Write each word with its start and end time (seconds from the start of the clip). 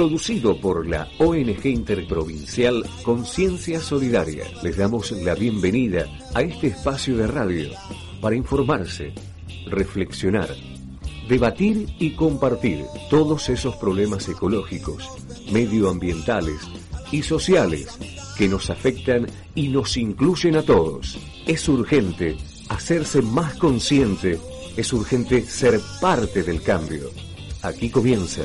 Producido 0.00 0.58
por 0.58 0.86
la 0.88 1.06
ONG 1.18 1.66
Interprovincial 1.66 2.88
Conciencia 3.02 3.80
Solidaria. 3.80 4.46
Les 4.62 4.78
damos 4.78 5.12
la 5.12 5.34
bienvenida 5.34 6.06
a 6.32 6.40
este 6.40 6.68
espacio 6.68 7.18
de 7.18 7.26
radio 7.26 7.68
para 8.18 8.34
informarse, 8.34 9.12
reflexionar, 9.66 10.48
debatir 11.28 11.86
y 11.98 12.12
compartir 12.12 12.82
todos 13.10 13.50
esos 13.50 13.76
problemas 13.76 14.26
ecológicos, 14.26 15.06
medioambientales 15.52 16.62
y 17.12 17.22
sociales 17.22 17.98
que 18.38 18.48
nos 18.48 18.70
afectan 18.70 19.26
y 19.54 19.68
nos 19.68 19.98
incluyen 19.98 20.56
a 20.56 20.62
todos. 20.62 21.18
Es 21.46 21.68
urgente 21.68 22.38
hacerse 22.70 23.20
más 23.20 23.54
consciente, 23.56 24.40
es 24.78 24.94
urgente 24.94 25.42
ser 25.42 25.78
parte 26.00 26.42
del 26.42 26.62
cambio. 26.62 27.10
Aquí 27.60 27.90
comienza 27.90 28.44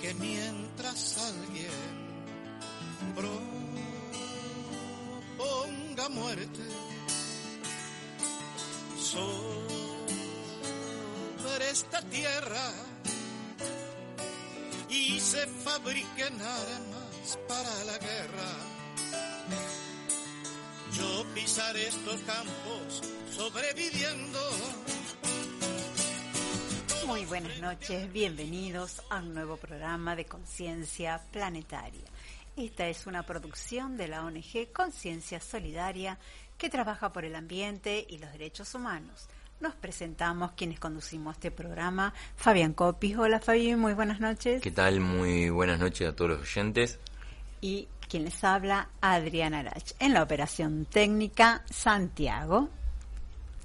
que 0.00 0.14
mientras 0.14 1.18
alguien 1.18 1.70
proponga 5.36 6.08
muerte 6.08 6.62
sobre 9.00 9.98
esta 11.70 12.00
tierra 12.02 12.72
y 14.88 15.18
se 15.20 15.46
fabriquen 15.46 16.40
armas 16.40 17.38
para 17.48 17.84
la 17.84 17.98
guerra. 17.98 18.52
Yo 20.92 21.24
pisaré 21.34 21.88
estos 21.88 22.20
campos 22.22 23.02
sobreviviendo. 23.36 24.40
Muy 27.08 27.24
buenas 27.24 27.58
noches, 27.58 28.12
bienvenidos 28.12 29.00
a 29.08 29.16
un 29.16 29.32
nuevo 29.32 29.56
programa 29.56 30.14
de 30.14 30.26
Conciencia 30.26 31.22
Planetaria. 31.32 32.04
Esta 32.54 32.86
es 32.86 33.06
una 33.06 33.22
producción 33.22 33.96
de 33.96 34.08
la 34.08 34.26
ONG 34.26 34.70
Conciencia 34.74 35.40
Solidaria 35.40 36.18
que 36.58 36.68
trabaja 36.68 37.10
por 37.10 37.24
el 37.24 37.34
ambiente 37.34 38.06
y 38.06 38.18
los 38.18 38.30
derechos 38.32 38.74
humanos 38.74 39.26
nos 39.58 39.74
presentamos 39.74 40.52
quienes 40.52 40.78
conducimos 40.78 41.36
este 41.36 41.50
programa. 41.50 42.12
Fabián 42.36 42.74
Copis. 42.74 43.16
Hola 43.16 43.40
Fabi, 43.40 43.74
muy 43.74 43.94
buenas 43.94 44.20
noches. 44.20 44.60
¿Qué 44.60 44.70
tal? 44.70 45.00
Muy 45.00 45.48
buenas 45.48 45.80
noches 45.80 46.10
a 46.10 46.14
todos 46.14 46.32
los 46.32 46.40
oyentes 46.42 47.00
y 47.62 47.88
quien 48.08 48.24
les 48.24 48.44
habla, 48.44 48.90
Adriana 49.00 49.60
Arach. 49.60 49.92
En 49.98 50.14
la 50.14 50.22
operación 50.22 50.84
técnica, 50.84 51.62
Santiago. 51.70 52.68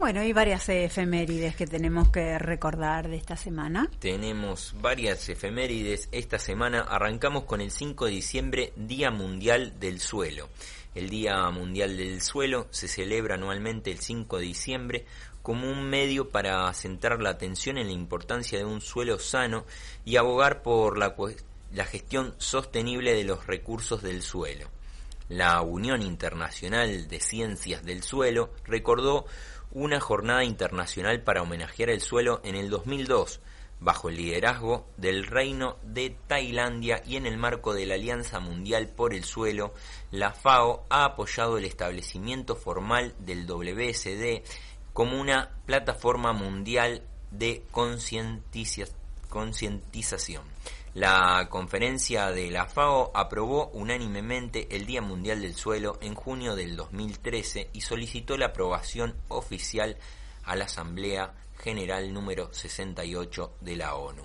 Bueno, 0.00 0.20
hay 0.20 0.32
varias 0.32 0.66
efemérides 0.70 1.54
que 1.56 1.66
tenemos 1.66 2.08
que 2.08 2.38
recordar 2.38 3.10
de 3.10 3.16
esta 3.16 3.36
semana. 3.36 3.90
Tenemos 3.98 4.74
varias 4.80 5.28
efemérides. 5.28 6.08
Esta 6.10 6.38
semana 6.38 6.80
arrancamos 6.80 7.44
con 7.44 7.60
el 7.60 7.70
5 7.70 8.06
de 8.06 8.10
diciembre, 8.10 8.72
Día 8.76 9.10
Mundial 9.10 9.78
del 9.78 10.00
Suelo. 10.00 10.48
El 10.94 11.08
Día 11.08 11.48
Mundial 11.50 11.96
del 11.96 12.20
Suelo 12.20 12.66
se 12.70 12.88
celebra 12.88 13.36
anualmente 13.36 13.92
el 13.92 14.00
5 14.00 14.38
de 14.38 14.44
diciembre 14.44 15.06
como 15.42 15.70
un 15.70 15.88
medio 15.88 16.30
para 16.30 16.72
centrar 16.74 17.20
la 17.20 17.30
atención 17.30 17.78
en 17.78 17.86
la 17.86 17.92
importancia 17.92 18.58
de 18.58 18.64
un 18.64 18.80
suelo 18.80 19.18
sano 19.18 19.64
y 20.04 20.16
abogar 20.16 20.62
por 20.62 20.98
la, 20.98 21.14
la 21.72 21.84
gestión 21.84 22.34
sostenible 22.38 23.14
de 23.14 23.24
los 23.24 23.46
recursos 23.46 24.02
del 24.02 24.22
suelo. 24.22 24.68
La 25.28 25.60
Unión 25.62 26.02
Internacional 26.02 27.06
de 27.06 27.20
Ciencias 27.20 27.84
del 27.84 28.02
Suelo 28.02 28.50
recordó 28.64 29.26
una 29.70 30.00
jornada 30.00 30.42
internacional 30.42 31.22
para 31.22 31.42
homenajear 31.42 31.90
el 31.90 32.00
suelo 32.00 32.40
en 32.42 32.56
el 32.56 32.68
2002, 32.68 33.40
bajo 33.80 34.10
el 34.10 34.16
liderazgo 34.16 34.86
del 34.96 35.26
Reino 35.26 35.76
de 35.82 36.16
Tailandia 36.26 37.02
y 37.06 37.16
en 37.16 37.26
el 37.26 37.38
marco 37.38 37.72
de 37.72 37.86
la 37.86 37.94
Alianza 37.94 38.38
Mundial 38.38 38.88
por 38.88 39.14
el 39.14 39.24
Suelo, 39.24 39.72
la 40.10 40.32
FAO 40.32 40.84
ha 40.90 41.04
apoyado 41.04 41.56
el 41.58 41.64
establecimiento 41.64 42.56
formal 42.56 43.14
del 43.18 43.46
WSD 43.46 44.42
como 44.92 45.18
una 45.18 45.50
plataforma 45.66 46.32
mundial 46.32 47.02
de 47.30 47.64
concientización. 47.70 48.90
La 50.92 51.46
conferencia 51.48 52.32
de 52.32 52.50
la 52.50 52.66
FAO 52.66 53.12
aprobó 53.14 53.68
unánimemente 53.68 54.66
el 54.74 54.86
Día 54.86 55.00
Mundial 55.00 55.40
del 55.40 55.54
Suelo 55.54 55.98
en 56.00 56.16
junio 56.16 56.56
del 56.56 56.74
2013 56.76 57.70
y 57.72 57.82
solicitó 57.82 58.36
la 58.36 58.46
aprobación 58.46 59.14
oficial 59.28 59.96
a 60.42 60.56
la 60.56 60.64
Asamblea 60.64 61.32
General 61.62 62.12
número 62.12 62.52
68 62.52 63.56
de 63.60 63.76
la 63.76 63.94
ONU. 63.94 64.22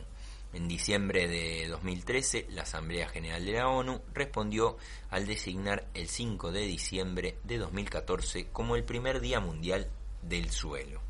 En 0.54 0.70
diciembre 0.70 1.28
de 1.28 1.68
2013, 1.68 2.48
la 2.52 2.62
Asamblea 2.62 3.10
General 3.10 3.44
de 3.44 3.52
la 3.52 3.68
ONU 3.68 4.02
respondió 4.14 4.78
al 5.10 5.28
designar 5.28 5.86
el 5.94 6.08
5 6.08 6.54
de 6.54 6.62
diciembre 6.62 7.38
de 7.44 7.58
2014 7.58 8.48
como 8.54 8.78
el 8.78 8.86
primer 8.86 9.20
Día 9.20 9.42
Mundial 9.42 9.90
del 10.22 10.50
Suelo. 10.50 11.02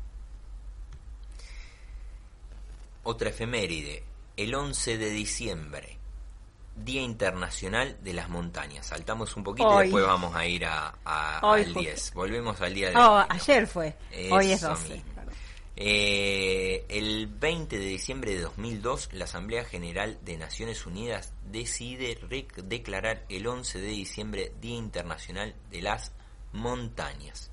Otra 3.04 3.30
efeméride, 3.30 4.02
el 4.36 4.52
11 4.52 4.98
de 4.98 5.10
diciembre, 5.10 5.96
Día 6.74 7.02
Internacional 7.02 7.96
de 8.02 8.12
las 8.12 8.28
Montañas. 8.28 8.86
Saltamos 8.86 9.36
un 9.36 9.44
poquito 9.44 9.80
y 9.80 9.84
después 9.84 10.04
vamos 10.04 10.34
a 10.34 10.44
ir 10.44 10.66
a, 10.66 10.92
al 11.04 11.72
10. 11.72 12.14
Volvemos 12.14 12.60
al 12.60 12.74
día 12.74 12.90
de 12.90 12.96
oh, 12.96 13.24
ayer 13.28 13.66
fue. 13.68 13.96
Hoy 14.32 14.50
es 14.50 14.60
12. 14.60 15.15
Eh, 15.78 16.86
el 16.88 17.26
20 17.26 17.78
de 17.78 17.84
diciembre 17.84 18.34
de 18.34 18.40
2002, 18.40 19.10
la 19.12 19.24
Asamblea 19.26 19.62
General 19.64 20.18
de 20.24 20.38
Naciones 20.38 20.86
Unidas 20.86 21.34
decide 21.50 22.18
declarar 22.64 23.26
el 23.28 23.46
11 23.46 23.80
de 23.80 23.88
diciembre 23.88 24.52
Día 24.58 24.76
Internacional 24.76 25.54
de 25.70 25.82
las 25.82 26.12
Montañas. 26.52 27.50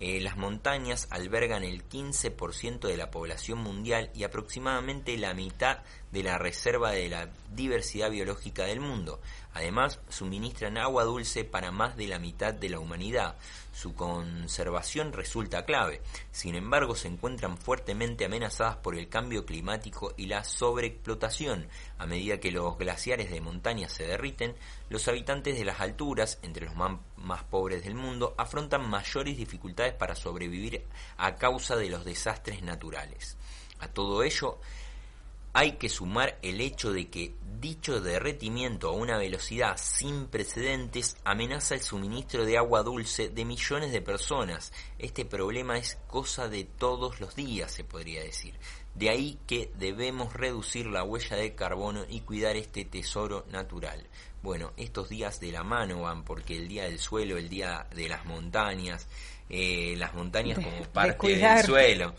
Eh, 0.00 0.20
las 0.20 0.36
montañas 0.36 1.08
albergan 1.10 1.64
el 1.64 1.88
15% 1.88 2.88
de 2.88 2.96
la 2.96 3.10
población 3.10 3.60
mundial 3.60 4.10
y 4.14 4.24
aproximadamente 4.24 5.16
la 5.16 5.34
mitad 5.34 5.78
de 6.12 6.22
la 6.22 6.36
reserva 6.36 6.90
de 6.90 7.08
la 7.08 7.30
diversidad 7.54 8.10
biológica 8.10 8.64
del 8.64 8.80
mundo. 8.80 9.20
Además, 9.52 10.00
suministran 10.08 10.78
agua 10.78 11.04
dulce 11.04 11.44
para 11.44 11.70
más 11.70 11.96
de 11.96 12.08
la 12.08 12.18
mitad 12.18 12.52
de 12.52 12.68
la 12.68 12.80
humanidad. 12.80 13.36
Su 13.74 13.94
conservación 13.94 15.12
resulta 15.12 15.64
clave. 15.64 16.00
Sin 16.30 16.54
embargo, 16.54 16.94
se 16.94 17.08
encuentran 17.08 17.58
fuertemente 17.58 18.24
amenazadas 18.24 18.76
por 18.76 18.96
el 18.96 19.08
cambio 19.08 19.44
climático 19.44 20.14
y 20.16 20.26
la 20.26 20.44
sobreexplotación. 20.44 21.68
A 21.98 22.06
medida 22.06 22.38
que 22.38 22.52
los 22.52 22.78
glaciares 22.78 23.32
de 23.32 23.40
montaña 23.40 23.88
se 23.88 24.06
derriten, 24.06 24.54
los 24.90 25.08
habitantes 25.08 25.58
de 25.58 25.64
las 25.64 25.80
alturas, 25.80 26.38
entre 26.42 26.66
los 26.66 26.76
más 26.76 27.42
pobres 27.50 27.82
del 27.82 27.96
mundo, 27.96 28.34
afrontan 28.38 28.88
mayores 28.88 29.36
dificultades 29.36 29.94
para 29.94 30.14
sobrevivir 30.14 30.86
a 31.16 31.34
causa 31.34 31.74
de 31.74 31.90
los 31.90 32.04
desastres 32.04 32.62
naturales. 32.62 33.36
A 33.80 33.88
todo 33.88 34.22
ello, 34.22 34.60
hay 35.54 35.72
que 35.72 35.88
sumar 35.88 36.36
el 36.42 36.60
hecho 36.60 36.92
de 36.92 37.08
que 37.08 37.32
dicho 37.60 38.00
derretimiento 38.00 38.88
a 38.88 38.92
una 38.92 39.16
velocidad 39.16 39.78
sin 39.78 40.26
precedentes 40.26 41.16
amenaza 41.24 41.76
el 41.76 41.80
suministro 41.80 42.44
de 42.44 42.58
agua 42.58 42.82
dulce 42.82 43.30
de 43.30 43.44
millones 43.44 43.92
de 43.92 44.02
personas. 44.02 44.72
Este 44.98 45.24
problema 45.24 45.78
es 45.78 45.96
cosa 46.08 46.48
de 46.48 46.64
todos 46.64 47.20
los 47.20 47.36
días, 47.36 47.72
se 47.72 47.84
podría 47.84 48.22
decir. 48.22 48.54
De 48.94 49.08
ahí 49.08 49.38
que 49.46 49.70
debemos 49.78 50.34
reducir 50.34 50.86
la 50.86 51.04
huella 51.04 51.36
de 51.36 51.54
carbono 51.54 52.04
y 52.08 52.20
cuidar 52.20 52.56
este 52.56 52.84
tesoro 52.84 53.46
natural. 53.50 54.06
Bueno, 54.42 54.72
estos 54.76 55.08
días 55.08 55.40
de 55.40 55.52
la 55.52 55.62
mano 55.62 56.02
van 56.02 56.24
porque 56.24 56.56
el 56.56 56.68
día 56.68 56.84
del 56.84 56.98
suelo, 56.98 57.38
el 57.38 57.48
día 57.48 57.86
de 57.94 58.08
las 58.08 58.26
montañas, 58.26 59.06
eh, 59.48 59.94
las 59.96 60.14
montañas 60.14 60.58
como 60.58 60.82
parte 60.92 61.36
del 61.36 61.64
suelo. 61.64 62.14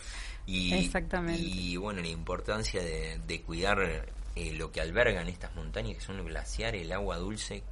Y, 0.46 0.74
Exactamente. 0.74 1.42
y 1.42 1.76
bueno, 1.78 2.02
la 2.02 2.08
importancia 2.08 2.82
de, 2.84 3.42
cuidar 3.42 4.06
eh, 4.36 4.54
lo 4.54 4.72
que 4.72 4.82
albergan 4.82 5.28
estas 5.28 5.56
montañas, 5.56 5.96
que 5.96 6.02
son 6.02 6.18
los 6.18 6.28
glaciares, 6.28 6.84
el 6.84 6.92
agua 6.92 7.18
dulce. 7.18 7.64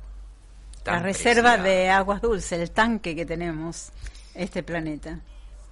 la 0.86 1.00
reserva 1.00 1.58
de 1.58 1.90
aguas 1.90 2.22
dulces, 2.22 2.60
el 2.60 2.72
tanque 2.72 3.16
que 3.16 3.26
tenemos, 3.26 3.92
este 4.34 4.64
planeta. 4.64 5.20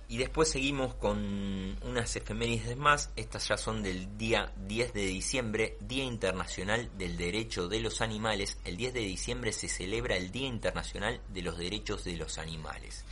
Y 0.09 0.17
después 0.17 0.49
seguimos 0.49 0.93
con 0.95 1.77
unas 1.83 2.13
efemérides 2.17 2.75
más. 2.75 3.11
Estas 3.15 3.47
ya 3.47 3.57
son 3.57 3.81
del 3.81 4.17
día 4.17 4.51
10 4.67 4.93
de 4.93 5.05
diciembre, 5.05 5.77
Día 5.79 6.03
Internacional 6.03 6.89
del 6.97 7.15
Derecho 7.15 7.69
de 7.69 7.79
los 7.79 8.01
Animales. 8.01 8.57
El 8.65 8.75
10 8.75 8.93
de 8.93 8.99
diciembre 8.99 9.53
se 9.53 9.69
celebra 9.69 10.17
el 10.17 10.29
Día 10.29 10.47
Internacional 10.47 11.21
de 11.29 11.41
los 11.41 11.57
Derechos 11.57 12.03
de 12.03 12.17
los 12.17 12.37
Animales 12.39 13.05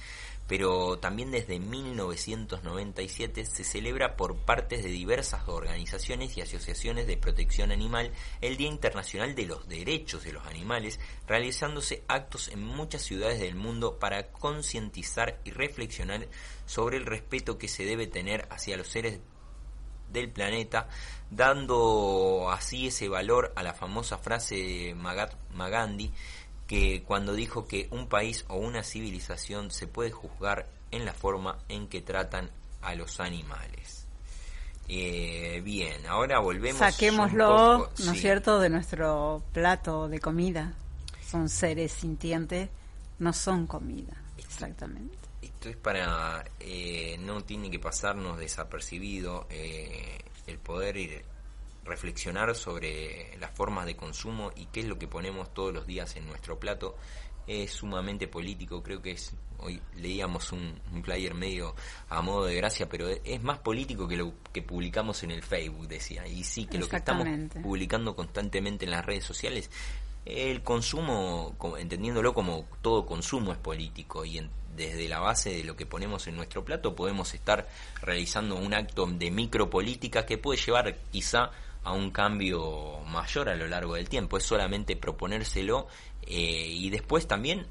pero 0.50 0.98
también 0.98 1.30
desde 1.30 1.60
1997 1.60 3.46
se 3.46 3.64
celebra 3.64 4.18
por 4.18 4.36
partes 4.36 4.84
de 4.84 4.90
diversas 4.90 5.48
organizaciones 5.48 6.36
y 6.36 6.42
asociaciones 6.42 7.06
de 7.06 7.18
protección 7.18 7.72
animal 7.72 8.12
el 8.42 8.58
Día 8.58 8.68
Internacional 8.68 9.36
de 9.36 9.46
los 9.46 9.68
Derechos 9.68 10.24
de 10.24 10.34
los 10.34 10.48
Animales, 10.48 11.00
realizándose 11.28 12.04
actos 12.08 12.48
en 12.48 12.64
muchas 12.64 13.04
ciudades 13.04 13.40
del 13.40 13.54
mundo 13.54 14.00
para 14.00 14.32
concientizar 14.32 15.40
y 15.44 15.52
reflexionar 15.52 16.28
sobre 16.66 16.98
el 16.98 17.06
respeto 17.06 17.60
que 17.60 17.68
se 17.68 17.86
debe 17.86 18.08
tener 18.08 18.48
hacia 18.50 18.76
los 18.76 18.88
seres 18.88 19.20
del 20.12 20.32
planeta, 20.32 20.90
dando 21.30 22.50
así 22.50 22.88
ese 22.88 23.08
valor 23.08 23.54
a 23.56 23.62
la 23.62 23.76
famosa 23.76 24.18
frase 24.18 24.56
de 24.56 24.96
Mahatma 24.96 25.70
Gandhi 25.70 26.12
que 26.70 27.02
cuando 27.02 27.34
dijo 27.34 27.68
que 27.68 27.88
un 27.90 28.08
país 28.08 28.46
o 28.48 28.58
una 28.58 28.84
civilización 28.84 29.72
se 29.72 29.88
puede 29.88 30.12
juzgar 30.12 30.70
en 30.92 31.04
la 31.04 31.14
forma 31.14 31.58
en 31.68 31.88
que 31.88 32.00
tratan 32.00 32.52
a 32.84 32.94
los 32.94 33.20
animales. 33.20 34.06
Eh, 34.88 35.62
bien, 35.66 36.06
ahora 36.06 36.38
volvemos. 36.38 36.78
Saquémoslo, 36.78 37.90
¿no 38.06 38.12
es 38.12 38.22
cierto?, 38.22 38.60
de 38.60 38.70
nuestro 38.70 39.42
plato 39.52 40.08
de 40.08 40.20
comida. 40.20 40.76
Son 41.28 41.50
seres 41.50 41.92
sintientes, 41.92 42.70
no 43.18 43.34
son 43.34 43.66
comida, 43.66 44.14
exactamente. 44.38 45.18
Esto 45.42 45.70
es 45.70 45.76
para, 45.76 46.46
eh, 46.60 47.18
no 47.20 47.42
tiene 47.42 47.72
que 47.72 47.80
pasarnos 47.80 48.38
desapercibido 48.38 49.48
eh, 49.50 50.20
el 50.46 50.60
poder 50.60 50.98
ir 50.98 51.26
reflexionar 51.90 52.56
sobre 52.56 53.38
las 53.40 53.52
formas 53.52 53.86
de 53.86 53.96
consumo 53.96 54.52
y 54.56 54.68
qué 54.68 54.82
es 54.82 54.88
lo 54.88 54.98
que 54.98 55.08
ponemos 55.08 55.54
todos 55.54 55.74
los 55.74 55.86
días 55.86 56.16
en 56.16 56.28
nuestro 56.28 56.60
plato 56.60 56.96
es 57.48 57.72
sumamente 57.72 58.28
político, 58.28 58.84
creo 58.84 59.02
que 59.02 59.12
es, 59.12 59.34
hoy 59.58 59.82
leíamos 59.96 60.52
un, 60.52 60.80
un, 60.94 61.04
flyer 61.04 61.34
medio 61.34 61.76
a 62.10 62.22
modo 62.22 62.46
de 62.46 62.56
gracia, 62.56 62.88
pero 62.88 63.08
es 63.10 63.42
más 63.42 63.58
político 63.58 64.08
que 64.08 64.18
lo 64.18 64.34
que 64.54 64.62
publicamos 64.62 65.24
en 65.24 65.32
el 65.32 65.42
Facebook, 65.42 65.88
decía, 65.88 66.28
y 66.28 66.44
sí, 66.44 66.66
que 66.66 66.78
lo 66.78 66.88
que 66.88 66.98
estamos 66.98 67.28
publicando 67.64 68.16
constantemente 68.16 68.86
en 68.86 68.92
las 68.92 69.04
redes 69.04 69.24
sociales, 69.24 69.72
el 70.26 70.62
consumo, 70.62 71.56
entendiéndolo 71.80 72.36
como 72.36 72.68
todo 72.82 73.06
consumo 73.06 73.52
es 73.52 73.58
político 73.58 74.24
y 74.26 74.48
desde 74.76 75.10
la 75.10 75.20
base 75.20 75.50
de 75.50 75.64
lo 75.64 75.76
que 75.76 75.86
ponemos 75.86 76.28
en 76.28 76.36
nuestro 76.36 76.64
plato 76.64 76.96
podemos 76.96 77.34
estar 77.34 77.68
realizando 78.02 78.56
un 78.56 78.74
acto 78.74 79.08
de 79.08 79.32
micropolítica 79.32 80.26
que 80.26 80.38
puede 80.38 80.62
llevar 80.62 80.96
quizá 81.12 81.52
a 81.84 81.94
un 81.94 82.12
cambio 82.12 83.00
mayor 83.08 83.50
a 83.50 83.56
lo 83.56 83.68
largo 83.68 83.96
del 83.96 84.10
tiempo. 84.10 84.38
Es 84.38 84.44
solamente 84.44 84.96
proponérselo 84.96 85.88
eh, 86.24 86.68
y 86.68 86.90
después 86.90 87.28
también 87.28 87.66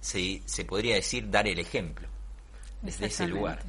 se, 0.00 0.42
se, 0.44 0.64
podría 0.64 0.96
decir 0.96 1.30
dar 1.30 1.48
el 1.48 1.58
ejemplo 1.58 2.08
desde 2.82 3.06
ese 3.06 3.26
lugar. 3.26 3.62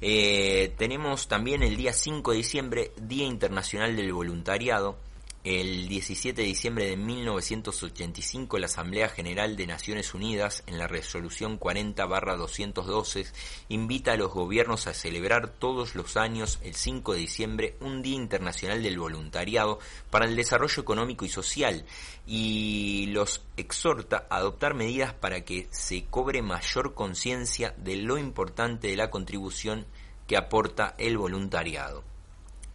Eh, 0.00 0.74
tenemos 0.76 1.28
también 1.28 1.62
el 1.62 1.76
día 1.76 1.92
5 1.92 2.32
de 2.32 2.36
diciembre, 2.36 2.92
Día 3.00 3.26
Internacional 3.26 3.96
del 3.96 4.12
Voluntariado. 4.12 4.98
El 5.44 5.88
17 5.88 6.40
de 6.40 6.48
diciembre 6.48 6.86
de 6.86 6.96
1985, 6.96 8.56
la 8.56 8.64
Asamblea 8.64 9.10
General 9.10 9.56
de 9.56 9.66
Naciones 9.66 10.14
Unidas, 10.14 10.64
en 10.66 10.78
la 10.78 10.86
resolución 10.86 11.60
40-212, 11.60 13.30
invita 13.68 14.12
a 14.12 14.16
los 14.16 14.32
gobiernos 14.32 14.86
a 14.86 14.94
celebrar 14.94 15.48
todos 15.48 15.96
los 15.96 16.16
años, 16.16 16.60
el 16.62 16.74
5 16.74 17.12
de 17.12 17.18
diciembre, 17.18 17.76
un 17.80 18.00
Día 18.00 18.16
Internacional 18.16 18.82
del 18.82 18.98
Voluntariado 18.98 19.80
para 20.08 20.24
el 20.24 20.34
Desarrollo 20.34 20.80
Económico 20.80 21.26
y 21.26 21.28
Social 21.28 21.84
y 22.26 23.08
los 23.08 23.44
exhorta 23.58 24.26
a 24.30 24.36
adoptar 24.36 24.72
medidas 24.72 25.12
para 25.12 25.42
que 25.42 25.68
se 25.70 26.06
cobre 26.06 26.40
mayor 26.40 26.94
conciencia 26.94 27.74
de 27.76 27.96
lo 27.96 28.16
importante 28.16 28.88
de 28.88 28.96
la 28.96 29.10
contribución 29.10 29.84
que 30.26 30.38
aporta 30.38 30.94
el 30.96 31.18
voluntariado 31.18 32.13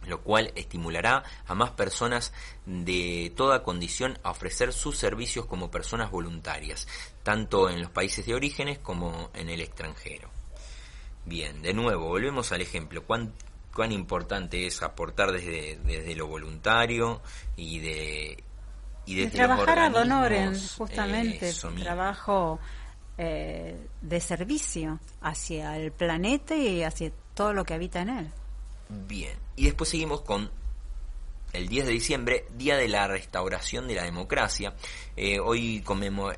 lo 0.06 0.22
cual 0.22 0.52
estimulará 0.54 1.22
a 1.46 1.54
más 1.54 1.70
personas 1.70 2.32
de 2.66 3.32
toda 3.36 3.62
condición 3.62 4.18
a 4.22 4.30
ofrecer 4.30 4.72
sus 4.72 4.96
servicios 4.96 5.46
como 5.46 5.70
personas 5.70 6.10
voluntarias, 6.10 6.88
tanto 7.22 7.68
en 7.68 7.80
los 7.80 7.90
países 7.90 8.24
de 8.26 8.34
orígenes 8.34 8.78
como 8.78 9.30
en 9.34 9.48
el 9.50 9.60
extranjero. 9.60 10.30
Bien, 11.24 11.62
de 11.62 11.74
nuevo, 11.74 12.08
volvemos 12.08 12.50
al 12.52 12.62
ejemplo. 12.62 13.04
¿Cuán, 13.04 13.32
cuán 13.74 13.92
importante 13.92 14.66
es 14.66 14.82
aportar 14.82 15.32
desde, 15.32 15.78
desde 15.84 16.14
lo 16.14 16.26
voluntario 16.26 17.20
y 17.56 17.78
de... 17.80 18.44
Y 19.06 19.14
desde 19.16 19.30
trabajar 19.30 19.78
a 19.78 19.88
honorem, 19.88 20.54
justamente, 20.76 21.52
trabajo 21.80 22.60
eh, 23.18 23.88
de 24.00 24.20
servicio 24.20 25.00
hacia 25.20 25.76
el 25.76 25.90
planeta 25.90 26.54
y 26.54 26.82
hacia 26.84 27.10
todo 27.34 27.52
lo 27.52 27.64
que 27.64 27.74
habita 27.74 28.02
en 28.02 28.08
él. 28.10 28.30
Bien, 28.92 29.38
y 29.54 29.66
después 29.66 29.88
seguimos 29.88 30.22
con 30.22 30.50
el 31.52 31.68
10 31.68 31.86
de 31.86 31.92
diciembre, 31.92 32.44
Día 32.56 32.76
de 32.76 32.88
la 32.88 33.06
Restauración 33.06 33.86
de 33.86 33.94
la 33.94 34.02
Democracia. 34.02 34.74
Eh, 35.16 35.38
hoy 35.38 35.84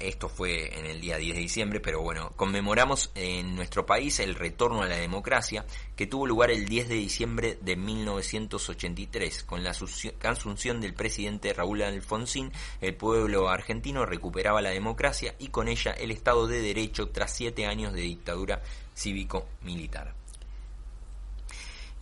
esto 0.01 0.29
fue 0.29 0.79
en 0.79 0.85
el 0.85 1.01
día 1.01 1.17
10 1.17 1.35
de 1.35 1.41
diciembre, 1.41 1.81
pero 1.81 2.03
bueno, 2.03 2.33
conmemoramos 2.37 3.11
en 3.15 3.57
nuestro 3.57 3.87
país 3.87 4.21
el 4.21 4.35
retorno 4.35 4.83
a 4.83 4.87
la 4.87 4.97
democracia 4.97 5.65
que 5.97 6.07
tuvo 6.07 6.27
lugar 6.27 6.51
el 6.51 6.67
10 6.67 6.91
de 6.91 6.95
diciembre 6.95 7.59
de 7.63 7.75
1983. 7.77 9.45
Con 9.45 9.65
la 9.65 9.71
asunción 9.71 10.83
del 10.83 10.93
presidente 10.93 11.55
Raúl 11.55 11.81
Alfonsín, 11.81 12.53
el 12.83 12.95
pueblo 12.95 13.49
argentino 13.49 14.05
recuperaba 14.05 14.61
la 14.61 14.71
democracia 14.71 15.35
y 15.39 15.49
con 15.49 15.69
ella 15.69 15.93
el 15.93 16.11
Estado 16.11 16.47
de 16.47 16.61
Derecho 16.61 17.09
tras 17.09 17.35
siete 17.35 17.65
años 17.65 17.95
de 17.95 18.03
dictadura 18.03 18.63
cívico-militar. 18.95 20.22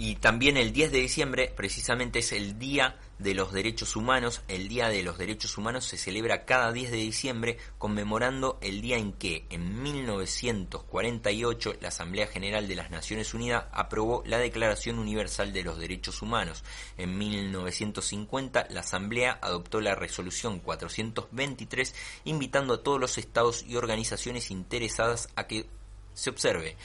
Y 0.02 0.14
también 0.14 0.56
el 0.56 0.72
10 0.72 0.92
de 0.92 0.98
diciembre 0.98 1.52
precisamente 1.54 2.20
es 2.20 2.32
el 2.32 2.58
Día 2.58 2.96
de 3.18 3.34
los 3.34 3.52
Derechos 3.52 3.96
Humanos. 3.96 4.40
El 4.48 4.66
Día 4.66 4.88
de 4.88 5.02
los 5.02 5.18
Derechos 5.18 5.58
Humanos 5.58 5.84
se 5.84 5.98
celebra 5.98 6.46
cada 6.46 6.72
10 6.72 6.90
de 6.90 6.96
diciembre 6.96 7.58
conmemorando 7.76 8.58
el 8.62 8.80
día 8.80 8.96
en 8.96 9.12
que 9.12 9.44
en 9.50 9.82
1948 9.82 11.74
la 11.82 11.88
Asamblea 11.88 12.26
General 12.28 12.66
de 12.66 12.76
las 12.76 12.90
Naciones 12.90 13.34
Unidas 13.34 13.66
aprobó 13.72 14.22
la 14.24 14.38
Declaración 14.38 14.98
Universal 14.98 15.52
de 15.52 15.64
los 15.64 15.78
Derechos 15.78 16.22
Humanos. 16.22 16.64
En 16.96 17.18
1950 17.18 18.68
la 18.70 18.80
Asamblea 18.80 19.38
adoptó 19.42 19.82
la 19.82 19.96
Resolución 19.96 20.60
423 20.60 21.94
invitando 22.24 22.72
a 22.72 22.82
todos 22.82 22.98
los 22.98 23.18
estados 23.18 23.66
y 23.68 23.76
organizaciones 23.76 24.50
interesadas 24.50 25.28
a 25.36 25.46
que 25.46 25.66
se 26.14 26.30
observe 26.30 26.76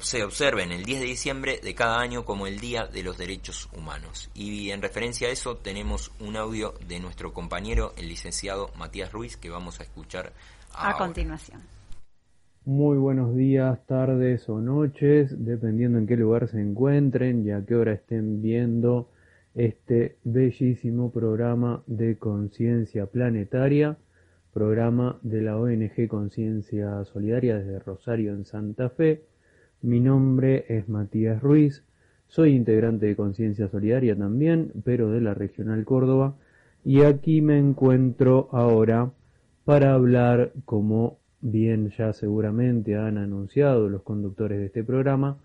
se 0.00 0.24
observen 0.24 0.72
el 0.72 0.84
10 0.84 1.00
de 1.00 1.06
diciembre 1.06 1.60
de 1.62 1.74
cada 1.74 2.00
año 2.00 2.24
como 2.24 2.46
el 2.46 2.58
Día 2.58 2.86
de 2.86 3.02
los 3.02 3.18
Derechos 3.18 3.68
Humanos. 3.76 4.30
Y 4.34 4.70
en 4.70 4.82
referencia 4.82 5.28
a 5.28 5.30
eso 5.30 5.56
tenemos 5.56 6.12
un 6.20 6.36
audio 6.36 6.74
de 6.86 7.00
nuestro 7.00 7.32
compañero, 7.32 7.92
el 7.96 8.08
licenciado 8.08 8.70
Matías 8.76 9.12
Ruiz, 9.12 9.36
que 9.36 9.50
vamos 9.50 9.80
a 9.80 9.84
escuchar 9.84 10.32
a 10.74 10.96
continuación. 10.96 11.62
Muy 12.64 12.98
buenos 12.98 13.36
días, 13.36 13.78
tardes 13.86 14.48
o 14.48 14.60
noches, 14.60 15.32
dependiendo 15.38 15.98
en 15.98 16.06
qué 16.08 16.16
lugar 16.16 16.48
se 16.48 16.60
encuentren 16.60 17.46
y 17.46 17.52
a 17.52 17.64
qué 17.64 17.76
hora 17.76 17.92
estén 17.92 18.42
viendo 18.42 19.08
este 19.54 20.16
bellísimo 20.24 21.12
programa 21.12 21.82
de 21.86 22.18
conciencia 22.18 23.06
planetaria, 23.06 23.96
programa 24.52 25.18
de 25.22 25.42
la 25.42 25.56
ONG 25.56 26.08
Conciencia 26.08 27.04
Solidaria 27.04 27.56
desde 27.56 27.78
Rosario 27.78 28.32
en 28.32 28.44
Santa 28.44 28.90
Fe 28.90 29.22
mi 29.86 30.00
nombre 30.00 30.64
es 30.68 30.88
Matías 30.88 31.40
Ruiz, 31.40 31.84
soy 32.26 32.56
integrante 32.56 33.06
de 33.06 33.14
Conciencia 33.14 33.68
Solidaria 33.68 34.16
también, 34.16 34.72
pero 34.84 35.12
de 35.12 35.20
la 35.20 35.32
Regional 35.32 35.84
Córdoba, 35.84 36.34
y 36.84 37.02
aquí 37.02 37.40
me 37.40 37.56
encuentro 37.56 38.48
ahora 38.50 39.12
para 39.64 39.94
hablar, 39.94 40.50
como 40.64 41.18
bien 41.40 41.90
ya 41.90 42.12
seguramente 42.12 42.96
han 42.96 43.16
anunciado 43.16 43.88
los 43.88 44.02
conductores 44.02 44.58
de 44.58 44.66
este 44.66 44.82
programa, 44.82 45.38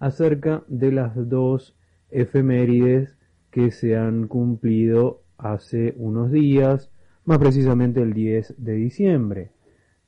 acerca 0.00 0.64
de 0.66 0.90
las 0.90 1.12
dos 1.28 1.76
efemérides 2.10 3.16
que 3.52 3.70
se 3.70 3.96
han 3.96 4.26
cumplido 4.26 5.22
hace 5.38 5.94
unos 5.98 6.32
días, 6.32 6.90
más 7.24 7.38
precisamente 7.38 8.02
el 8.02 8.12
10 8.12 8.56
de 8.58 8.72
diciembre 8.72 9.53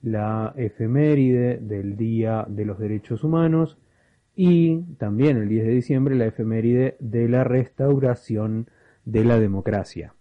la 0.06 0.54
efeméride 0.56 1.58
del 1.58 1.96
Día 1.96 2.46
de 2.48 2.64
los 2.64 2.78
Derechos 2.78 3.24
Humanos 3.24 3.76
y 4.36 4.82
también 4.98 5.36
el 5.36 5.48
10 5.48 5.66
de 5.66 5.72
diciembre 5.72 6.14
la 6.14 6.26
efeméride 6.26 6.96
de 7.00 7.28
la 7.28 7.42
restauración 7.42 8.70
de 9.04 9.24
la 9.24 9.40
democracia. 9.40 10.14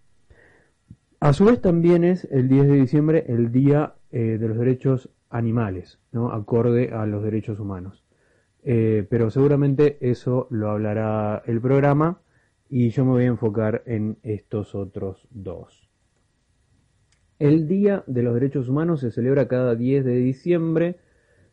A 1.20 1.32
su 1.32 1.44
vez 1.44 1.60
también 1.60 2.02
es 2.02 2.26
el 2.32 2.48
10 2.48 2.66
de 2.66 2.74
diciembre 2.74 3.24
el 3.28 3.52
Día 3.52 3.94
eh, 4.10 4.38
de 4.40 4.48
los 4.48 4.58
Derechos 4.58 5.08
Animales, 5.30 6.00
¿no? 6.10 6.32
acorde 6.32 6.92
a 6.92 7.06
los 7.06 7.22
derechos 7.22 7.60
humanos. 7.60 8.02
Eh, 8.64 9.06
pero 9.08 9.30
seguramente 9.30 9.98
eso 10.00 10.48
lo 10.50 10.70
hablará 10.72 11.44
el 11.46 11.60
programa 11.60 12.20
y 12.68 12.90
yo 12.90 13.04
me 13.04 13.12
voy 13.12 13.24
a 13.24 13.28
enfocar 13.28 13.84
en 13.86 14.18
estos 14.24 14.74
otros 14.74 15.28
dos. 15.30 15.85
El 17.38 17.68
Día 17.68 18.02
de 18.06 18.22
los 18.22 18.32
Derechos 18.32 18.70
Humanos 18.70 19.00
se 19.00 19.10
celebra 19.10 19.46
cada 19.46 19.74
10 19.74 20.06
de 20.06 20.16
diciembre, 20.16 20.96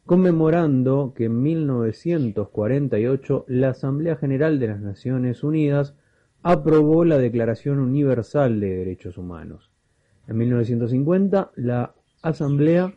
conmemorando 0.06 1.14
que 1.14 1.26
en 1.26 1.42
1948 1.42 3.44
la 3.50 3.70
Asamblea 3.70 4.16
General 4.16 4.60
de 4.60 4.68
las 4.68 4.80
Naciones 4.80 5.44
Unidas 5.44 5.94
aprobó 6.42 7.04
la 7.04 7.18
Declaración 7.18 7.80
Universal 7.80 8.62
de 8.62 8.78
Derechos 8.78 9.18
Humanos. 9.18 9.72
En 10.26 10.38
1950 10.38 11.52
la 11.58 11.94
Asamblea 12.22 12.94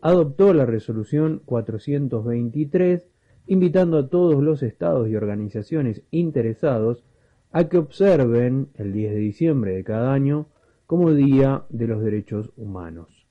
adoptó 0.00 0.54
la 0.54 0.64
resolución 0.64 1.42
423 1.44 3.06
invitando 3.48 3.98
a 3.98 4.08
todos 4.08 4.42
los 4.42 4.62
estados 4.62 5.08
y 5.08 5.16
organizaciones 5.16 6.04
interesados 6.10 7.04
a 7.52 7.68
que 7.68 7.76
observen 7.76 8.68
el 8.76 8.94
10 8.94 9.12
de 9.12 9.18
diciembre 9.18 9.74
de 9.74 9.84
cada 9.84 10.14
año 10.14 10.46
como 10.90 11.14
Día 11.14 11.62
de 11.68 11.86
los 11.86 12.02
Derechos 12.02 12.50
Humanos. 12.56 13.24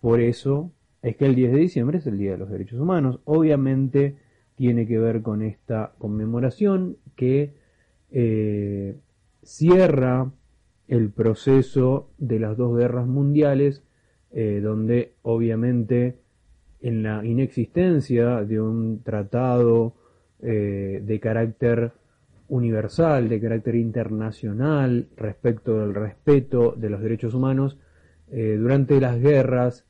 Por 0.00 0.18
eso 0.18 0.72
es 1.02 1.16
que 1.16 1.26
el 1.26 1.36
10 1.36 1.52
de 1.52 1.58
diciembre 1.60 1.98
es 1.98 2.06
el 2.08 2.18
Día 2.18 2.32
de 2.32 2.38
los 2.38 2.50
Derechos 2.50 2.80
Humanos. 2.80 3.20
Obviamente 3.26 4.16
tiene 4.56 4.88
que 4.88 4.98
ver 4.98 5.22
con 5.22 5.42
esta 5.42 5.92
conmemoración 5.98 6.96
que 7.14 7.54
eh, 8.10 8.96
cierra 9.44 10.32
el 10.88 11.10
proceso 11.10 12.10
de 12.18 12.40
las 12.40 12.56
dos 12.56 12.76
guerras 12.76 13.06
mundiales, 13.06 13.84
eh, 14.32 14.58
donde 14.60 15.12
obviamente 15.22 16.16
en 16.80 17.04
la 17.04 17.24
inexistencia 17.24 18.42
de 18.42 18.60
un 18.60 19.04
tratado 19.04 19.94
eh, 20.42 21.00
de 21.06 21.20
carácter 21.20 21.92
universal, 22.50 23.28
de 23.28 23.40
carácter 23.40 23.76
internacional 23.76 25.08
respecto 25.16 25.80
del 25.80 25.94
respeto 25.94 26.74
de 26.76 26.90
los 26.90 27.00
derechos 27.00 27.32
humanos, 27.32 27.78
eh, 28.30 28.56
durante 28.60 29.00
las 29.00 29.18
guerras 29.18 29.86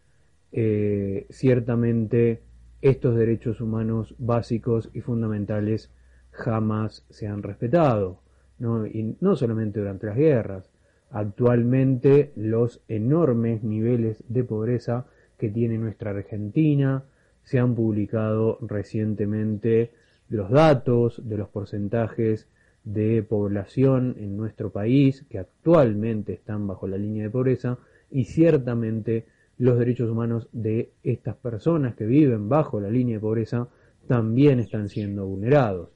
eh, 0.52 1.26
ciertamente 1.30 2.42
estos 2.82 3.16
derechos 3.16 3.60
humanos 3.60 4.14
básicos 4.18 4.90
y 4.94 5.00
fundamentales 5.00 5.90
jamás 6.30 7.04
se 7.10 7.26
han 7.26 7.42
respetado. 7.42 8.20
¿no? 8.58 8.86
Y 8.86 9.16
no 9.20 9.36
solamente 9.36 9.80
durante 9.80 10.06
las 10.06 10.16
guerras, 10.16 10.70
actualmente 11.10 12.32
los 12.36 12.82
enormes 12.88 13.62
niveles 13.64 14.22
de 14.28 14.44
pobreza 14.44 15.06
que 15.38 15.48
tiene 15.48 15.78
nuestra 15.78 16.10
Argentina, 16.10 17.04
se 17.42 17.58
han 17.58 17.74
publicado 17.74 18.58
recientemente 18.60 19.92
los 20.30 20.50
datos, 20.50 21.20
de 21.28 21.36
los 21.36 21.48
porcentajes 21.48 22.48
de 22.84 23.22
población 23.22 24.16
en 24.18 24.36
nuestro 24.36 24.70
país 24.70 25.26
que 25.28 25.38
actualmente 25.38 26.32
están 26.32 26.66
bajo 26.66 26.88
la 26.88 26.96
línea 26.96 27.24
de 27.24 27.30
pobreza 27.30 27.78
y 28.10 28.24
ciertamente 28.24 29.26
los 29.58 29.78
derechos 29.78 30.08
humanos 30.08 30.48
de 30.52 30.92
estas 31.02 31.36
personas 31.36 31.94
que 31.94 32.06
viven 32.06 32.48
bajo 32.48 32.80
la 32.80 32.88
línea 32.88 33.16
de 33.16 33.20
pobreza 33.20 33.68
también 34.06 34.60
están 34.60 34.88
siendo 34.88 35.26
vulnerados. 35.26 35.90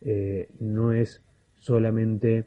Eh, 0.00 0.48
no 0.58 0.92
es 0.92 1.22
solamente 1.60 2.46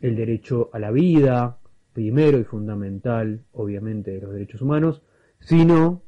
el 0.00 0.16
derecho 0.16 0.68
a 0.72 0.78
la 0.78 0.90
vida, 0.90 1.58
primero 1.92 2.38
y 2.38 2.44
fundamental, 2.44 3.40
obviamente, 3.52 4.10
de 4.10 4.20
los 4.20 4.32
derechos 4.32 4.60
humanos, 4.60 5.00
sino 5.40 6.02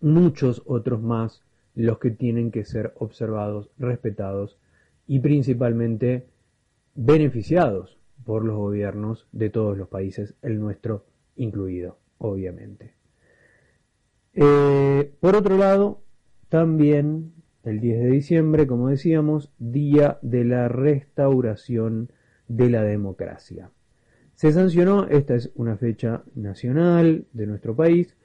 muchos 0.00 0.62
otros 0.64 1.02
más 1.02 1.44
los 1.74 1.98
que 1.98 2.10
tienen 2.10 2.50
que 2.50 2.64
ser 2.64 2.92
observados, 2.96 3.70
respetados 3.78 4.58
y 5.06 5.20
principalmente 5.20 6.26
beneficiados 6.94 7.98
por 8.24 8.44
los 8.44 8.56
gobiernos 8.56 9.28
de 9.32 9.50
todos 9.50 9.76
los 9.76 9.88
países, 9.88 10.34
el 10.42 10.58
nuestro 10.58 11.04
incluido, 11.36 11.98
obviamente. 12.18 12.94
Eh, 14.32 15.12
por 15.20 15.36
otro 15.36 15.56
lado, 15.56 16.02
también 16.48 17.32
el 17.64 17.80
10 17.80 18.00
de 18.00 18.10
diciembre, 18.10 18.66
como 18.66 18.88
decíamos, 18.88 19.52
Día 19.58 20.18
de 20.22 20.44
la 20.44 20.68
Restauración 20.68 22.10
de 22.48 22.70
la 22.70 22.82
Democracia. 22.82 23.70
Se 24.34 24.52
sancionó, 24.52 25.06
esta 25.06 25.34
es 25.34 25.52
una 25.54 25.76
fecha 25.76 26.24
nacional 26.34 27.26
de 27.32 27.46
nuestro 27.46 27.76
país, 27.76 28.16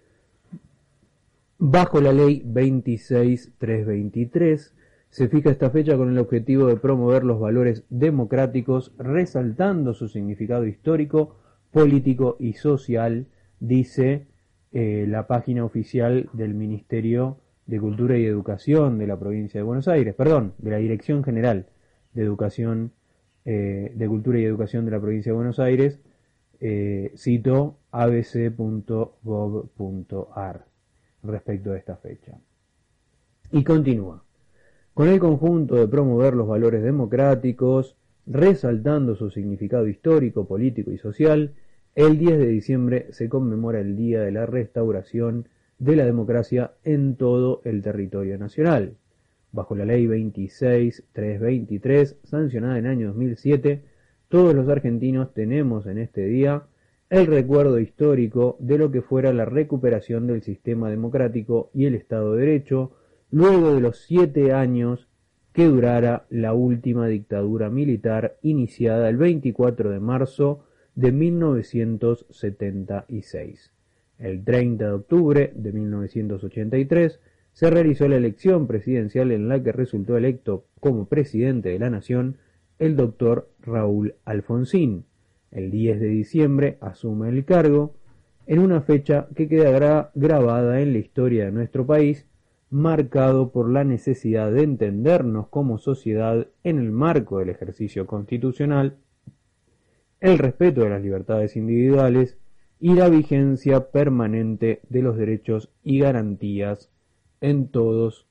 bajo 1.60 2.01
la 2.01 2.12
ley 2.13 2.42
26323, 2.46 4.74
se 5.10 5.28
fija 5.28 5.50
esta 5.51 5.70
fecha 5.70 5.98
con 5.98 6.10
el 6.10 6.18
objetivo 6.18 6.68
de 6.68 6.78
promover 6.78 7.25
los 7.25 7.38
valores 7.39 7.84
democráticos, 7.89 8.94
resaltando 8.98 9.94
su 9.94 10.08
significado 10.08 10.66
histórico, 10.66 11.36
político 11.72 12.38
y 12.39 12.54
social, 12.54 13.28
dice 13.60 14.28
eh, 14.72 15.06
la 15.08 15.28
página 15.28 15.66
oficial 15.66 16.30
del 16.32 16.54
Ministerio 16.54 17.42
de 17.66 17.80
Cultura 17.80 18.18
y 18.18 18.24
Educación 18.25 18.98
de 18.98 19.08
la 19.08 19.20
provincia 19.20 19.60
de 19.60 19.63
Buenos 19.63 19.89
Aires, 19.89 20.16
perdón, 20.16 20.54
de 20.60 20.72
la 20.72 20.78
Dirección 20.78 21.25
General 21.25 21.66
de 22.13 22.24
Educación, 22.24 22.94
eh, 23.44 23.92
de 23.96 24.08
Cultura 24.08 24.39
y 24.39 24.46
Educación 24.46 24.86
de 24.86 24.92
la 24.92 25.01
provincia 25.01 25.34
de 25.34 25.36
Buenos 25.36 25.60
Aires, 25.60 26.00
eh, 26.62 27.12
cito 27.18 27.80
abc.gov.ar 27.92 29.10
respecto 31.24 31.72
a 31.72 31.78
esta 31.78 31.98
fecha. 31.98 32.38
Y 33.52 33.64
continúa. 33.64 34.24
Con 34.94 35.08
el 35.08 35.20
conjunto 35.20 35.76
de 35.76 35.88
promover 35.88 36.36
los 36.36 36.48
valores 36.48 36.84
democráticos, 36.84 37.96
resaltando 38.26 39.16
su 39.16 39.32
significado 39.32 39.88
histórico, 39.88 40.48
político 40.48 40.92
y 40.92 40.98
social, 40.98 41.54
el 41.96 42.18
10 42.18 42.38
de 42.38 42.48
diciembre 42.48 43.08
se 43.12 43.30
conmemora 43.30 43.80
el 43.80 43.96
Día 43.96 44.22
de 44.22 44.32
la 44.32 44.46
Restauración 44.46 45.48
de 45.80 45.96
la 45.96 46.06
Democracia 46.06 46.74
en 46.84 47.16
todo 47.16 47.62
el 47.64 47.82
territorio 47.82 48.38
nacional. 48.38 48.98
Bajo 49.52 49.76
la 49.76 49.86
Ley 49.86 50.06
26323, 50.06 52.18
sancionada 52.24 52.78
en 52.78 52.86
el 52.86 52.92
año 52.92 53.08
2007, 53.08 53.82
todos 54.28 54.54
los 54.54 54.70
argentinos 54.70 55.34
tenemos 55.34 55.88
en 55.88 55.98
este 55.98 56.26
día 56.26 56.66
el 57.10 57.25
recuerdo 57.25 57.80
histórico 57.80 58.56
de 58.60 58.78
lo 58.78 58.92
que 58.92 59.01
fuera 59.01 59.34
la 59.34 59.46
recuperación 59.46 60.28
del 60.28 60.44
sistema 60.44 60.92
democrático 60.92 61.72
y 61.74 61.86
el 61.86 61.96
Estado 61.96 62.36
de 62.36 62.46
Derecho, 62.46 62.92
luego 63.32 63.74
de 63.74 63.82
los 63.82 64.04
siete 64.04 64.54
años 64.54 65.08
que 65.54 65.66
durara 65.66 66.28
la 66.30 66.54
última 66.54 67.08
dictadura 67.08 67.72
militar 67.72 68.38
iniciada 68.44 69.10
el 69.10 69.18
24 69.18 69.89
de 69.89 70.00
marzo 70.00 70.66
de 70.94 71.12
1976. 71.12 73.74
El 74.20 74.44
30 74.44 74.86
de 74.86 74.92
octubre 74.92 75.51
de 75.56 75.72
1983 75.72 77.20
se 77.54 77.72
realizó 77.72 78.08
la 78.08 78.18
elección 78.18 78.68
presidencial 78.68 79.32
en 79.32 79.50
la 79.50 79.63
que 79.63 79.72
resultó 79.72 80.16
electo 80.16 80.68
como 80.80 81.08
presidente 81.08 81.70
de 81.70 81.80
la 81.80 81.89
nación 81.89 82.38
el 82.78 82.96
doctor 82.96 83.50
Raúl 83.62 84.13
Alfonsín. 84.25 85.06
El 85.51 85.72
10 85.72 86.00
de 86.00 86.08
diciembre 86.08 86.77
asume 86.82 87.29
el 87.29 87.46
cargo 87.46 87.96
en 88.46 88.60
una 88.60 88.82
fecha 88.82 89.27
que 89.36 89.48
queda 89.48 90.12
grabada 90.15 90.82
en 90.82 90.94
la 90.94 91.00
historia 91.00 91.46
de 91.46 91.51
nuestro 91.51 91.86
país, 91.86 92.25
marcado 92.70 93.51
por 93.51 93.70
la 93.70 93.84
necesidad 93.84 94.51
de 94.51 94.63
entendernos 94.63 95.48
como 95.50 95.77
sociedad 95.77 96.48
en 96.63 96.79
el 96.79 96.91
marco 96.91 97.39
del 97.39 97.50
ejercicio 97.50 98.06
constitucional, 98.06 98.98
el 100.20 100.38
respeto 100.38 100.82
de 100.82 100.89
las 100.89 101.01
libertades 101.01 101.56
individuales 101.56 102.38
y 102.79 102.94
la 102.94 103.10
vigencia 103.10 103.91
permanente 103.91 104.82
de 104.89 105.01
los 105.01 105.18
derechos 105.18 105.72
y 105.84 106.00
garantías 106.00 106.91
en 107.41 107.68
todos, 107.68 108.27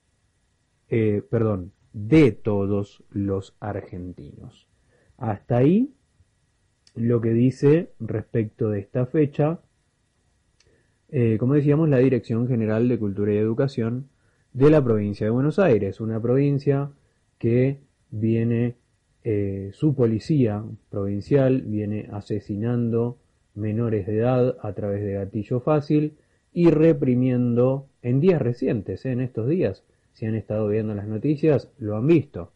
eh, 0.89 1.23
perdón, 1.31 1.73
de 1.93 2.33
todos 2.33 3.05
los 3.11 3.57
argentinos. 3.61 4.69
Hasta 5.17 5.59
ahí 5.59 5.95
lo 6.99 7.21
que 7.21 7.31
dice 7.31 7.91
respecto 8.01 8.71
de 8.71 8.81
esta 8.81 9.07
fecha, 9.07 9.61
eh, 11.11 11.37
como 11.39 11.55
decíamos, 11.55 11.89
la 11.89 11.99
Dirección 11.99 12.49
General 12.49 12.89
de 12.89 12.99
Cultura 12.99 13.33
y 13.33 13.37
Educación 13.37 14.09
de 14.53 14.71
la 14.71 14.83
provincia 14.83 15.27
de 15.27 15.31
Buenos 15.31 15.59
Aires, 15.59 16.01
una 16.01 16.21
provincia 16.21 16.91
que 17.39 17.79
viene, 18.11 18.75
eh, 19.25 19.71
su 19.73 19.95
policía 19.95 20.63
provincial 20.91 21.63
viene 21.63 22.09
asesinando 22.13 23.19
menores 23.55 24.07
de 24.07 24.19
edad 24.19 24.57
a 24.61 24.73
través 24.73 25.03
de 25.03 25.15
gatillo 25.15 25.61
fácil 25.61 26.15
y 26.53 26.71
reprimiendo 26.71 27.87
en 28.03 28.21
días 28.21 28.43
recientes, 28.43 29.07
eh, 29.07 29.13
en 29.13 29.21
estos 29.21 29.49
días, 29.49 29.85
si 30.13 30.27
han 30.27 30.35
estado 30.35 30.69
viendo 30.69 30.95
las 30.95 31.07
noticias, 31.07 31.71
lo 31.79 31.97
han 31.97 32.07
visto, 32.07 32.53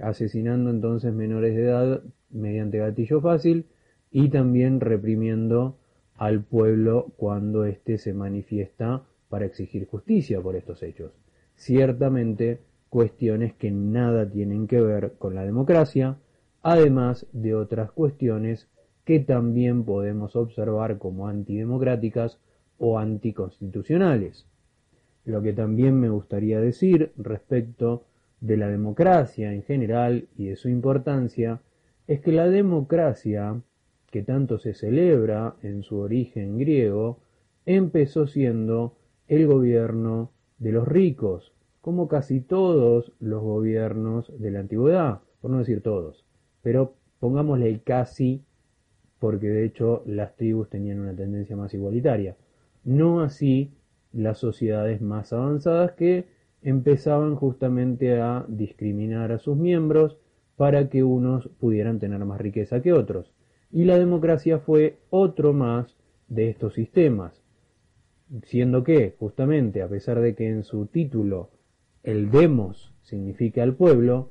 asesinando 0.00 0.70
entonces 0.70 1.12
menores 1.12 1.54
de 1.54 1.62
edad 1.62 2.02
mediante 2.34 2.78
gatillo 2.78 3.20
fácil 3.20 3.66
y 4.10 4.28
también 4.28 4.80
reprimiendo 4.80 5.76
al 6.16 6.42
pueblo 6.42 7.12
cuando 7.16 7.64
éste 7.64 7.98
se 7.98 8.12
manifiesta 8.12 9.02
para 9.28 9.46
exigir 9.46 9.86
justicia 9.86 10.40
por 10.40 10.54
estos 10.56 10.82
hechos. 10.82 11.12
Ciertamente 11.56 12.60
cuestiones 12.88 13.54
que 13.54 13.70
nada 13.70 14.30
tienen 14.30 14.68
que 14.68 14.80
ver 14.80 15.14
con 15.18 15.34
la 15.34 15.44
democracia, 15.44 16.16
además 16.62 17.26
de 17.32 17.54
otras 17.54 17.90
cuestiones 17.90 18.68
que 19.04 19.20
también 19.20 19.84
podemos 19.84 20.36
observar 20.36 20.98
como 20.98 21.28
antidemocráticas 21.28 22.38
o 22.78 22.98
anticonstitucionales. 22.98 24.46
Lo 25.24 25.42
que 25.42 25.52
también 25.52 25.98
me 25.98 26.08
gustaría 26.08 26.60
decir 26.60 27.12
respecto 27.16 28.04
de 28.40 28.56
la 28.56 28.68
democracia 28.68 29.52
en 29.52 29.62
general 29.62 30.28
y 30.36 30.46
de 30.46 30.56
su 30.56 30.68
importancia 30.68 31.60
es 32.06 32.20
que 32.20 32.32
la 32.32 32.48
democracia, 32.48 33.60
que 34.10 34.22
tanto 34.22 34.58
se 34.58 34.74
celebra 34.74 35.56
en 35.62 35.82
su 35.82 35.98
origen 35.98 36.58
griego, 36.58 37.20
empezó 37.66 38.26
siendo 38.26 38.96
el 39.26 39.46
gobierno 39.46 40.30
de 40.58 40.72
los 40.72 40.86
ricos, 40.86 41.52
como 41.80 42.08
casi 42.08 42.40
todos 42.40 43.12
los 43.20 43.42
gobiernos 43.42 44.32
de 44.38 44.50
la 44.50 44.60
antigüedad, 44.60 45.20
por 45.40 45.50
no 45.50 45.58
decir 45.58 45.82
todos, 45.82 46.24
pero 46.62 46.94
pongámosle 47.20 47.68
el 47.68 47.82
casi 47.82 48.42
porque 49.18 49.48
de 49.48 49.64
hecho 49.64 50.02
las 50.04 50.36
tribus 50.36 50.68
tenían 50.68 51.00
una 51.00 51.16
tendencia 51.16 51.56
más 51.56 51.72
igualitaria. 51.72 52.36
No 52.84 53.22
así 53.22 53.72
las 54.12 54.36
sociedades 54.38 55.00
más 55.00 55.32
avanzadas 55.32 55.92
que 55.92 56.26
empezaban 56.60 57.34
justamente 57.34 58.20
a 58.20 58.44
discriminar 58.48 59.32
a 59.32 59.38
sus 59.38 59.56
miembros 59.56 60.18
para 60.56 60.88
que 60.88 61.02
unos 61.02 61.48
pudieran 61.60 61.98
tener 61.98 62.24
más 62.24 62.40
riqueza 62.40 62.80
que 62.80 62.92
otros. 62.92 63.32
Y 63.70 63.84
la 63.84 63.98
democracia 63.98 64.58
fue 64.58 64.98
otro 65.10 65.52
más 65.52 65.96
de 66.28 66.48
estos 66.48 66.74
sistemas, 66.74 67.42
siendo 68.44 68.84
que, 68.84 69.14
justamente, 69.18 69.82
a 69.82 69.88
pesar 69.88 70.20
de 70.20 70.34
que 70.34 70.48
en 70.48 70.62
su 70.62 70.86
título 70.86 71.50
el 72.02 72.30
demos 72.30 72.94
significa 73.02 73.62
el 73.62 73.74
pueblo, 73.74 74.30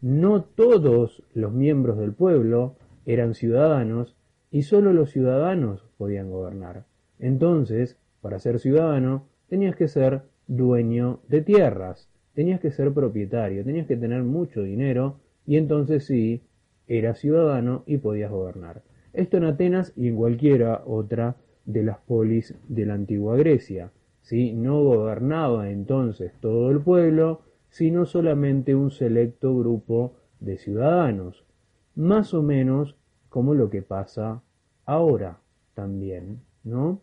no 0.00 0.42
todos 0.42 1.22
los 1.34 1.52
miembros 1.52 1.98
del 1.98 2.12
pueblo 2.12 2.76
eran 3.04 3.34
ciudadanos 3.34 4.16
y 4.50 4.62
solo 4.62 4.92
los 4.92 5.10
ciudadanos 5.10 5.84
podían 5.96 6.30
gobernar. 6.30 6.86
Entonces, 7.18 7.98
para 8.20 8.38
ser 8.38 8.58
ciudadano, 8.60 9.26
tenías 9.48 9.76
que 9.76 9.88
ser 9.88 10.22
dueño 10.46 11.20
de 11.28 11.42
tierras, 11.42 12.08
tenías 12.34 12.60
que 12.60 12.70
ser 12.70 12.92
propietario, 12.92 13.64
tenías 13.64 13.86
que 13.86 13.96
tener 13.96 14.22
mucho 14.22 14.62
dinero 14.62 15.20
y 15.48 15.56
entonces 15.56 16.04
sí, 16.04 16.42
eras 16.88 17.20
ciudadano 17.20 17.82
y 17.86 17.96
podías 17.96 18.30
gobernar. 18.30 18.82
Esto 19.14 19.38
en 19.38 19.44
Atenas 19.44 19.94
y 19.96 20.08
en 20.08 20.16
cualquiera 20.16 20.82
otra 20.84 21.36
de 21.64 21.82
las 21.82 21.96
polis 22.00 22.54
de 22.68 22.84
la 22.84 22.92
antigua 22.92 23.34
Grecia. 23.38 23.90
¿sí? 24.20 24.52
No 24.52 24.82
gobernaba 24.84 25.70
entonces 25.70 26.34
todo 26.42 26.70
el 26.70 26.82
pueblo, 26.82 27.40
sino 27.70 28.04
solamente 28.04 28.74
un 28.74 28.90
selecto 28.90 29.56
grupo 29.56 30.16
de 30.38 30.58
ciudadanos, 30.58 31.46
más 31.94 32.34
o 32.34 32.42
menos 32.42 32.96
como 33.30 33.54
lo 33.54 33.70
que 33.70 33.80
pasa 33.80 34.42
ahora 34.84 35.40
también, 35.72 36.42
¿no? 36.62 37.00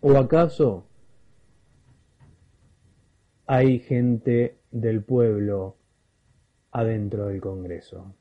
¿O 0.00 0.16
acaso 0.16 0.86
hay 3.46 3.80
gente 3.80 4.56
del 4.70 5.02
pueblo 5.02 5.76
adentro 6.74 7.28
del 7.28 7.40
Congreso? 7.40 8.14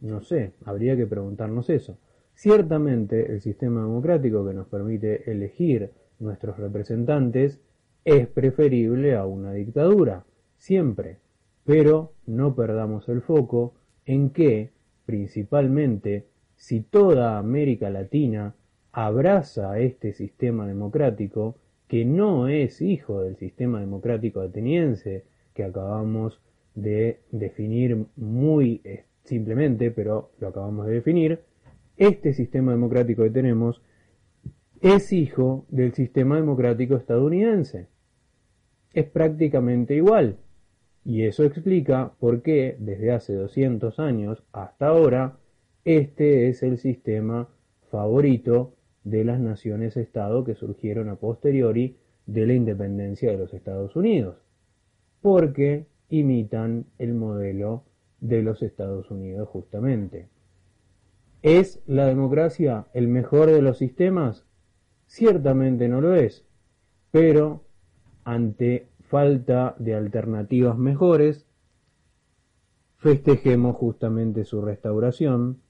No 0.00 0.22
sé, 0.22 0.52
habría 0.64 0.96
que 0.96 1.06
preguntarnos 1.06 1.68
eso. 1.70 1.98
Ciertamente 2.34 3.32
el 3.32 3.40
sistema 3.40 3.82
democrático 3.82 4.46
que 4.46 4.54
nos 4.54 4.68
permite 4.68 5.30
elegir 5.30 5.90
nuestros 6.18 6.56
representantes 6.56 7.60
es 8.04 8.28
preferible 8.28 9.16
a 9.16 9.26
una 9.26 9.52
dictadura, 9.52 10.24
siempre, 10.56 11.18
pero 11.64 12.12
no 12.26 12.54
perdamos 12.54 13.08
el 13.08 13.22
foco 13.22 13.74
en 14.06 14.30
que, 14.30 14.70
principalmente, 15.04 16.26
si 16.56 16.80
toda 16.80 17.38
América 17.38 17.90
Latina 17.90 18.54
abraza 18.92 19.78
este 19.80 20.12
sistema 20.12 20.66
democrático, 20.66 21.56
que 21.88 22.04
no 22.04 22.46
es 22.46 22.80
hijo 22.80 23.20
del 23.20 23.36
sistema 23.36 23.80
democrático 23.80 24.40
ateniense 24.40 25.24
que 25.54 25.64
acabamos 25.64 26.40
de 26.74 27.20
definir 27.30 28.06
muy 28.16 28.80
eh, 28.84 29.04
simplemente, 29.24 29.90
pero 29.90 30.30
lo 30.38 30.48
acabamos 30.48 30.86
de 30.86 30.94
definir, 30.94 31.40
este 31.96 32.32
sistema 32.32 32.72
democrático 32.72 33.22
que 33.22 33.30
tenemos 33.30 33.82
es 34.80 35.12
hijo 35.12 35.66
del 35.68 35.94
sistema 35.94 36.36
democrático 36.36 36.96
estadounidense. 36.96 37.88
Es 38.92 39.06
prácticamente 39.06 39.94
igual. 39.94 40.38
Y 41.04 41.22
eso 41.22 41.44
explica 41.44 42.12
por 42.18 42.42
qué 42.42 42.76
desde 42.78 43.12
hace 43.12 43.34
200 43.34 43.98
años 43.98 44.42
hasta 44.52 44.88
ahora 44.88 45.38
este 45.84 46.48
es 46.48 46.62
el 46.62 46.78
sistema 46.78 47.48
favorito 47.90 48.74
de 49.04 49.24
las 49.24 49.40
naciones-estado 49.40 50.44
que 50.44 50.54
surgieron 50.54 51.08
a 51.08 51.16
posteriori 51.16 51.96
de 52.26 52.46
la 52.46 52.54
independencia 52.54 53.32
de 53.32 53.38
los 53.38 53.52
Estados 53.52 53.96
Unidos, 53.96 54.36
porque 55.20 55.86
imitan 56.12 56.86
el 56.98 57.14
modelo 57.14 57.84
de 58.20 58.42
los 58.42 58.62
Estados 58.62 59.10
Unidos 59.10 59.48
justamente. 59.48 60.28
¿Es 61.40 61.82
la 61.86 62.04
democracia 62.06 62.86
el 62.92 63.08
mejor 63.08 63.50
de 63.50 63.62
los 63.62 63.78
sistemas? 63.78 64.44
Ciertamente 65.06 65.88
no 65.88 66.02
lo 66.02 66.14
es, 66.14 66.44
pero 67.10 67.64
ante 68.24 68.88
falta 69.00 69.74
de 69.78 69.94
alternativas 69.94 70.76
mejores, 70.76 71.46
festejemos 72.98 73.76
justamente 73.76 74.44
su 74.44 74.60
restauración 74.60 75.62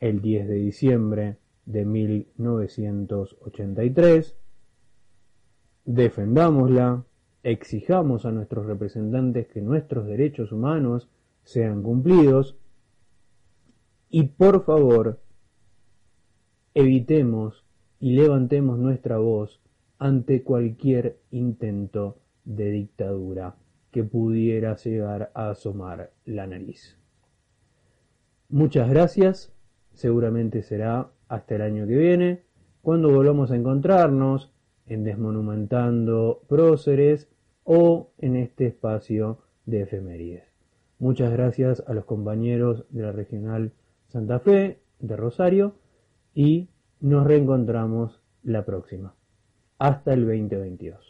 el 0.00 0.20
10 0.20 0.48
de 0.48 0.54
diciembre 0.54 1.36
de 1.64 1.84
1983, 1.84 4.36
defendámosla, 5.84 7.04
exijamos 7.42 8.26
a 8.26 8.32
nuestros 8.32 8.66
representantes 8.66 9.48
que 9.48 9.60
nuestros 9.60 10.06
derechos 10.06 10.52
humanos 10.52 11.08
sean 11.42 11.82
cumplidos 11.82 12.56
y 14.10 14.24
por 14.24 14.64
favor 14.64 15.20
evitemos 16.74 17.64
y 17.98 18.12
levantemos 18.12 18.78
nuestra 18.78 19.18
voz 19.18 19.60
ante 19.98 20.42
cualquier 20.42 21.18
intento 21.30 22.18
de 22.44 22.70
dictadura 22.70 23.56
que 23.90 24.04
pudiera 24.04 24.76
llegar 24.76 25.30
a 25.34 25.50
asomar 25.50 26.12
la 26.24 26.46
nariz. 26.46 26.96
Muchas 28.48 28.88
gracias, 28.88 29.52
seguramente 29.92 30.62
será 30.62 31.10
hasta 31.28 31.56
el 31.56 31.62
año 31.62 31.86
que 31.86 31.96
viene, 31.96 32.42
cuando 32.82 33.10
volvamos 33.10 33.50
a 33.50 33.56
encontrarnos 33.56 34.52
en 34.90 35.04
Desmonumentando 35.04 36.42
Próceres 36.48 37.28
o 37.64 38.10
en 38.18 38.36
este 38.36 38.66
espacio 38.66 39.38
de 39.64 39.82
efemérides. 39.82 40.44
Muchas 40.98 41.32
gracias 41.32 41.82
a 41.86 41.94
los 41.94 42.04
compañeros 42.04 42.84
de 42.90 43.02
la 43.02 43.12
Regional 43.12 43.72
Santa 44.08 44.40
Fe 44.40 44.80
de 44.98 45.16
Rosario 45.16 45.76
y 46.34 46.68
nos 47.00 47.26
reencontramos 47.26 48.20
la 48.42 48.66
próxima. 48.66 49.14
Hasta 49.78 50.12
el 50.12 50.26
2022. 50.26 51.09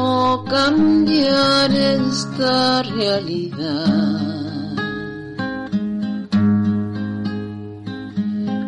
cómo 0.00 0.44
cambiar 0.44 1.70
esta 1.70 2.82
realidad. 2.82 3.86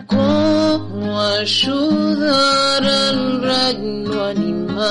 Cómo 0.06 1.20
ayudar 1.20 2.84
al 2.84 3.42
reino 3.42 4.24
animal. 4.24 4.82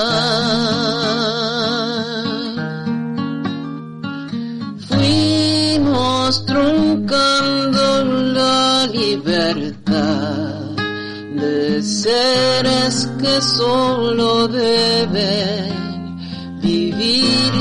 Fuimos 4.88 6.44
truncando 6.46 8.04
la 8.38 8.86
libertad 8.88 10.74
de 11.36 11.82
seres 11.82 13.08
que 13.20 13.40
solo 13.40 14.48
deben 14.48 15.91
vivir 17.02 17.52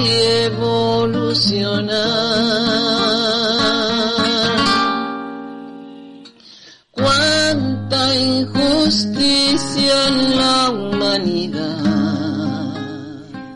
y. 0.60 2.06
Cuánta 6.92 8.16
injusticia 8.16 10.08
en 10.08 10.38
la 10.38 10.70
humanidad. 10.70 11.78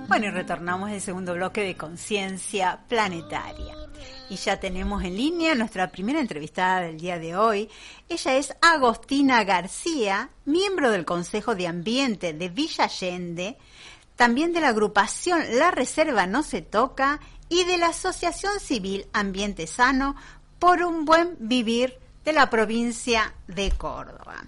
Bueno, 0.08 0.26
y 0.28 0.30
retornamos 0.32 0.90
al 0.90 1.02
segundo 1.02 1.34
bloque 1.34 1.62
de 1.62 1.76
Conciencia 1.76 2.80
Planetaria. 2.88 3.76
Y 4.30 4.38
ya 4.38 4.60
tenemos 4.60 5.04
en 5.04 5.16
línea 5.16 5.54
nuestra 5.54 5.92
primera 5.92 6.20
entrevistada 6.20 6.82
del 6.82 7.00
día 7.00 7.20
de 7.20 7.38
hoy. 7.38 7.70
Ella 8.10 8.38
es 8.38 8.56
Agostina 8.62 9.44
García, 9.44 10.32
miembro 10.46 10.90
del 10.90 11.06
Consejo 11.06 11.54
de 11.54 11.68
Ambiente 11.68 12.34
de 12.34 12.50
Villa 12.50 12.86
Allende, 12.86 13.58
también 14.16 14.54
de 14.54 14.62
la 14.62 14.70
agrupación 14.70 15.44
La 15.58 15.72
Reserva 15.72 16.28
No 16.28 16.44
Se 16.44 16.62
Toca 16.62 17.20
y 17.50 17.64
de 17.66 17.78
la 17.78 17.88
Asociación 17.88 18.60
Civil 18.60 19.08
Ambiente 19.14 19.68
Sano 19.68 20.16
por 20.60 20.82
un 20.82 21.06
buen 21.06 21.36
vivir 21.40 22.00
de 22.24 22.34
la 22.34 22.50
provincia 22.50 23.34
de 23.48 23.72
Córdoba. 23.72 24.44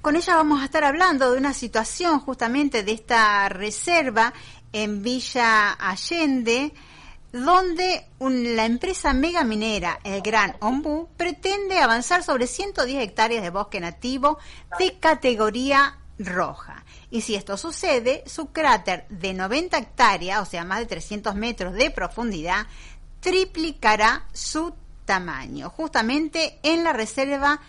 Con 0.00 0.16
ella 0.16 0.36
vamos 0.36 0.62
a 0.62 0.64
estar 0.64 0.84
hablando 0.84 1.30
de 1.30 1.38
una 1.38 1.52
situación 1.52 2.20
justamente 2.20 2.84
de 2.84 2.92
esta 2.92 3.48
reserva 3.48 4.32
en 4.72 5.02
Villa 5.02 5.72
Allende, 5.72 6.72
donde 7.32 8.06
la 8.18 8.64
empresa 8.64 9.12
mega 9.12 9.44
minera, 9.44 10.00
el 10.04 10.22
Gran 10.22 10.56
Ombú, 10.60 11.08
pretende 11.16 11.78
avanzar 11.80 12.22
sobre 12.22 12.46
110 12.46 13.02
hectáreas 13.02 13.42
de 13.42 13.50
bosque 13.50 13.80
nativo 13.80 14.38
de 14.78 14.98
categoría 14.98 15.98
roja. 16.18 16.84
Y 17.10 17.22
si 17.22 17.34
esto 17.34 17.56
sucede, 17.56 18.22
su 18.26 18.52
cráter 18.52 19.04
de 19.08 19.34
90 19.34 19.78
hectáreas, 19.78 20.40
o 20.40 20.44
sea, 20.44 20.64
más 20.64 20.78
de 20.78 20.86
300 20.86 21.34
metros 21.34 21.74
de 21.74 21.90
profundidad, 21.90 22.66
triplicará 23.20 24.24
su 24.32 24.74
tamaño, 25.04 25.70
justamente 25.70 26.58
en 26.62 26.84
la 26.84 26.92
reserva 26.92 27.60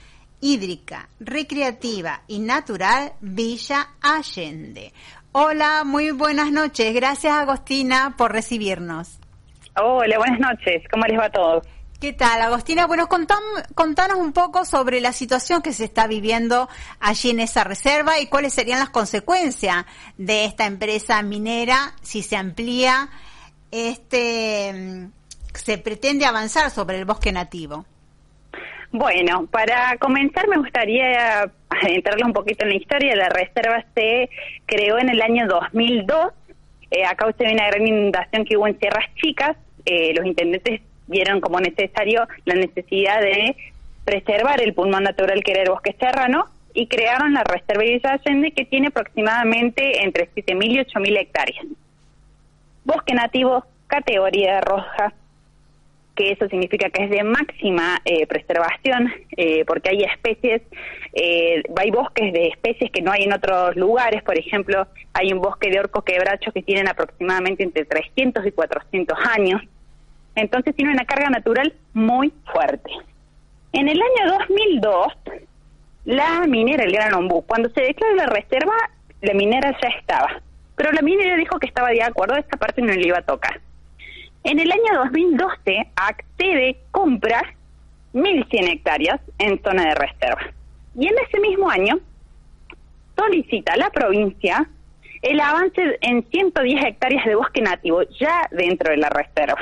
hídrica, 0.42 1.10
recreativa 1.20 2.22
y 2.28 2.40
natural 2.40 3.14
Villa 3.22 3.90
Allende. 4.02 4.94
Hola, 5.32 5.84
muy 5.86 6.12
buenas 6.12 6.52
noches. 6.52 6.94
Gracias 6.94 7.34
Agostina 7.34 8.16
por 8.18 8.32
recibirnos. 8.32 9.20
Hola, 9.82 10.18
buenas 10.18 10.40
noches. 10.40 10.84
¿Cómo 10.92 11.06
les 11.06 11.18
va 11.18 11.26
a 11.26 11.32
todos? 11.32 11.64
¿Qué 12.02 12.14
tal, 12.14 12.42
Agostina? 12.42 12.88
Bueno, 12.88 13.08
contanos 13.08 14.18
un 14.18 14.34
poco 14.34 14.66
sobre 14.66 15.02
la 15.02 15.14
situación 15.14 15.62
que 15.62 15.72
se 15.72 15.86
está 15.86 16.08
viviendo 16.08 16.68
allí 17.00 17.30
en 17.30 17.40
esa 17.40 17.64
reserva 17.64 18.20
y 18.20 18.26
cuáles 18.26 18.56
serían 18.56 18.80
las 18.80 18.90
consecuencias 18.90 19.86
de 20.18 20.46
esta 20.46 20.66
empresa 20.66 21.22
minera 21.22 21.94
si 22.02 22.24
se 22.24 22.36
amplía, 22.36 23.10
este, 23.70 25.10
se 25.54 25.78
pretende 25.78 26.26
avanzar 26.26 26.72
sobre 26.72 26.98
el 26.98 27.06
bosque 27.06 27.32
nativo. 27.32 27.86
Bueno, 28.92 29.46
para 29.52 29.96
comenzar 30.00 30.48
me 30.48 30.58
gustaría 30.58 31.44
adentrarle 31.70 32.26
un 32.26 32.34
poquito 32.34 32.64
en 32.64 32.70
la 32.70 32.78
historia. 32.78 33.16
La 33.16 33.30
reserva 33.30 33.86
se 33.94 34.28
creó 34.66 34.98
en 34.98 35.10
el 35.10 35.22
año 35.22 35.46
2002 35.48 36.34
eh, 36.90 37.06
a 37.06 37.14
causa 37.14 37.44
de 37.44 37.54
una 37.54 37.68
gran 37.68 37.86
inundación 37.86 38.44
que 38.44 38.58
hubo 38.58 38.66
en 38.66 38.80
Sierras 38.80 39.06
Chicas. 39.22 39.56
Eh, 39.86 40.14
los 40.16 40.26
intendentes 40.26 40.82
vieron 41.12 41.42
como 41.42 41.60
necesario 41.60 42.28
la 42.46 42.56
necesidad 42.56 43.22
de 43.22 43.56
preservar 44.04 44.62
el 44.62 44.74
pulmón 44.74 45.04
natural 45.04 45.44
que 45.44 45.52
era 45.52 45.62
el 45.62 45.70
bosque 45.70 45.96
serrano 46.00 46.46
y 46.74 46.88
crearon 46.88 47.34
la 47.34 47.44
reserva 47.44 47.84
de 47.84 48.02
Allende 48.04 48.52
que 48.52 48.66
tiene 48.66 48.88
aproximadamente 48.88 50.04
entre 50.04 50.30
7.000 50.34 50.72
y 50.72 50.78
8.000 50.80 51.20
hectáreas. 51.20 51.66
Bosque 52.84 53.14
nativo, 53.14 53.66
categoría 53.88 54.62
roja, 54.62 55.14
que 56.16 56.32
eso 56.32 56.48
significa 56.48 56.90
que 56.90 57.04
es 57.04 57.10
de 57.10 57.24
máxima 57.24 58.02
eh, 58.06 58.26
preservación, 58.28 59.12
eh, 59.38 59.64
porque 59.66 59.90
hay 59.90 60.04
especies, 60.04 60.62
eh, 61.14 61.64
hay 61.76 61.92
bosques 61.92 62.34
de 62.34 62.48
especies 62.48 62.92
que 62.92 63.02
no 63.02 63.12
hay 63.12 63.24
en 63.24 63.34
otros 63.34 63.76
lugares, 63.76 64.24
por 64.24 64.38
ejemplo, 64.38 64.88
hay 65.14 65.32
un 65.32 65.42
bosque 65.42 65.70
de 65.70 65.80
orcos 65.80 66.04
quebrachos 66.04 66.54
que 66.54 66.64
tienen 66.64 66.88
aproximadamente 66.88 67.64
entre 67.64 67.86
300 67.86 68.46
y 68.46 68.52
400 68.52 69.18
años, 69.38 69.62
entonces 70.36 70.76
tiene 70.76 70.92
una 70.92 71.06
carga 71.06 71.30
natural 71.30 71.74
muy 71.94 72.34
fuerte. 72.52 72.92
En 73.74 73.88
el 73.88 74.00
año 74.02 74.38
2002, 74.40 75.08
la 76.06 76.46
minera 76.48 76.84
El 76.84 76.92
Gran 76.92 77.14
Ombú, 77.14 77.44
cuando 77.44 77.70
se 77.70 77.82
declaró 77.82 78.16
la 78.16 78.26
reserva, 78.26 78.74
la 79.22 79.34
minera 79.34 79.76
ya 79.82 79.90
estaba, 80.00 80.42
pero 80.76 80.92
la 80.92 81.02
minera 81.02 81.36
dijo 81.38 81.60
que 81.60 81.68
estaba 81.68 81.90
de 81.90 82.04
acuerdo, 82.04 82.36
esta 82.36 82.58
parte 82.58 82.82
no 82.82 82.94
le 82.94 83.08
iba 83.08 83.20
a 83.20 83.24
tocar. 83.24 83.62
En 84.44 84.60
el 84.60 84.72
año 84.72 85.04
2012, 85.06 85.88
accede 85.96 86.78
compra 86.92 87.42
1.100 88.14 88.72
hectáreas 88.72 89.22
en 89.38 89.62
zona 89.62 89.90
de 89.90 89.96
reserva. 89.96 90.42
Y 90.96 91.08
en 91.08 91.14
ese 91.28 91.40
mismo 91.40 91.70
año, 91.70 92.00
solicita 93.16 93.74
a 93.74 93.78
la 93.78 93.90
provincia 93.92 94.68
el 95.22 95.40
avance 95.40 96.00
en 96.02 96.26
110 96.30 96.84
hectáreas 96.84 97.26
de 97.26 97.36
bosque 97.36 97.62
nativo 97.62 98.02
ya 98.20 98.48
dentro 98.52 98.92
de 98.92 98.98
la 98.98 99.10
reserva. 99.10 99.60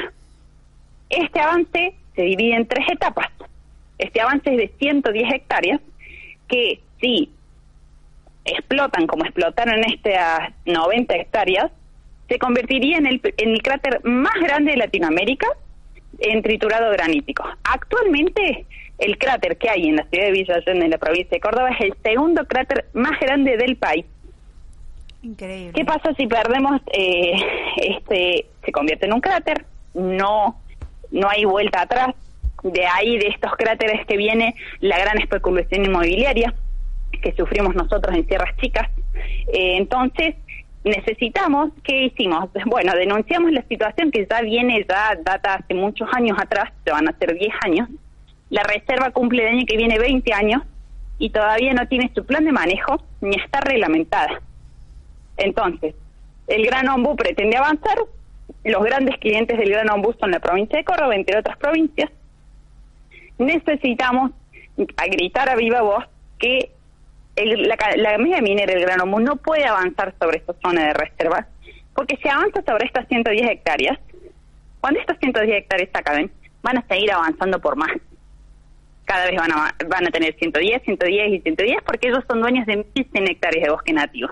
Este 1.09 1.39
avance 1.39 1.95
se 2.15 2.21
divide 2.21 2.55
en 2.55 2.67
tres 2.67 2.85
etapas. 2.91 3.29
Este 3.97 4.21
avance 4.21 4.49
es 4.51 4.57
de 4.57 4.71
110 4.79 5.33
hectáreas 5.33 5.81
que 6.47 6.79
si 6.99 7.31
explotan 8.45 9.07
como 9.07 9.25
explotaron 9.25 9.83
estas 9.83 10.51
90 10.65 11.15
hectáreas, 11.15 11.71
se 12.27 12.39
convertiría 12.39 12.97
en 12.97 13.07
el, 13.07 13.21
en 13.37 13.49
el 13.49 13.61
cráter 13.61 14.01
más 14.03 14.35
grande 14.41 14.71
de 14.71 14.77
Latinoamérica 14.77 15.47
en 16.19 16.41
triturado 16.41 16.91
granítico. 16.91 17.43
Actualmente, 17.63 18.65
el 18.97 19.17
cráter 19.17 19.57
que 19.57 19.69
hay 19.69 19.87
en 19.87 19.95
la 19.97 20.03
ciudad 20.05 20.25
de 20.25 20.31
Villa 20.31 20.55
Allende, 20.55 20.85
en 20.85 20.91
la 20.91 20.97
provincia 20.97 21.29
de 21.31 21.39
Córdoba, 21.39 21.69
es 21.71 21.81
el 21.81 21.93
segundo 22.03 22.45
cráter 22.45 22.85
más 22.93 23.19
grande 23.19 23.57
del 23.57 23.77
país. 23.77 24.05
Increíble. 25.21 25.73
¿Qué 25.73 25.85
pasa 25.85 26.13
si 26.15 26.27
perdemos 26.27 26.81
eh, 26.93 27.33
este? 27.77 28.45
Se 28.63 28.71
convierte 28.71 29.05
en 29.05 29.13
un 29.13 29.21
cráter, 29.21 29.65
no, 29.93 30.61
no 31.11 31.29
hay 31.29 31.45
vuelta 31.45 31.81
atrás. 31.81 32.15
De 32.63 32.85
ahí, 32.85 33.17
de 33.17 33.27
estos 33.27 33.53
cráteres 33.55 34.05
que 34.05 34.17
viene 34.17 34.53
la 34.81 34.99
gran 34.99 35.17
especulación 35.19 35.85
inmobiliaria 35.85 36.53
que 37.21 37.33
sufrimos 37.33 37.75
nosotros 37.75 38.15
en 38.15 38.27
Sierras 38.27 38.55
Chicas. 38.57 38.89
Eh, 39.47 39.77
entonces, 39.77 40.35
necesitamos, 40.83 41.71
¿qué 41.83 42.05
hicimos? 42.05 42.49
Bueno, 42.65 42.93
denunciamos 42.93 43.51
la 43.51 43.63
situación 43.63 44.11
que 44.11 44.27
ya 44.29 44.41
viene, 44.41 44.85
ya 44.87 45.15
data 45.23 45.55
hace 45.55 45.73
muchos 45.73 46.07
años 46.13 46.37
atrás, 46.39 46.71
se 46.83 46.91
van 46.91 47.07
a 47.07 47.17
ser 47.17 47.37
10 47.37 47.53
años. 47.65 47.89
La 48.49 48.63
reserva 48.63 49.11
cumple 49.11 49.43
el 49.43 49.55
año 49.55 49.65
que 49.65 49.77
viene 49.77 49.99
20 49.99 50.33
años 50.33 50.63
y 51.19 51.29
todavía 51.29 51.73
no 51.73 51.87
tiene 51.87 52.11
su 52.15 52.25
plan 52.25 52.45
de 52.45 52.51
manejo 52.51 53.03
ni 53.21 53.35
está 53.35 53.59
reglamentada. 53.61 54.41
Entonces, 55.37 55.95
el 56.47 56.65
Gran 56.65 56.89
Ombú 56.89 57.15
pretende 57.15 57.57
avanzar, 57.57 57.97
los 58.63 58.83
grandes 58.83 59.17
clientes 59.17 59.57
del 59.57 59.69
Gran 59.69 59.89
Ombú 59.89 60.13
son 60.19 60.31
la 60.31 60.39
provincia 60.39 60.77
de 60.77 60.83
Córdoba, 60.83 61.15
entre 61.15 61.37
otras 61.37 61.57
provincias. 61.57 62.11
Necesitamos 63.37 64.31
a 64.97 65.05
gritar 65.05 65.49
a 65.49 65.55
viva 65.55 65.81
voz 65.81 66.05
que 66.37 66.71
el, 67.35 67.67
la, 67.67 67.77
la 67.95 68.17
mega 68.17 68.41
minera 68.41 68.73
del 68.73 68.83
Gran 68.83 69.01
Ombú 69.01 69.19
no 69.19 69.37
puede 69.37 69.65
avanzar 69.65 70.13
sobre 70.19 70.37
esta 70.37 70.53
zona 70.61 70.87
de 70.87 70.93
reserva, 70.93 71.47
porque 71.95 72.17
si 72.17 72.27
avanza 72.27 72.61
sobre 72.63 72.85
estas 72.85 73.07
110 73.07 73.49
hectáreas, 73.49 73.97
cuando 74.81 74.99
estas 74.99 75.17
110 75.19 75.57
hectáreas 75.57 75.89
acaben, 75.93 76.31
van 76.61 76.77
a 76.77 76.87
seguir 76.87 77.11
avanzando 77.11 77.59
por 77.59 77.75
más. 77.75 77.91
Cada 79.05 79.25
vez 79.25 79.35
van 79.37 79.51
a, 79.51 79.75
van 79.87 80.07
a 80.07 80.11
tener 80.11 80.35
110, 80.35 80.83
110 80.83 81.33
y 81.33 81.39
110, 81.41 81.81
porque 81.83 82.09
ellos 82.09 82.23
son 82.29 82.41
dueños 82.41 82.65
de 82.65 82.85
1.100 82.93 83.29
hectáreas 83.31 83.65
de 83.65 83.71
bosque 83.71 83.93
nativo. 83.93 84.29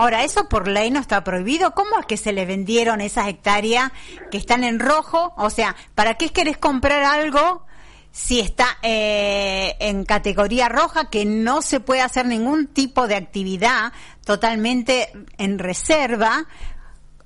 Ahora, 0.00 0.22
eso 0.22 0.48
por 0.48 0.68
ley 0.68 0.92
no 0.92 1.00
está 1.00 1.24
prohibido. 1.24 1.72
¿Cómo 1.72 1.98
es 1.98 2.06
que 2.06 2.16
se 2.16 2.32
le 2.32 2.46
vendieron 2.46 3.00
esas 3.00 3.26
hectáreas 3.26 3.90
que 4.30 4.36
están 4.38 4.62
en 4.62 4.78
rojo? 4.78 5.34
O 5.36 5.50
sea, 5.50 5.74
¿para 5.96 6.14
qué 6.14 6.28
querés 6.28 6.56
comprar 6.56 7.02
algo 7.02 7.66
si 8.12 8.38
está 8.38 8.78
eh, 8.82 9.74
en 9.80 10.04
categoría 10.04 10.68
roja 10.68 11.10
que 11.10 11.24
no 11.24 11.62
se 11.62 11.80
puede 11.80 12.00
hacer 12.00 12.26
ningún 12.26 12.68
tipo 12.68 13.08
de 13.08 13.16
actividad 13.16 13.92
totalmente 14.24 15.08
en 15.36 15.58
reserva? 15.58 16.44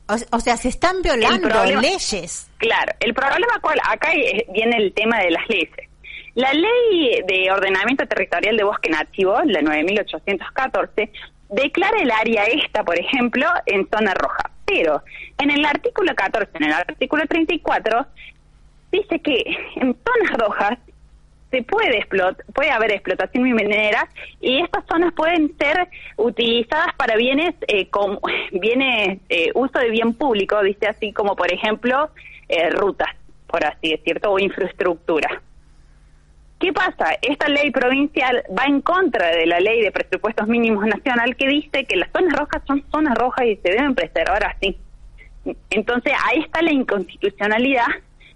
O, 0.09 0.15
o 0.37 0.41
sea, 0.41 0.57
se 0.57 0.69
están 0.71 1.03
violando 1.03 1.51
problema- 1.51 1.83
leyes. 1.83 2.49
Claro, 2.57 2.93
el 3.01 3.13
problema 3.13 3.59
cuál, 3.61 3.79
acá 3.87 4.13
viene 4.53 4.79
el 4.79 4.95
tema 4.95 5.19
de 5.19 5.31
las 5.31 5.47
leyes. 5.49 5.69
La 6.35 6.55
ley 6.55 7.21
de 7.29 7.51
ordenamiento 7.53 8.07
territorial 8.07 8.57
de 8.57 8.65
bosque 8.65 8.89
nativo, 8.89 9.39
la 9.45 9.61
9814, 9.61 11.13
declara 11.53 11.99
el 12.01 12.11
área 12.11 12.45
esta, 12.45 12.85
por 12.85 12.99
ejemplo, 12.99 13.47
en 13.67 13.89
zona 13.89 14.15
roja. 14.15 14.51
Pero 14.65 15.03
en 15.39 15.51
el 15.51 15.65
artículo 15.65 16.15
14, 16.15 16.51
en 16.55 16.65
el 16.65 16.73
artículo 16.73 17.27
34, 17.27 18.07
dice 18.91 19.21
que 19.21 19.57
en 19.77 19.97
zonas 20.05 20.39
rojas 20.39 20.79
se 21.51 21.63
puede 21.63 21.99
explot 21.99 22.43
puede 22.55 22.71
haber 22.71 22.93
explotación 22.93 23.45
minera 23.45 24.09
y 24.41 24.63
estas 24.63 24.85
zonas 24.87 25.13
pueden 25.13 25.55
ser 25.59 25.87
utilizadas 26.17 26.95
para 26.97 27.17
bienes 27.17 27.55
eh, 27.69 27.89
como 27.91 28.21
bienes 28.53 29.19
eh, 29.29 29.51
uso 29.55 29.79
de 29.79 29.91
bien 29.91 30.15
público, 30.15 30.59
viste 30.63 30.89
así 30.89 31.13
como 31.13 31.37
por 31.37 31.53
ejemplo 31.53 32.11
eh, 32.49 32.71
rutas, 32.71 33.11
por 33.47 33.65
así 33.65 33.91
decirlo, 33.91 34.33
o 34.33 34.39
infraestructura. 34.39 35.43
¿Qué 36.63 36.73
pasa? 36.73 37.19
Esta 37.21 37.49
ley 37.49 37.73
provincial 37.73 38.45
va 38.57 38.67
en 38.67 38.83
contra 38.83 39.35
de 39.35 39.47
la 39.47 39.59
ley 39.59 39.83
de 39.83 39.91
presupuestos 39.91 40.47
mínimos 40.47 40.87
nacional 40.87 41.35
que 41.35 41.49
dice 41.49 41.85
que 41.87 41.97
las 41.97 42.09
zonas 42.13 42.39
rojas 42.39 42.63
son 42.69 42.85
zonas 42.93 43.19
rojas 43.19 43.47
y 43.47 43.57
se 43.57 43.71
deben 43.71 43.97
preservar 43.97 44.45
así. 44.45 44.79
Entonces 45.71 46.13
ahí 46.25 46.39
está 46.39 46.63
la 46.63 46.71
inconstitucionalidad 46.71 47.89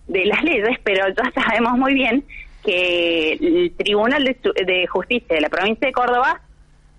de 0.09 0.25
las 0.25 0.43
leyes, 0.43 0.77
pero 0.83 1.07
ya 1.09 1.41
sabemos 1.41 1.79
muy 1.79 1.95
bien 1.95 2.25
que 2.65 3.35
el 3.35 3.73
Tribunal 3.77 4.25
de, 4.25 4.87
Justicia 4.89 5.37
de 5.37 5.41
la 5.43 5.49
provincia 5.49 5.87
de 5.87 5.93
Córdoba 5.93 6.41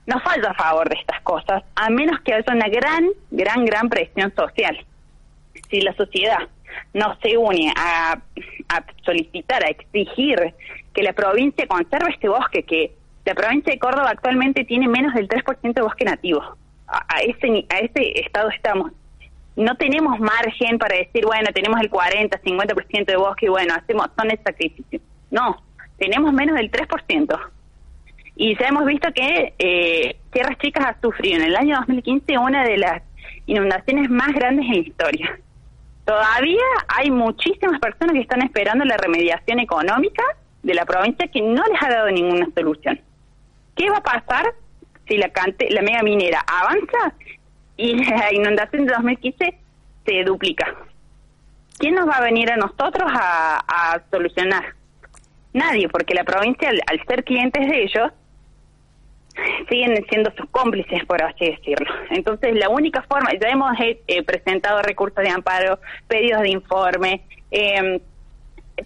no 0.05 0.21
falla 0.21 0.51
a 0.51 0.53
favor 0.53 0.87
de 0.87 0.95
estas 0.95 1.19
cosas, 1.23 1.61
a 1.75 1.89
menos 1.89 2.21
que 2.21 2.35
haya 2.35 2.53
una 2.53 2.69
gran, 2.69 3.05
gran, 3.31 3.65
gran 3.65 3.89
presión 3.89 4.33
social. 4.33 4.77
Si 5.69 5.81
la 5.81 5.93
sociedad 5.95 6.47
no 6.93 7.17
se 7.21 7.37
une 7.37 7.73
a, 7.75 8.19
solicitar, 9.03 9.63
a 9.63 9.69
exigir 9.69 10.53
que 10.93 11.03
la 11.03 11.13
provincia 11.13 11.67
conserve 11.67 12.11
este 12.11 12.27
bosque, 12.29 12.63
que 12.63 12.91
la 13.25 13.33
provincia 13.35 13.73
de 13.73 13.79
Córdoba 13.79 14.09
actualmente 14.09 14.63
tiene 14.65 14.87
menos 14.87 15.13
del 15.13 15.27
3% 15.27 15.73
de 15.73 15.81
bosque 15.81 16.05
nativo. 16.05 16.41
A, 16.87 17.05
a, 17.15 17.19
ese, 17.19 17.65
a 17.69 17.79
ese 17.79 18.19
estado 18.21 18.49
estamos 18.49 18.91
no 19.57 19.75
tenemos 19.75 20.19
margen 20.19 20.77
para 20.77 20.95
decir, 20.95 21.25
bueno, 21.25 21.49
tenemos 21.51 21.81
el 21.81 21.89
40, 21.89 22.39
50% 22.41 23.05
de 23.05 23.17
bosque 23.17 23.47
y 23.47 23.49
bueno, 23.49 23.73
hacemos 23.73 24.07
son 24.15 24.29
el 24.29 24.39
sacrificio. 24.43 25.01
No, 25.31 25.61
tenemos 25.97 26.31
menos 26.31 26.55
del 26.55 26.71
3%. 26.71 27.39
Y 28.35 28.55
ya 28.55 28.67
hemos 28.67 28.85
visto 28.85 29.11
que 29.13 29.55
eh, 29.57 30.17
Tierras 30.31 30.59
Chicas 30.59 30.85
ha 30.85 31.01
sufrido 31.01 31.37
en 31.37 31.45
el 31.45 31.55
año 31.55 31.75
2015 31.77 32.37
una 32.37 32.63
de 32.63 32.77
las 32.77 33.01
inundaciones 33.47 34.11
más 34.11 34.31
grandes 34.33 34.65
en 34.67 34.73
la 34.73 34.79
historia. 34.79 35.39
Todavía 36.07 36.63
hay 36.87 37.11
muchísimas 37.11 37.81
personas 37.81 38.13
que 38.13 38.21
están 38.21 38.41
esperando 38.41 38.85
la 38.85 38.95
remediación 38.95 39.59
económica 39.59 40.23
de 40.63 40.73
la 40.73 40.85
provincia 40.85 41.27
que 41.27 41.41
no 41.41 41.61
les 41.65 41.83
ha 41.83 41.89
dado 41.89 42.09
ninguna 42.09 42.47
solución. 42.55 42.99
¿Qué 43.75 43.89
va 43.89 43.97
a 43.97 44.03
pasar 44.03 44.53
si 45.05 45.17
la, 45.17 45.27
cante, 45.29 45.69
la 45.69 45.81
mega 45.81 46.03
minera 46.03 46.43
avanza 46.47 47.13
y 47.75 48.05
la 48.09 48.33
inundación 48.33 48.85
de 48.85 48.93
2015 48.93 49.57
se 50.05 50.23
duplica. 50.23 50.73
¿Quién 51.77 51.95
nos 51.95 52.07
va 52.07 52.15
a 52.15 52.21
venir 52.21 52.51
a 52.51 52.57
nosotros 52.57 53.11
a, 53.13 54.01
solucionar? 54.09 54.75
Nadie, 55.53 55.89
porque 55.89 56.13
la 56.13 56.23
provincia, 56.23 56.69
al, 56.69 57.05
ser 57.05 57.25
clientes 57.25 57.67
de 57.67 57.83
ellos, 57.83 58.11
siguen 59.69 60.03
siendo 60.09 60.31
sus 60.37 60.49
cómplices, 60.49 61.05
por 61.05 61.23
así 61.23 61.45
decirlo. 61.45 61.93
Entonces, 62.09 62.55
la 62.55 62.69
única 62.69 63.01
forma, 63.03 63.29
ya 63.39 63.49
hemos 63.49 63.71
eh, 63.79 64.23
presentado 64.23 64.81
recursos 64.81 65.23
de 65.23 65.29
amparo, 65.29 65.79
pedidos 66.07 66.41
de 66.41 66.49
informe, 66.49 67.21
eh, 67.51 68.01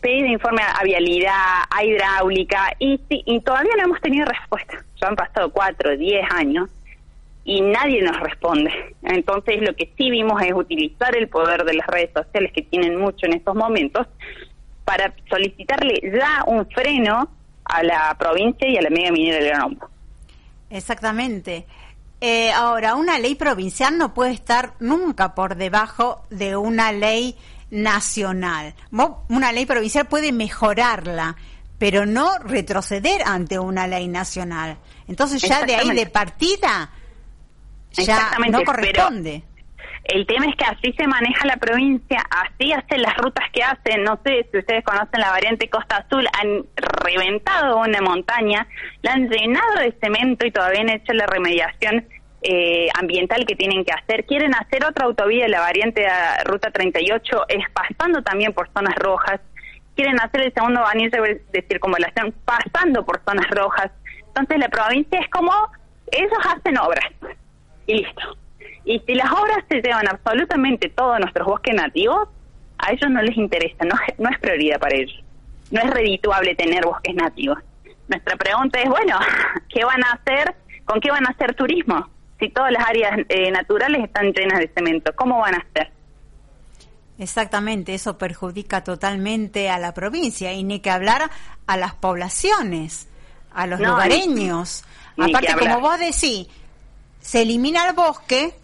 pedidos 0.02 0.24
de 0.24 0.34
informe 0.34 0.62
a 0.62 0.84
vialidad, 0.84 1.64
a 1.70 1.84
hidráulica, 1.84 2.74
y, 2.80 3.00
y 3.10 3.40
todavía 3.42 3.74
no 3.78 3.84
hemos 3.86 4.02
tenido 4.02 4.26
respuesta. 4.26 4.84
Ya 5.02 5.08
han 5.08 5.16
pasado 5.16 5.52
cuatro, 5.52 5.98
diez 5.98 6.24
años 6.32 6.70
y 7.44 7.62
nadie 7.62 8.02
nos 8.02 8.20
responde. 8.20 8.72
Entonces 9.04 9.62
lo 9.62 9.76
que 9.76 9.92
sí 9.98 10.10
vimos 10.10 10.42
es 10.42 10.54
utilizar 10.54 11.16
el 11.16 11.28
poder 11.28 11.64
de 11.64 11.74
las 11.74 11.88
redes 11.88 12.12
sociales 12.14 12.52
que 12.54 12.62
tienen 12.62 12.98
mucho 12.98 13.26
en 13.26 13.34
estos 13.34 13.56
momentos 13.56 14.08
para 14.86 15.14
solicitarle 15.30 16.00
ya 16.14 16.44
un 16.46 16.68
freno 16.68 17.30
a 17.66 17.84
la 17.84 18.16
provincia 18.20 18.68
y 18.68 18.78
a 18.78 18.82
la 18.82 18.90
mega 18.90 19.12
minera 19.12 19.38
de 19.38 19.44
León. 19.44 19.80
Exactamente. 20.72 21.68
Eh, 22.20 22.52
ahora, 22.52 22.96
una 22.96 23.20
ley 23.20 23.36
provincial 23.36 23.98
no 23.98 24.14
puede 24.14 24.32
estar 24.32 24.76
nunca 24.80 25.36
por 25.36 25.56
debajo 25.56 26.26
de 26.30 26.56
una 26.56 26.92
ley 26.92 27.36
nacional. 27.70 28.76
Una 29.30 29.52
ley 29.52 29.66
provincial 29.66 30.08
puede 30.08 30.32
mejorarla, 30.32 31.36
pero 31.78 32.06
no 32.06 32.38
retroceder 32.38 33.24
ante 33.26 33.60
una 33.60 33.88
ley 33.88 34.08
nacional. 34.08 34.78
Entonces 35.08 35.42
ya 35.42 35.66
de 35.66 35.76
ahí 35.76 35.92
de 35.92 36.06
partida 36.06 36.92
Exactamente, 37.98 38.58
no 38.58 38.64
corresponde. 38.64 39.44
El 40.06 40.26
tema 40.26 40.48
es 40.48 40.56
que 40.56 40.66
así 40.66 40.94
se 40.98 41.08
maneja 41.08 41.46
la 41.46 41.58
provincia, 41.58 42.20
así 42.30 42.74
hacen 42.74 43.02
las 43.02 43.16
rutas 43.18 43.46
que 43.54 43.64
hacen, 43.64 44.04
no 44.04 44.20
sé 44.26 44.48
si 44.52 44.58
ustedes 44.58 44.84
conocen 44.84 45.20
la 45.20 45.30
variante 45.30 45.70
Costa 45.70 45.98
Azul, 45.98 46.28
han 46.42 46.66
reventado 46.76 47.78
una 47.78 48.02
montaña, 48.02 48.68
la 49.04 49.14
han 49.14 49.30
llenado 49.30 49.80
de 49.80 49.96
cemento 50.02 50.46
y 50.46 50.52
todavía 50.52 50.82
han 50.82 50.90
hecho 50.90 51.14
la 51.14 51.28
remediación 51.28 52.08
eh, 52.42 52.90
ambiental 53.00 53.46
que 53.46 53.56
tienen 53.56 53.86
que 53.86 53.94
hacer. 53.94 54.26
Quieren 54.26 54.56
hacer 54.56 54.84
otra 54.84 55.06
autovía, 55.06 55.48
la 55.48 55.60
variante 55.60 56.04
Ruta 56.46 56.72
38, 56.72 57.46
es 57.48 57.66
pasando 57.72 58.24
también 58.24 58.54
por 58.54 58.70
zonas 58.74 58.96
rojas. 58.96 59.40
Quieren 59.96 60.20
hacer 60.20 60.42
el 60.42 60.54
segundo 60.54 60.84
anillo 60.86 61.22
de 61.22 61.66
circunvalación 61.70 62.34
pasando 62.44 63.06
por 63.06 63.22
zonas 63.24 63.48
rojas. 63.52 63.92
Entonces 64.28 64.58
la 64.58 64.70
provincia 64.70 65.20
es 65.20 65.30
como 65.30 65.52
ellos 66.12 66.32
hacen 66.44 66.78
obras 66.80 67.06
y 67.86 68.00
listo. 68.00 68.41
Y 68.84 69.00
si 69.00 69.14
las 69.14 69.32
obras 69.32 69.64
se 69.70 69.82
llevan 69.82 70.08
absolutamente 70.08 70.90
todos 70.90 71.20
nuestros 71.20 71.48
bosques 71.48 71.76
nativos, 71.76 72.28
a 72.78 72.92
ellos 72.92 73.10
no 73.12 73.22
les 73.22 73.38
interesa, 73.38 73.86
no, 73.86 73.96
no 74.18 74.30
es 74.30 74.40
prioridad 74.40 74.80
para 74.80 74.96
ellos. 74.96 75.24
No 75.70 75.82
es 75.82 75.90
redituable 75.90 76.56
tener 76.56 76.84
bosques 76.84 77.16
nativos. 77.16 77.60
Nuestra 78.08 78.36
pregunta 78.36 78.82
es, 78.82 78.90
bueno, 78.90 79.20
¿qué 79.70 79.86
van 79.86 80.04
a 80.04 80.14
hacer? 80.14 80.56
¿Con 80.86 81.00
qué 81.00 81.12
van 81.12 81.26
a 81.26 81.30
hacer 81.30 81.54
turismo? 81.54 82.10
Si 82.40 82.50
todas 82.50 82.72
las 82.72 82.88
áreas 82.88 83.20
eh, 83.30 83.52
naturales 83.52 84.04
están 84.04 84.34
llenas 84.34 84.60
de 84.60 84.68
cemento, 84.70 85.12
¿cómo 85.16 85.40
van 85.40 85.56
a 85.56 85.60
hacer? 85.60 85.92
Exactamente, 87.20 87.94
eso 87.94 88.18
perjudica 88.18 88.84
totalmente 88.84 89.70
a 89.70 89.78
la 89.78 89.94
provincia 89.94 90.54
y 90.54 90.64
ni 90.64 90.80
que 90.80 90.90
hablar 90.90 91.30
a 91.68 91.78
las 91.78 91.94
poblaciones, 91.94 93.08
a 93.54 93.68
los 93.68 93.80
lugareños. 93.80 94.84
Aparte, 95.20 95.54
como 95.60 95.82
vos 95.82 96.00
decís, 96.00 96.48
se 97.20 97.44
elimina 97.44 97.88
el 97.88 97.96
bosque, 97.96 98.56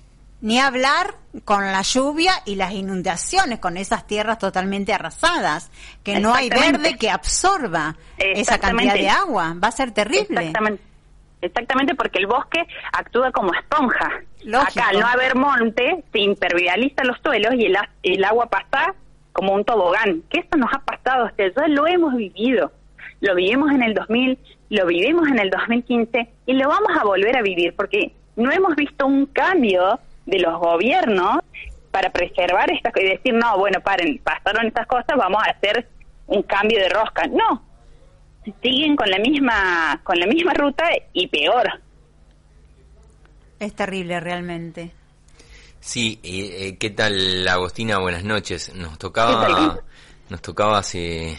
ni 0.42 0.60
hablar 0.60 1.16
con 1.46 1.64
la 1.72 1.82
lluvia 1.82 2.34
y 2.46 2.56
las 2.56 2.74
inundaciones, 2.74 3.60
con 3.60 3.78
esas 3.78 4.06
tierras 4.06 4.38
totalmente 4.40 4.94
arrasadas, 4.94 5.72
que 6.04 6.20
no 6.20 6.34
hay 6.34 6.50
verde 6.50 6.98
que 6.98 7.10
absorba 7.10 7.96
esa 8.18 8.60
cantidad 8.60 8.94
de 8.94 9.10
agua. 9.10 9.56
Va 9.62 9.70
a 9.70 9.72
ser 9.72 9.92
terrible. 9.92 10.40
Exactamente. 10.40 10.84
Exactamente 11.40 11.94
porque 11.94 12.18
el 12.18 12.26
bosque 12.26 12.66
actúa 12.92 13.32
como 13.32 13.54
esponja. 13.54 14.12
Acá, 14.60 14.88
al 14.90 15.00
no 15.00 15.06
haber 15.06 15.36
monte, 15.36 16.04
se 16.12 16.20
impermeabiliza 16.20 17.04
los 17.04 17.18
suelos 17.24 17.54
y 17.56 17.66
el, 17.66 17.78
el 18.02 18.24
agua 18.24 18.48
pasa 18.48 18.96
como 19.34 19.54
un 19.54 19.64
tobogán. 19.64 20.24
Que 20.30 20.40
esto 20.40 20.58
nos 20.58 20.74
ha 20.74 20.80
pasado, 20.80 21.26
o 21.26 21.30
ya 21.38 21.68
lo 21.68 21.86
hemos 21.86 22.16
vivido. 22.16 22.72
Lo 23.22 23.36
vivimos 23.36 23.72
en 23.72 23.84
el 23.84 23.94
2000, 23.94 24.38
lo 24.70 24.86
vivimos 24.88 25.28
en 25.28 25.40
el 25.40 25.50
2015 25.50 26.28
y 26.48 26.54
lo 26.54 26.70
vamos 26.70 26.92
a 27.00 27.04
volver 27.04 27.38
a 27.38 27.42
vivir 27.42 27.74
porque 27.76 28.14
no 28.36 28.52
hemos 28.52 28.76
visto 28.76 29.06
un 29.06 29.26
cambio 29.28 30.00
de 30.28 30.40
los 30.40 30.60
gobiernos 30.60 31.40
para 31.90 32.12
preservar 32.12 32.70
estas 32.72 32.94
cosas 32.94 33.10
y 33.10 33.14
decir, 33.14 33.34
no, 33.34 33.58
bueno, 33.58 33.80
paren, 33.82 34.20
pasaron 34.20 34.68
estas 34.68 34.86
cosas, 34.86 35.18
vamos 35.18 35.42
a 35.44 35.52
hacer 35.52 35.88
un 36.28 36.44
cambio 36.44 36.80
de 36.80 36.90
rosca. 36.90 37.26
No, 37.28 37.64
siguen 38.62 38.96
con 38.96 39.10
la 39.10 39.18
misma, 39.18 40.00
con 40.04 40.20
la 40.20 40.28
misma 40.28 40.54
ruta 40.54 40.84
y 41.14 41.28
peor. 41.28 41.82
Es 43.60 43.74
terrible 43.74 44.20
realmente. 44.20 44.92
Sí, 45.80 46.20
eh, 46.22 46.78
¿qué 46.78 46.90
tal 46.90 47.48
Agostina? 47.48 47.98
Buenas 48.00 48.24
noches. 48.24 48.74
Nos 48.76 49.00
tocaba, 49.00 49.80
nos 50.30 50.42
tocaba 50.42 50.80
hace, 50.80 51.38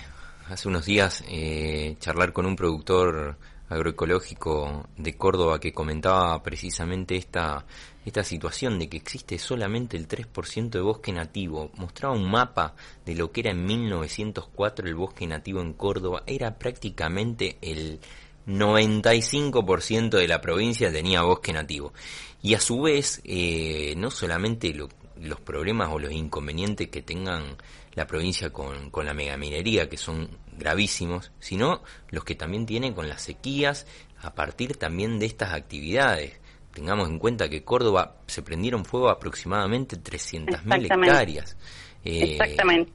hace 0.48 0.68
unos 0.68 0.87
días 0.87 1.22
eh, 1.29 1.96
charlar 2.01 2.33
con 2.33 2.46
un 2.46 2.57
productor 2.57 3.37
agroecológico 3.68 4.88
de 4.96 5.16
Córdoba 5.16 5.61
que 5.61 5.72
comentaba 5.72 6.42
precisamente 6.42 7.16
esta, 7.16 7.66
esta 8.09 8.25
situación 8.25 8.79
de 8.79 8.88
que 8.88 8.97
existe 8.97 9.38
solamente 9.38 9.97
el 9.97 10.09
3% 10.09 10.71
de 10.71 10.81
bosque 10.81 11.12
nativo. 11.12 11.71
Mostraba 11.77 12.14
un 12.14 12.31
mapa 12.31 12.75
de 13.07 13.14
lo 13.14 13.31
que 13.31 13.40
era 13.40 13.53
en 13.53 13.64
1904 13.64 14.87
el 14.87 14.94
bosque 14.94 15.27
nativo 15.27 15.61
en 15.61 15.73
Córdoba. 15.75 16.23
Era 16.27 16.59
prácticamente 16.59 17.59
el 17.61 18.01
95% 18.47 20.11
de 20.11 20.26
la 20.26 20.41
provincia 20.41 20.91
tenía 20.91 21.22
bosque 21.22 21.53
nativo. 21.53 21.93
Y 22.43 22.55
a 22.55 22.61
su 22.61 22.83
vez, 22.83 23.20
eh, 23.24 23.95
no 23.97 24.11
solamente 24.11 24.72
los 24.72 25.41
problemas 25.41 25.89
o 25.93 25.99
los 25.99 26.12
inconvenientes 26.12 26.89
que 26.89 27.03
tengan 27.03 27.57
la 27.95 28.07
provincia 28.07 28.51
con, 28.51 28.91
con 28.91 29.07
la 29.07 29.14
megaminería, 29.14 29.89
que 29.89 29.97
son 29.97 30.30
gravísimos, 30.57 31.33
sino 31.41 31.83
los 32.11 32.24
que 32.24 32.35
también 32.35 32.64
tienen 32.64 32.95
con 32.95 33.09
las 33.09 33.22
sequías 33.22 33.87
a 34.20 34.35
partir 34.35 34.76
también 34.76 35.18
de 35.18 35.26
estas 35.26 35.53
actividades. 35.53 36.39
Tengamos 36.79 37.09
en 37.09 37.18
cuenta 37.18 37.49
que 37.49 37.64
Córdoba 37.64 38.14
se 38.29 38.41
prendieron 38.41 38.85
fuego 38.85 39.09
aproximadamente 39.09 39.97
300.000 39.97 40.85
hectáreas. 40.85 41.57
Eh, 42.05 42.37
Exactamente. 42.39 42.93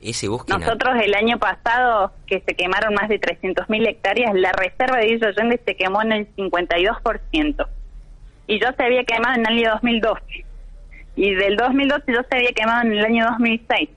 ese 0.00 0.28
bosque 0.28 0.54
Nosotros 0.54 0.94
el 1.04 1.14
año 1.14 1.38
pasado, 1.38 2.10
que 2.26 2.40
se 2.40 2.54
quemaron 2.54 2.94
más 2.94 3.10
de 3.10 3.20
300.000 3.20 3.86
hectáreas, 3.86 4.32
la 4.34 4.50
reserva 4.52 4.96
de 4.96 5.08
Villa 5.08 5.28
Allende 5.28 5.60
se 5.62 5.76
quemó 5.76 6.00
en 6.00 6.12
el 6.12 6.36
52%. 6.36 7.68
Y 8.46 8.58
yo 8.58 8.68
se 8.74 8.82
había 8.82 9.04
quemado 9.04 9.34
en 9.34 9.40
el 9.40 9.46
año 9.58 9.70
2012. 9.72 10.44
Y 11.16 11.34
del 11.34 11.56
2012 11.58 12.04
yo 12.10 12.20
se 12.30 12.34
había 12.34 12.52
quemado 12.52 12.86
en 12.86 12.92
el 12.92 13.04
año 13.04 13.26
2006. 13.26 13.90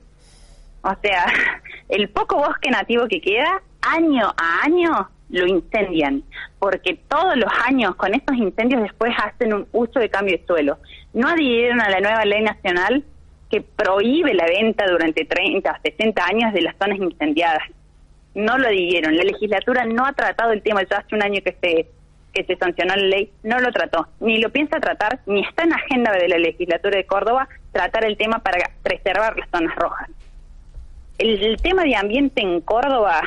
O 0.82 0.94
sea, 1.02 1.24
el 1.88 2.10
poco 2.10 2.36
bosque 2.36 2.70
nativo 2.70 3.08
que 3.08 3.22
queda, 3.22 3.62
año 3.80 4.28
a 4.36 4.64
año 4.66 5.08
lo 5.30 5.46
incendian, 5.46 6.22
porque 6.62 6.96
todos 7.08 7.36
los 7.36 7.50
años 7.66 7.96
con 7.96 8.14
estos 8.14 8.36
incendios 8.36 8.82
después 8.82 9.12
hacen 9.20 9.52
un 9.52 9.66
uso 9.72 9.98
de 9.98 10.08
cambio 10.08 10.38
de 10.38 10.46
suelo. 10.46 10.78
No 11.12 11.26
adhirieron 11.26 11.80
a 11.80 11.90
la 11.90 11.98
nueva 11.98 12.24
ley 12.24 12.40
nacional 12.40 13.02
que 13.50 13.62
prohíbe 13.62 14.32
la 14.32 14.44
venta 14.44 14.86
durante 14.86 15.24
30, 15.24 15.80
60 15.82 16.24
años 16.24 16.52
de 16.52 16.60
las 16.60 16.76
zonas 16.76 16.98
incendiadas. 16.98 17.64
No 18.36 18.58
lo 18.58 18.68
adhirieron. 18.68 19.16
La 19.16 19.24
legislatura 19.24 19.86
no 19.86 20.06
ha 20.06 20.12
tratado 20.12 20.52
el 20.52 20.62
tema, 20.62 20.84
ya 20.88 20.98
hace 20.98 21.16
un 21.16 21.24
año 21.24 21.40
que 21.44 21.56
se 21.60 21.88
que 22.32 22.44
se 22.44 22.56
sancionó 22.56 22.94
la 22.94 23.08
ley, 23.08 23.30
no 23.42 23.58
lo 23.58 23.72
trató, 23.72 24.06
ni 24.20 24.38
lo 24.38 24.48
piensa 24.50 24.78
tratar, 24.78 25.18
ni 25.26 25.40
está 25.40 25.64
en 25.64 25.72
agenda 25.72 26.12
de 26.12 26.28
la 26.28 26.38
legislatura 26.38 26.96
de 26.96 27.06
Córdoba 27.06 27.48
tratar 27.72 28.04
el 28.04 28.16
tema 28.16 28.38
para 28.38 28.70
preservar 28.84 29.36
las 29.36 29.50
zonas 29.50 29.74
rojas. 29.74 30.08
El 31.18 31.60
tema 31.60 31.82
de 31.82 31.96
ambiente 31.96 32.40
en 32.40 32.60
Córdoba, 32.60 33.20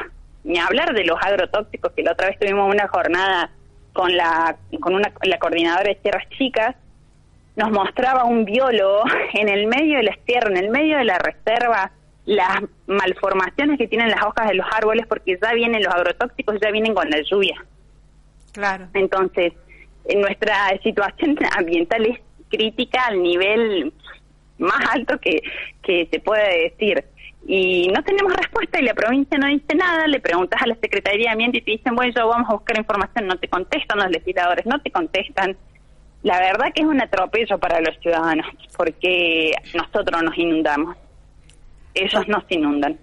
ni 0.45 0.59
hablar 0.59 0.93
de 0.93 1.03
los 1.03 1.17
agrotóxicos, 1.21 1.91
que 1.93 2.03
la 2.03 2.13
otra 2.13 2.27
vez 2.27 2.39
tuvimos 2.39 2.71
una 2.71 2.87
jornada 2.87 3.49
con 3.93 4.15
la, 4.15 4.55
con 4.79 4.93
una, 4.93 5.11
la 5.23 5.39
coordinadora 5.39 5.89
de 5.89 5.95
tierras 5.95 6.29
chicas, 6.37 6.75
nos 7.55 7.71
mostraba 7.71 8.25
un 8.25 8.45
biólogo 8.45 9.03
en 9.33 9.49
el 9.49 9.67
medio 9.67 9.97
de 9.97 10.03
las 10.03 10.19
tierras, 10.19 10.51
en 10.51 10.57
el 10.57 10.69
medio 10.69 10.97
de 10.97 11.05
la 11.05 11.17
reserva, 11.17 11.91
las 12.25 12.61
malformaciones 12.85 13.77
que 13.77 13.87
tienen 13.87 14.09
las 14.09 14.23
hojas 14.23 14.47
de 14.47 14.55
los 14.55 14.67
árboles, 14.71 15.05
porque 15.07 15.37
ya 15.41 15.53
vienen 15.53 15.83
los 15.83 15.93
agrotóxicos, 15.93 16.57
ya 16.61 16.71
vienen 16.71 16.93
con 16.93 17.09
la 17.09 17.21
lluvia. 17.21 17.63
Claro. 18.51 18.87
Entonces, 18.93 19.53
en 20.05 20.21
nuestra 20.21 20.69
situación 20.83 21.37
ambiental 21.57 22.05
es 22.05 22.19
crítica 22.49 23.05
al 23.07 23.21
nivel 23.21 23.91
más 24.59 24.81
alto 24.91 25.19
que, 25.19 25.41
que 25.83 26.07
se 26.11 26.19
puede 26.19 26.69
decir. 26.69 27.03
Y 27.47 27.87
no 27.89 28.01
tenemos 28.03 28.33
respuesta 28.33 28.79
y 28.79 28.85
la 28.85 28.95
provincia 28.95 29.37
no 29.37 29.47
dice 29.47 29.75
nada, 29.75 30.07
le 30.07 30.19
preguntas 30.19 30.59
a 30.61 30.67
la 30.67 30.75
Secretaría 30.75 31.27
de 31.27 31.31
Ambiente 31.31 31.59
y 31.59 31.61
te 31.61 31.71
dicen, 31.71 31.95
bueno, 31.95 32.11
yo 32.15 32.27
vamos 32.27 32.49
a 32.49 32.53
buscar 32.53 32.77
información, 32.77 33.27
no 33.27 33.37
te 33.37 33.47
contestan 33.47 33.99
los 33.99 34.09
legisladores, 34.09 34.65
no 34.65 34.81
te 34.81 34.89
contestan. 34.89 35.55
La 36.23 36.39
verdad 36.39 36.73
que 36.73 36.81
es 36.81 36.87
un 36.87 36.99
atropello 36.99 37.59
para 37.59 37.79
los 37.81 37.95
ciudadanos, 37.99 38.47
porque 38.75 39.51
nosotros 39.75 40.23
nos 40.23 40.35
inundamos, 40.37 40.97
ellos 41.93 42.27
nos 42.27 42.43
inundan. 42.49 42.97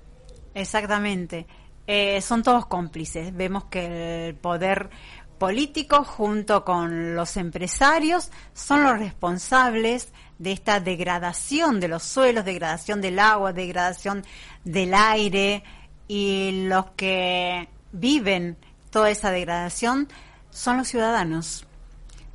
Exactamente. 0.54 1.46
Eh, 1.86 2.20
son 2.20 2.42
todos 2.42 2.66
cómplices. 2.66 3.34
Vemos 3.36 3.64
que 3.64 4.28
el 4.28 4.34
poder 4.34 4.90
político 5.38 6.04
junto 6.04 6.64
con 6.64 7.14
los 7.14 7.36
empresarios 7.36 8.30
son 8.52 8.84
los 8.84 8.98
responsables 8.98 10.12
de 10.42 10.50
esta 10.50 10.80
degradación 10.80 11.78
de 11.78 11.86
los 11.86 12.02
suelos, 12.02 12.44
degradación 12.44 13.00
del 13.00 13.20
agua, 13.20 13.52
degradación 13.52 14.24
del 14.64 14.92
aire 14.92 15.62
y 16.08 16.66
los 16.68 16.86
que 16.96 17.68
viven 17.92 18.56
toda 18.90 19.08
esa 19.10 19.30
degradación 19.30 20.08
son 20.50 20.78
los 20.78 20.88
ciudadanos. 20.88 21.64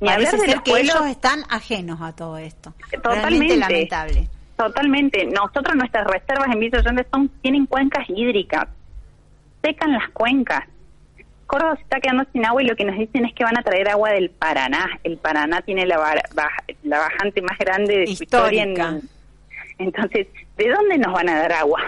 Ni 0.00 0.08
Parece 0.08 0.30
hablar 0.36 0.40
de 0.46 0.52
ser 0.54 0.62
que 0.62 0.70
pueblos- 0.70 0.94
ellos 0.96 1.06
están 1.10 1.42
ajenos 1.50 2.00
a 2.00 2.12
todo 2.12 2.38
esto. 2.38 2.72
Totalmente. 2.90 3.20
Realmente 3.20 3.56
lamentable. 3.58 4.28
Totalmente. 4.56 5.26
Nosotros 5.26 5.76
nuestras 5.76 6.06
reservas 6.06 6.48
en 6.52 6.60
Villa 6.60 6.78
Allende 6.78 7.06
son 7.12 7.28
tienen 7.42 7.66
cuencas 7.66 8.08
hídricas. 8.08 8.68
Secan 9.62 9.92
las 9.92 10.08
cuencas. 10.14 10.64
Córdoba 11.48 11.74
se 11.76 11.82
está 11.82 11.98
quedando 11.98 12.24
sin 12.32 12.44
agua 12.46 12.62
y 12.62 12.66
lo 12.66 12.76
que 12.76 12.84
nos 12.84 12.96
dicen 12.96 13.24
es 13.24 13.34
que 13.34 13.42
van 13.42 13.58
a 13.58 13.62
traer 13.62 13.88
agua 13.88 14.10
del 14.10 14.30
Paraná. 14.30 14.86
El 15.02 15.16
Paraná 15.16 15.60
tiene 15.62 15.86
la, 15.86 15.98
baja- 15.98 16.20
la 16.84 16.98
bajante 17.00 17.42
más 17.42 17.58
grande 17.58 17.98
de 18.00 18.06
su 18.06 18.22
historia. 18.22 18.62
en- 18.62 19.02
entonces, 19.78 20.26
¿de 20.56 20.68
dónde 20.68 20.98
nos 20.98 21.12
van 21.12 21.28
a 21.28 21.38
dar 21.38 21.52
agua? 21.52 21.80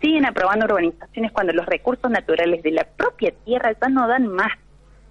Siguen 0.00 0.24
aprobando 0.24 0.64
urbanizaciones 0.66 1.32
cuando 1.32 1.52
los 1.52 1.66
recursos 1.66 2.10
naturales 2.10 2.62
de 2.62 2.70
la 2.70 2.84
propia 2.84 3.32
tierra 3.44 3.72
ya 3.80 3.88
no 3.88 4.06
dan 4.08 4.26
más. 4.28 4.52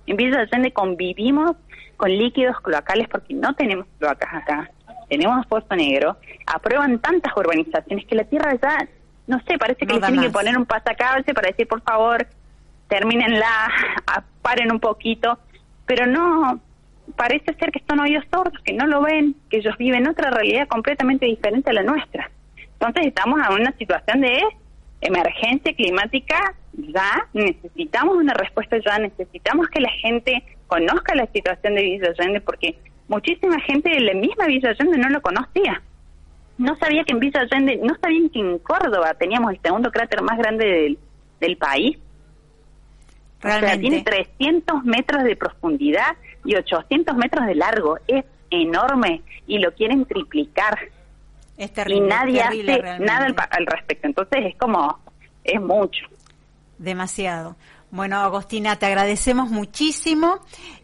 En 0.07 0.15
Villa 0.17 0.39
Allende 0.39 0.71
convivimos 0.71 1.55
con 1.97 2.09
líquidos 2.09 2.59
cloacales 2.61 3.07
porque 3.09 3.33
no 3.33 3.53
tenemos 3.55 3.85
cloacas 3.99 4.33
acá. 4.33 4.69
Tenemos 5.09 5.45
Pozo 5.47 5.75
Negro. 5.75 6.17
Aprueban 6.45 6.99
tantas 6.99 7.35
urbanizaciones 7.35 8.05
que 8.05 8.15
la 8.15 8.23
tierra 8.23 8.55
ya, 8.61 8.87
no 9.27 9.39
sé, 9.47 9.57
parece 9.57 9.81
que 9.85 9.93
No 9.93 9.95
le 9.95 9.99
tienen 10.01 10.21
que 10.21 10.27
más. 10.27 10.33
poner 10.33 10.57
un 10.57 10.65
pasacalle 10.65 11.33
para 11.33 11.49
decir, 11.49 11.67
por 11.67 11.81
favor, 11.81 12.25
termínenla, 12.87 13.47
a- 14.07 14.23
paren 14.41 14.71
un 14.71 14.79
poquito. 14.79 15.39
Pero 15.85 16.05
no, 16.05 16.59
parece 17.15 17.53
ser 17.55 17.71
que 17.71 17.81
son 17.87 17.99
oídos 17.99 18.25
sordos, 18.31 18.61
que 18.63 18.73
no 18.73 18.85
lo 18.87 19.01
ven, 19.01 19.35
que 19.49 19.57
ellos 19.57 19.77
viven 19.77 20.07
otra 20.07 20.31
realidad 20.31 20.67
completamente 20.67 21.25
diferente 21.25 21.69
a 21.69 21.73
la 21.73 21.83
nuestra. 21.83 22.29
Entonces 22.73 23.07
estamos 23.07 23.39
en 23.49 23.61
una 23.61 23.71
situación 23.77 24.21
de 24.21 24.41
emergencia 25.01 25.73
climática 25.73 26.55
ya, 26.73 27.27
necesitamos 27.33 28.17
una 28.17 28.33
respuesta 28.33 28.77
ya, 28.85 28.99
necesitamos 28.99 29.67
que 29.69 29.79
la 29.81 29.89
gente 29.89 30.43
conozca 30.67 31.15
la 31.15 31.25
situación 31.27 31.75
de 31.75 31.81
Villa 31.83 32.09
Allende 32.09 32.41
porque 32.41 32.77
muchísima 33.07 33.59
gente 33.61 33.89
de 33.89 34.01
la 34.01 34.13
misma 34.13 34.45
Villa 34.45 34.69
Allende 34.69 34.97
no 34.97 35.09
lo 35.09 35.21
conocía. 35.21 35.81
No 36.57 36.75
sabía 36.77 37.03
que 37.03 37.13
en 37.13 37.19
Villa 37.19 37.41
Allende, 37.41 37.79
no 37.83 37.95
sabían 38.01 38.29
que 38.29 38.39
en 38.39 38.59
Córdoba 38.59 39.13
teníamos 39.15 39.53
el 39.53 39.61
segundo 39.61 39.91
cráter 39.91 40.21
más 40.21 40.37
grande 40.37 40.65
del, 40.65 40.99
del 41.39 41.57
país. 41.57 41.97
O 43.39 43.41
sea, 43.41 43.59
Realmente. 43.59 44.03
tiene 44.03 44.25
300 44.37 44.83
metros 44.83 45.23
de 45.23 45.35
profundidad 45.35 46.15
y 46.43 46.55
800 46.55 47.15
metros 47.17 47.45
de 47.45 47.55
largo. 47.55 47.97
Es 48.07 48.25
enorme 48.49 49.21
y 49.45 49.59
lo 49.59 49.71
quieren 49.73 50.05
triplicar. 50.05 50.77
Es 51.57 51.69
y 51.71 51.73
terrible. 51.73 52.07
nadie 52.07 52.41
terrible 52.41 52.71
hace 52.73 52.81
realmente. 52.81 53.13
nada 53.13 53.25
al, 53.25 53.35
al 53.49 53.65
respecto. 53.67 54.07
Entonces 54.07 54.39
es 54.45 54.55
como, 54.57 54.99
es 55.43 55.61
mucho. 55.61 56.05
Demasiado. 56.77 57.55
Bueno, 57.89 58.17
Agostina, 58.17 58.75
te 58.75 58.85
agradecemos 58.85 59.49
muchísimo 59.49 60.39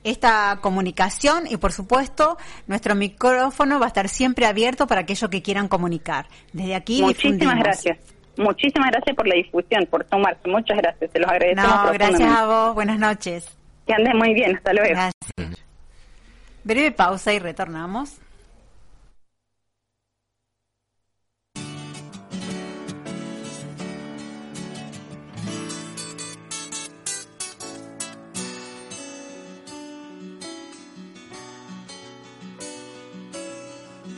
esta 0.06 0.60
comunicación 0.62 1.44
y, 1.50 1.58
por 1.58 1.74
supuesto, 1.74 2.38
nuestro 2.68 2.96
micrófono 2.96 3.78
va 3.78 3.86
a 3.86 3.90
estar 3.90 4.08
siempre 4.08 4.46
abierto 4.46 4.88
para 4.88 5.02
aquellos 5.02 5.30
que 5.30 5.42
quieran 5.42 5.68
comunicar. 5.68 6.28
Desde 6.54 6.76
aquí 6.76 7.02
Muchísimas 7.02 7.60
gracias. 7.60 7.98
Muchísimas 8.38 8.90
gracias 8.92 9.16
por 9.16 9.28
la 9.28 9.36
difusión, 9.36 9.86
por 9.90 10.08
sumarse. 10.10 10.48
Muchas 10.48 10.78
gracias. 10.78 11.12
Se 11.12 11.20
los 11.20 11.30
agradecemos 11.30 11.86
No, 11.86 11.94
gracias 11.94 12.32
a 12.32 12.46
vos. 12.48 12.74
Buenas 12.76 13.00
noches. 13.00 13.58
Que 13.86 13.94
anden 13.94 14.18
muy 14.18 14.34
bien. 14.34 14.56
Hasta 14.56 14.74
luego. 14.74 14.90
Gracias. 14.90 15.64
Breve 16.64 16.92
pausa 16.92 17.34
y 17.34 17.40
retornamos. 17.40 18.20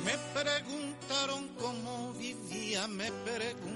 Me 0.05 0.13
preguntaron 0.33 1.47
cómo 1.59 2.13
vivía, 2.13 2.87
me 2.87 3.11
preguntaron. 3.25 3.74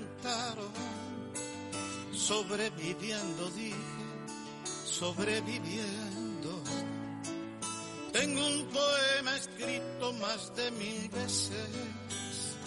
Sobreviviendo, 2.13 3.49
dije, 3.51 3.75
sobreviviendo. 4.85 6.63
Tengo 8.11 8.47
un 8.47 8.65
poema 8.67 9.35
escrito 9.35 10.13
más 10.13 10.55
de 10.55 10.71
mil 10.71 11.09
veces. 11.09 12.57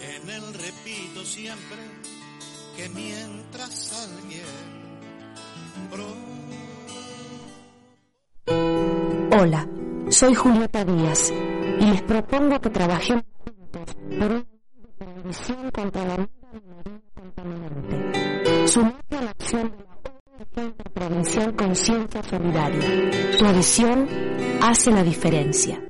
En 0.00 0.30
él 0.30 0.42
repito 0.54 1.24
siempre 1.24 1.78
que 2.76 2.88
mientras 2.88 3.92
alguien 3.92 4.82
Hola, 9.34 9.68
soy 10.10 10.34
Julieta 10.34 10.84
Díaz 10.84 11.32
y 11.80 11.86
les 11.86 12.02
propongo 12.02 12.60
que 12.60 12.70
trabajemos 12.70 13.24
juntos 13.44 13.96
por 14.18 14.30
una 14.30 14.51
televisión 15.32 15.70
contra 15.70 16.04
la 16.04 16.28
minería 16.52 17.00
contaminante. 17.14 18.68
Sumate 18.68 19.16
a 19.16 19.22
la 19.22 19.30
acción 19.30 19.70
de 19.70 19.78
la 19.84 19.96
ONG 20.02 20.62
Interprovincial 20.62 21.56
Conciencia 21.56 22.22
Solidaria. 22.22 23.10
Tu 23.38 23.44
adhesión 23.44 24.08
hace 24.60 24.90
la 24.90 25.02
diferencia. 25.02 25.82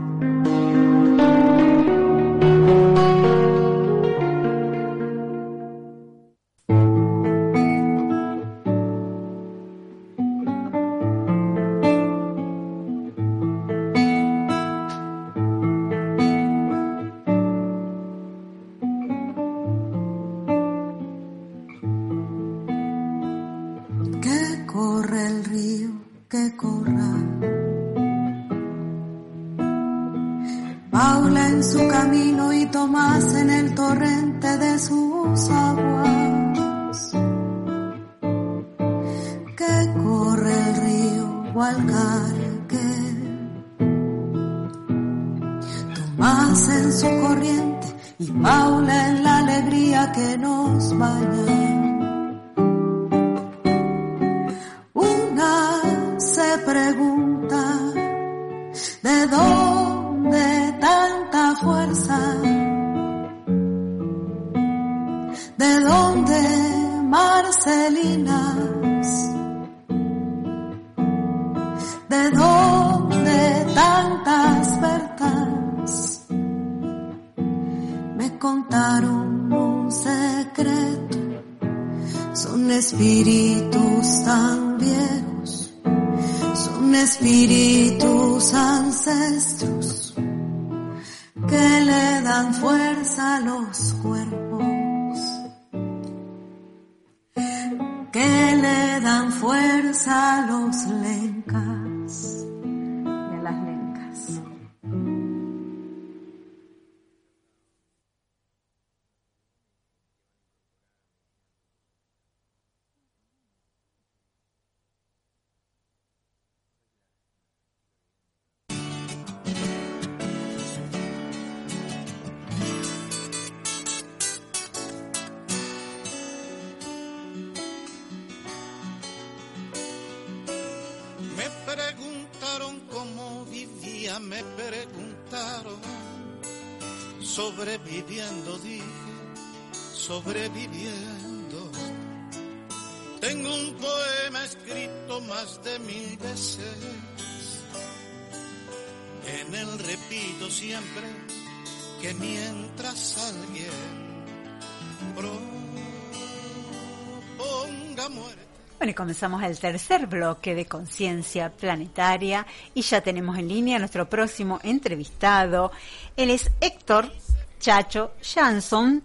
Bueno, 158.81 158.93
y 158.93 158.95
comenzamos 158.95 159.43
el 159.43 159.59
tercer 159.59 160.07
bloque 160.07 160.55
de 160.55 160.65
Conciencia 160.65 161.51
Planetaria 161.51 162.47
y 162.73 162.81
ya 162.81 162.99
tenemos 163.01 163.37
en 163.37 163.47
línea 163.47 163.75
a 163.75 163.79
nuestro 163.79 164.09
próximo 164.09 164.59
entrevistado. 164.63 165.71
Él 166.17 166.31
es 166.31 166.49
Héctor 166.59 167.11
Chacho 167.59 168.13
Jansson, 168.23 169.03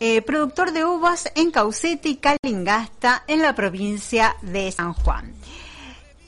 eh, 0.00 0.22
productor 0.22 0.72
de 0.72 0.84
uvas 0.84 1.30
en 1.36 1.52
Caucete 1.52 2.08
y 2.08 2.16
Calingasta 2.16 3.22
en 3.28 3.42
la 3.42 3.54
provincia 3.54 4.34
de 4.42 4.72
San 4.72 4.92
Juan. 4.92 5.32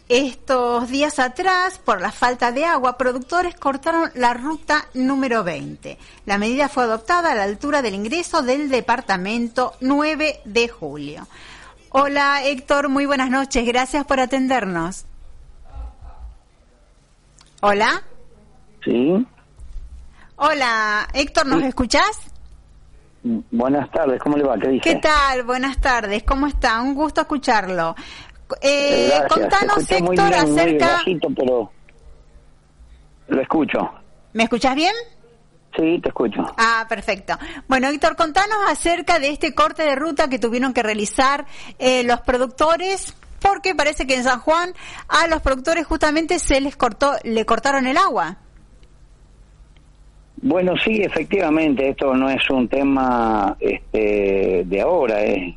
Estos 0.09 0.88
días 0.88 1.18
atrás, 1.18 1.80
por 1.84 2.01
la 2.01 2.12
falta 2.12 2.53
de 2.53 2.64
agua, 2.64 2.97
productores 2.97 3.57
cortaron 3.57 4.12
la 4.14 4.34
ruta 4.34 4.86
número 4.95 5.42
20. 5.42 5.99
La 6.26 6.38
medida 6.38 6.68
fue 6.68 6.84
adoptada 6.84 7.32
a 7.32 7.34
la 7.34 7.42
altura 7.42 7.82
del 7.82 7.95
ingreso 7.95 8.42
del 8.42 8.68
departamento 8.68 9.72
9 9.80 10.42
de 10.45 10.68
julio. 10.68 11.26
Hola 12.05 12.40
Héctor, 12.45 12.88
muy 12.88 13.07
buenas 13.07 13.30
noches, 13.30 13.64
gracias 13.64 14.05
por 14.05 14.18
atendernos. 14.18 15.07
Hola. 17.61 18.03
Sí, 18.84 19.24
Hola 20.34 21.07
Héctor, 21.14 21.47
¿nos 21.47 21.62
escuchás? 21.62 22.32
buenas 23.22 23.88
tardes, 23.92 24.20
¿cómo 24.20 24.36
le 24.36 24.42
va? 24.42 24.59
¿Qué 24.59 24.70
dice? 24.70 24.82
¿Qué 24.82 24.97
tal? 24.97 25.45
Buenas 25.45 25.80
tardes, 25.80 26.24
¿cómo 26.24 26.49
está? 26.49 26.82
Un 26.82 26.97
gusto 26.97 27.20
escucharlo. 27.20 27.95
Eh, 28.61 29.07
Gracias, 29.11 29.32
contanos 29.32 29.78
escucha 29.78 30.05
muy 30.05 30.16
Héctor 30.16 30.30
bien, 30.32 30.51
muy 30.53 30.59
acerca... 30.61 30.86
bajito, 30.95 31.28
pero 31.36 31.70
lo 33.28 33.40
escucho. 33.40 33.78
¿Me 34.32 34.42
escuchás 34.42 34.74
bien? 34.74 34.95
Sí, 35.77 35.99
te 36.01 36.09
escucho. 36.09 36.41
Ah, 36.57 36.87
perfecto. 36.89 37.35
Bueno, 37.66 37.89
Héctor, 37.89 38.14
contanos 38.14 38.59
acerca 38.68 39.18
de 39.18 39.31
este 39.31 39.55
corte 39.55 39.83
de 39.83 39.97
ruta 39.97 40.29
que 40.29 40.39
tuvieron 40.39 40.72
que 40.72 40.85
realizar 40.85 41.47
eh, 41.79 42.05
los 42.05 42.20
productores, 42.20 43.16
porque 43.41 43.75
parece 43.75 44.07
que 44.07 44.14
en 44.14 44.22
San 44.22 44.39
Juan 44.39 44.72
a 45.09 45.27
los 45.27 45.43
productores 45.43 45.87
justamente 45.87 46.39
se 46.39 46.61
les 46.61 46.77
cortó, 46.77 47.14
le 47.25 47.45
cortaron 47.45 47.87
el 47.87 47.97
agua. 47.97 48.37
Bueno, 50.37 50.75
sí, 50.77 51.01
efectivamente, 51.03 51.89
esto 51.89 52.14
no 52.14 52.29
es 52.29 52.49
un 52.51 52.68
tema 52.68 53.57
este, 53.59 54.62
de 54.66 54.81
ahora, 54.81 55.22
es, 55.22 55.55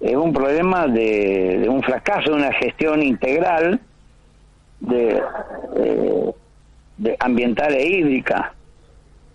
es 0.00 0.14
un 0.14 0.32
problema 0.32 0.86
de, 0.86 1.58
de 1.58 1.68
un 1.68 1.82
fracaso 1.82 2.30
de 2.30 2.36
una 2.36 2.52
gestión 2.52 3.02
integral 3.02 3.80
de, 4.80 5.22
eh, 5.76 6.34
de 6.96 7.16
ambiental 7.18 7.74
e 7.74 7.86
hídrica. 7.86 8.53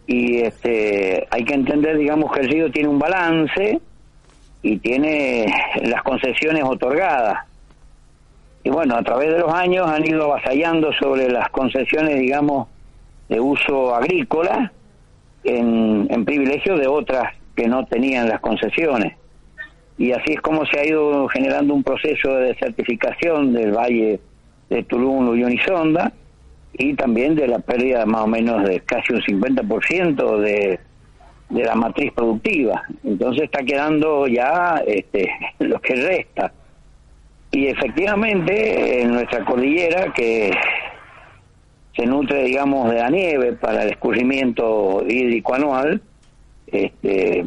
Y 0.10 0.40
este, 0.40 1.28
hay 1.30 1.44
que 1.46 1.54
entender, 1.54 1.96
digamos, 1.96 2.32
que 2.32 2.40
el 2.40 2.50
río 2.50 2.72
tiene 2.72 2.90
un 2.90 2.98
balance 2.98 3.80
y 4.64 4.78
tiene 4.78 5.46
las 5.84 6.02
concesiones 6.02 6.64
otorgadas. 6.64 7.46
Y 8.64 8.72
bueno, 8.72 8.96
a 8.96 9.04
través 9.04 9.32
de 9.32 9.38
los 9.38 9.54
años 9.54 9.88
han 9.88 10.04
ido 10.04 10.24
avasallando 10.24 10.92
sobre 10.94 11.30
las 11.30 11.48
concesiones, 11.50 12.20
digamos, 12.20 12.70
de 13.28 13.40
uso 13.40 13.94
agrícola 13.94 14.72
en, 15.44 16.08
en 16.10 16.26
privilegio 16.26 16.76
de 16.76 16.88
otras 16.88 17.32
que 17.56 17.68
no 17.68 17.86
tenían 17.86 18.28
las 18.30 18.40
concesiones. 18.40 19.14
Y 20.00 20.12
así 20.12 20.34
es 20.34 20.42
como 20.42 20.66
se 20.66 20.80
ha 20.80 20.88
ido 20.88 21.28
generando 21.28 21.76
un 21.76 21.84
proceso 21.84 22.34
de 22.34 22.48
desertificación 22.48 23.54
del 23.54 23.74
valle 23.74 24.20
de 24.72 24.84
Tulum, 24.86 25.28
Luyón 25.28 25.52
y 25.52 25.60
Sonda, 25.60 26.12
y 26.80 26.94
también 26.94 27.36
de 27.36 27.46
la 27.46 27.60
pérdida 27.60 28.06
más 28.06 28.22
o 28.22 28.28
menos 28.28 28.64
de 28.64 28.80
casi 28.80 29.12
un 29.12 29.20
50% 29.20 30.38
de, 30.40 30.80
de 31.50 31.64
la 31.64 31.76
matriz 31.76 32.14
productiva. 32.14 32.84
Entonces 33.04 33.44
está 33.44 33.64
quedando 33.64 34.26
ya 34.28 34.82
este, 34.88 35.30
lo 35.60 35.80
que 35.82 35.96
resta. 35.96 36.54
Y 37.52 37.68
efectivamente 37.68 39.02
en 39.02 39.12
nuestra 39.12 39.44
cordillera, 39.44 40.14
que 40.14 40.52
se 41.98 42.06
nutre, 42.06 42.44
digamos, 42.44 42.90
de 42.90 42.98
la 42.98 43.10
nieve 43.10 43.54
para 43.54 43.84
el 43.84 43.90
escurrimiento 43.90 45.04
hídrico 45.06 45.56
anual, 45.56 46.02
este, 46.68 47.44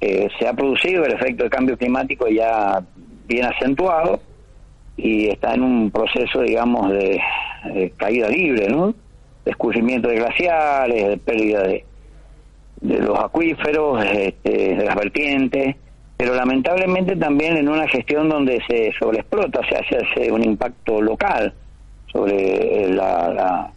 eh, 0.00 0.28
se 0.38 0.48
ha 0.48 0.54
producido 0.54 1.04
el 1.04 1.12
efecto 1.12 1.44
de 1.44 1.50
cambio 1.50 1.76
climático 1.76 2.28
ya 2.28 2.82
bien 3.26 3.44
acentuado 3.44 4.20
y 4.98 5.28
está 5.28 5.54
en 5.54 5.62
un 5.62 5.90
proceso, 5.92 6.42
digamos, 6.42 6.90
de, 6.90 7.20
caída 7.96 8.28
libre, 8.28 8.68
¿no? 8.68 8.94
De 9.44 9.50
escurrimiento 9.52 10.08
de 10.08 10.16
glaciares, 10.16 11.08
de 11.08 11.16
pérdida 11.16 11.62
de, 11.62 11.84
de 12.80 12.98
los 12.98 13.18
acuíferos, 13.18 14.04
este, 14.04 14.74
de 14.74 14.84
las 14.84 14.96
vertientes, 14.96 15.76
pero 16.16 16.34
lamentablemente 16.34 17.14
también 17.14 17.56
en 17.56 17.68
una 17.68 17.86
gestión 17.86 18.28
donde 18.28 18.60
se 18.68 18.92
sobreexplota, 18.98 19.60
se 19.68 19.76
hace, 19.76 19.98
hace 20.04 20.32
un 20.32 20.42
impacto 20.44 21.00
local 21.00 21.54
sobre 22.12 22.88
la, 22.88 23.28
la 23.28 23.72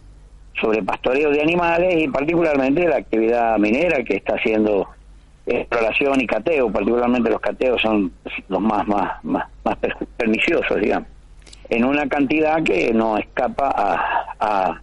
sobre 0.60 0.82
pastoreo 0.82 1.30
de 1.30 1.40
animales 1.40 2.02
y 2.02 2.08
particularmente 2.08 2.86
la 2.86 2.96
actividad 2.96 3.58
minera 3.58 4.02
que 4.04 4.16
está 4.16 4.34
haciendo 4.34 4.88
exploración 5.46 6.20
y 6.20 6.26
cateo, 6.26 6.70
particularmente 6.70 7.30
los 7.30 7.40
cateos 7.40 7.80
son 7.80 8.12
los 8.48 8.60
más 8.60 8.86
más 8.86 9.24
más, 9.24 9.46
más 9.64 9.76
perniciosos, 10.16 10.80
digamos, 10.80 11.08
en 11.76 11.84
una 11.84 12.06
cantidad 12.08 12.62
que 12.62 12.92
no 12.92 13.16
escapa 13.16 13.72
a, 14.38 14.80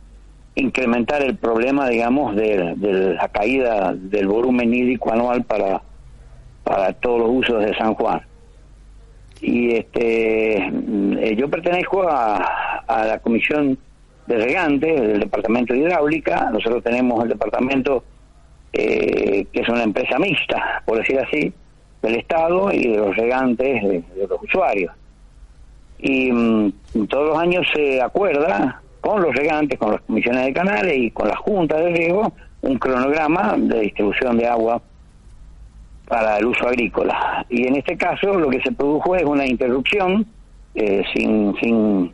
incrementar 0.56 1.22
el 1.22 1.38
problema, 1.38 1.88
digamos, 1.88 2.36
de, 2.36 2.74
de, 2.76 3.14
la 3.14 3.30
caída 3.30 3.94
del 3.96 4.28
volumen 4.28 4.74
hídrico 4.74 5.14
anual 5.14 5.44
para 5.44 5.82
para 6.64 6.92
todos 6.94 7.20
los 7.20 7.30
usos 7.30 7.64
de 7.64 7.74
San 7.78 7.94
Juan. 7.94 8.22
Y 9.42 9.76
este 9.76 10.58
eh, 10.58 11.36
yo 11.38 11.50
pertenezco 11.50 12.04
a, 12.04 12.84
a 12.86 13.06
la 13.06 13.20
comisión 13.20 13.78
de 14.28 14.38
regantes 14.38 15.02
del 15.02 15.20
departamento 15.22 15.74
de 15.74 15.80
hidráulica, 15.80 16.50
nosotros 16.52 16.84
tenemos 16.84 17.24
el 17.24 17.30
departamento 17.30 18.04
eh, 18.74 19.46
que 19.52 19.62
es 19.62 19.70
una 19.70 19.84
empresa 19.84 20.20
mixta, 20.20 20.84
por 20.86 20.98
decir 20.98 21.20
así, 21.20 21.54
del 22.02 22.16
Estado 22.16 22.72
y 22.72 22.88
de 22.88 22.98
los 22.98 23.16
regantes 23.16 23.82
de, 23.82 24.04
de 24.16 24.28
los 24.28 24.44
usuarios. 24.44 24.92
Y 26.00 26.32
mm, 26.32 26.72
todos 27.10 27.30
los 27.30 27.38
años 27.38 27.66
se 27.74 28.02
acuerda 28.02 28.82
con 29.02 29.22
los 29.22 29.34
regantes, 29.36 29.78
con 29.78 29.92
las 29.92 30.02
comisiones 30.02 30.46
de 30.46 30.54
canales 30.54 30.98
y 30.98 31.12
con 31.12 31.28
la 31.28 31.36
junta 31.38 31.78
de 31.78 31.90
riego 31.90 32.34
un 32.62 32.78
cronograma 32.78 33.56
de 33.58 33.82
distribución 33.82 34.38
de 34.38 34.48
agua 34.48 34.82
para 36.08 36.38
el 36.38 36.46
uso 36.48 36.68
agrícola. 36.68 37.46
Y 37.50 37.68
en 37.68 37.78
este 37.78 37.96
caso 37.96 38.34
lo 38.34 38.50
que 38.50 38.62
se 38.62 38.72
produjo 38.72 39.16
es 39.16 39.24
una 39.24 39.46
interrupción 39.46 40.26
eh, 40.76 41.04
sin, 41.14 41.56
sin 41.62 42.12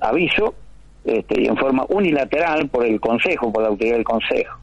aviso 0.00 0.54
este, 1.04 1.40
y 1.40 1.46
en 1.46 1.56
forma 1.56 1.86
unilateral 1.88 2.68
por 2.68 2.84
el 2.84 3.00
Consejo, 3.00 3.52
por 3.52 3.62
la 3.62 3.68
autoridad 3.68 3.96
del 3.96 4.04
Consejo. 4.04 4.58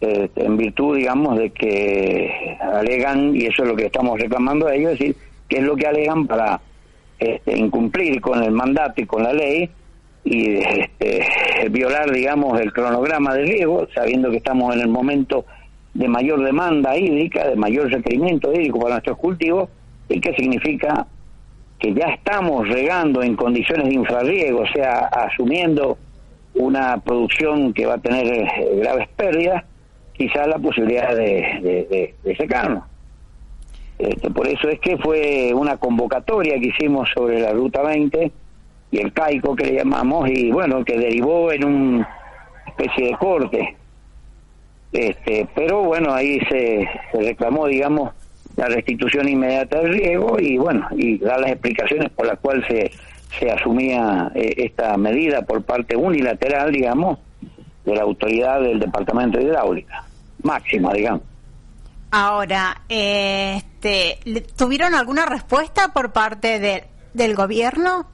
Este, 0.00 0.44
en 0.44 0.56
virtud, 0.56 0.96
digamos, 0.96 1.38
de 1.38 1.50
que 1.50 2.56
alegan, 2.60 3.34
y 3.34 3.46
eso 3.46 3.62
es 3.62 3.68
lo 3.68 3.76
que 3.76 3.86
estamos 3.86 4.18
reclamando 4.20 4.66
a 4.66 4.74
ellos, 4.74 4.92
es 4.92 4.98
decir, 4.98 5.16
que 5.48 5.58
es 5.58 5.62
lo 5.62 5.76
que 5.76 5.86
alegan 5.86 6.26
para 6.26 6.60
este, 7.18 7.58
incumplir 7.58 8.20
con 8.20 8.42
el 8.42 8.52
mandato 8.52 9.00
y 9.00 9.06
con 9.06 9.22
la 9.22 9.32
ley 9.32 9.70
y 10.24 10.56
este, 10.56 11.24
violar, 11.70 12.10
digamos, 12.10 12.60
el 12.60 12.72
cronograma 12.72 13.34
de 13.34 13.44
riego, 13.44 13.86
sabiendo 13.94 14.30
que 14.30 14.38
estamos 14.38 14.74
en 14.74 14.80
el 14.80 14.88
momento 14.88 15.44
de 15.94 16.08
mayor 16.08 16.44
demanda 16.44 16.96
hídrica, 16.96 17.48
de 17.48 17.56
mayor 17.56 17.90
requerimiento 17.90 18.52
hídrico 18.52 18.80
para 18.80 18.96
nuestros 18.96 19.18
cultivos, 19.18 19.70
y 20.08 20.20
que 20.20 20.34
significa 20.34 21.06
que 21.78 21.94
ya 21.94 22.06
estamos 22.08 22.68
regando 22.68 23.22
en 23.22 23.36
condiciones 23.36 23.88
de 23.88 23.94
infrarriego, 23.94 24.60
o 24.60 24.66
sea, 24.66 25.06
asumiendo 25.06 25.98
una 26.54 26.98
producción 26.98 27.72
que 27.72 27.86
va 27.86 27.94
a 27.94 27.98
tener 27.98 28.26
eh, 28.26 28.48
graves 28.76 29.08
pérdidas, 29.16 29.64
quizás 30.14 30.46
la 30.46 30.58
posibilidad 30.58 31.14
de, 31.14 31.60
de, 31.62 32.14
de, 32.22 32.36
secarnos. 32.36 32.84
Este, 33.98 34.30
por 34.30 34.46
eso 34.46 34.68
es 34.68 34.78
que 34.80 34.98
fue 34.98 35.52
una 35.54 35.78
convocatoria 35.78 36.58
que 36.60 36.68
hicimos 36.68 37.08
sobre 37.14 37.40
la 37.40 37.52
Ruta 37.52 37.82
20 37.82 38.30
y 38.90 38.98
el 38.98 39.12
CAICO 39.12 39.56
que 39.56 39.66
le 39.66 39.74
llamamos, 39.78 40.28
y 40.28 40.50
bueno, 40.50 40.84
que 40.84 40.98
derivó 40.98 41.50
en 41.50 41.64
una 41.64 42.08
especie 42.66 43.06
de 43.06 43.16
corte. 43.16 43.76
Este, 44.92 45.48
pero 45.54 45.82
bueno, 45.82 46.12
ahí 46.12 46.38
se, 46.48 46.88
se 47.10 47.20
reclamó, 47.20 47.66
digamos, 47.66 48.12
la 48.56 48.66
restitución 48.66 49.28
inmediata 49.28 49.80
del 49.80 49.92
riego 49.92 50.38
y 50.40 50.56
bueno, 50.56 50.86
y 50.92 51.18
dar 51.18 51.40
las 51.40 51.52
explicaciones 51.52 52.10
por 52.10 52.26
las 52.26 52.38
cuales 52.38 52.64
se, 52.66 52.90
se 53.38 53.50
asumía 53.50 54.30
eh, 54.34 54.54
esta 54.56 54.96
medida 54.96 55.42
por 55.42 55.62
parte 55.62 55.96
unilateral, 55.96 56.72
digamos, 56.72 57.18
de 57.84 57.94
la 57.94 58.02
autoridad 58.02 58.60
del 58.60 58.80
Departamento 58.80 59.38
de 59.38 59.44
Hidráulica, 59.44 60.04
máxima, 60.42 60.92
digamos. 60.92 61.22
Ahora, 62.18 62.80
este, 62.88 64.18
¿tuvieron 64.56 64.94
alguna 64.94 65.26
respuesta 65.26 65.92
por 65.92 66.12
parte 66.12 66.58
de, 66.58 66.84
del 67.12 67.34
gobierno 67.34 68.06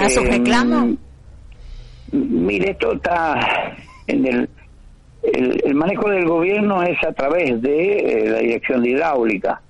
a 0.00 0.08
sus 0.08 0.24
Eh, 0.24 0.30
reclamos? 0.30 0.96
Mire, 2.10 2.70
esto 2.70 2.94
está 2.94 3.76
en 4.06 4.26
el, 4.26 4.48
el, 5.24 5.62
el 5.66 5.74
manejo 5.74 6.08
del 6.08 6.24
gobierno 6.26 6.82
es 6.84 6.96
a 7.04 7.12
través 7.12 7.60
de 7.60 7.98
eh, 7.98 8.30
la 8.30 8.38
dirección 8.38 8.82
de 8.82 8.88
hidráulica. 8.88 9.60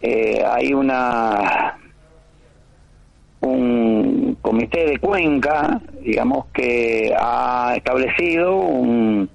Eh, 0.00 0.42
hay 0.44 0.74
una 0.74 1.78
un 3.42 4.36
comité 4.42 4.86
de 4.86 4.98
cuenca, 4.98 5.80
digamos 6.00 6.46
que 6.52 7.14
ha 7.16 7.74
establecido 7.76 8.56
un 8.56 9.30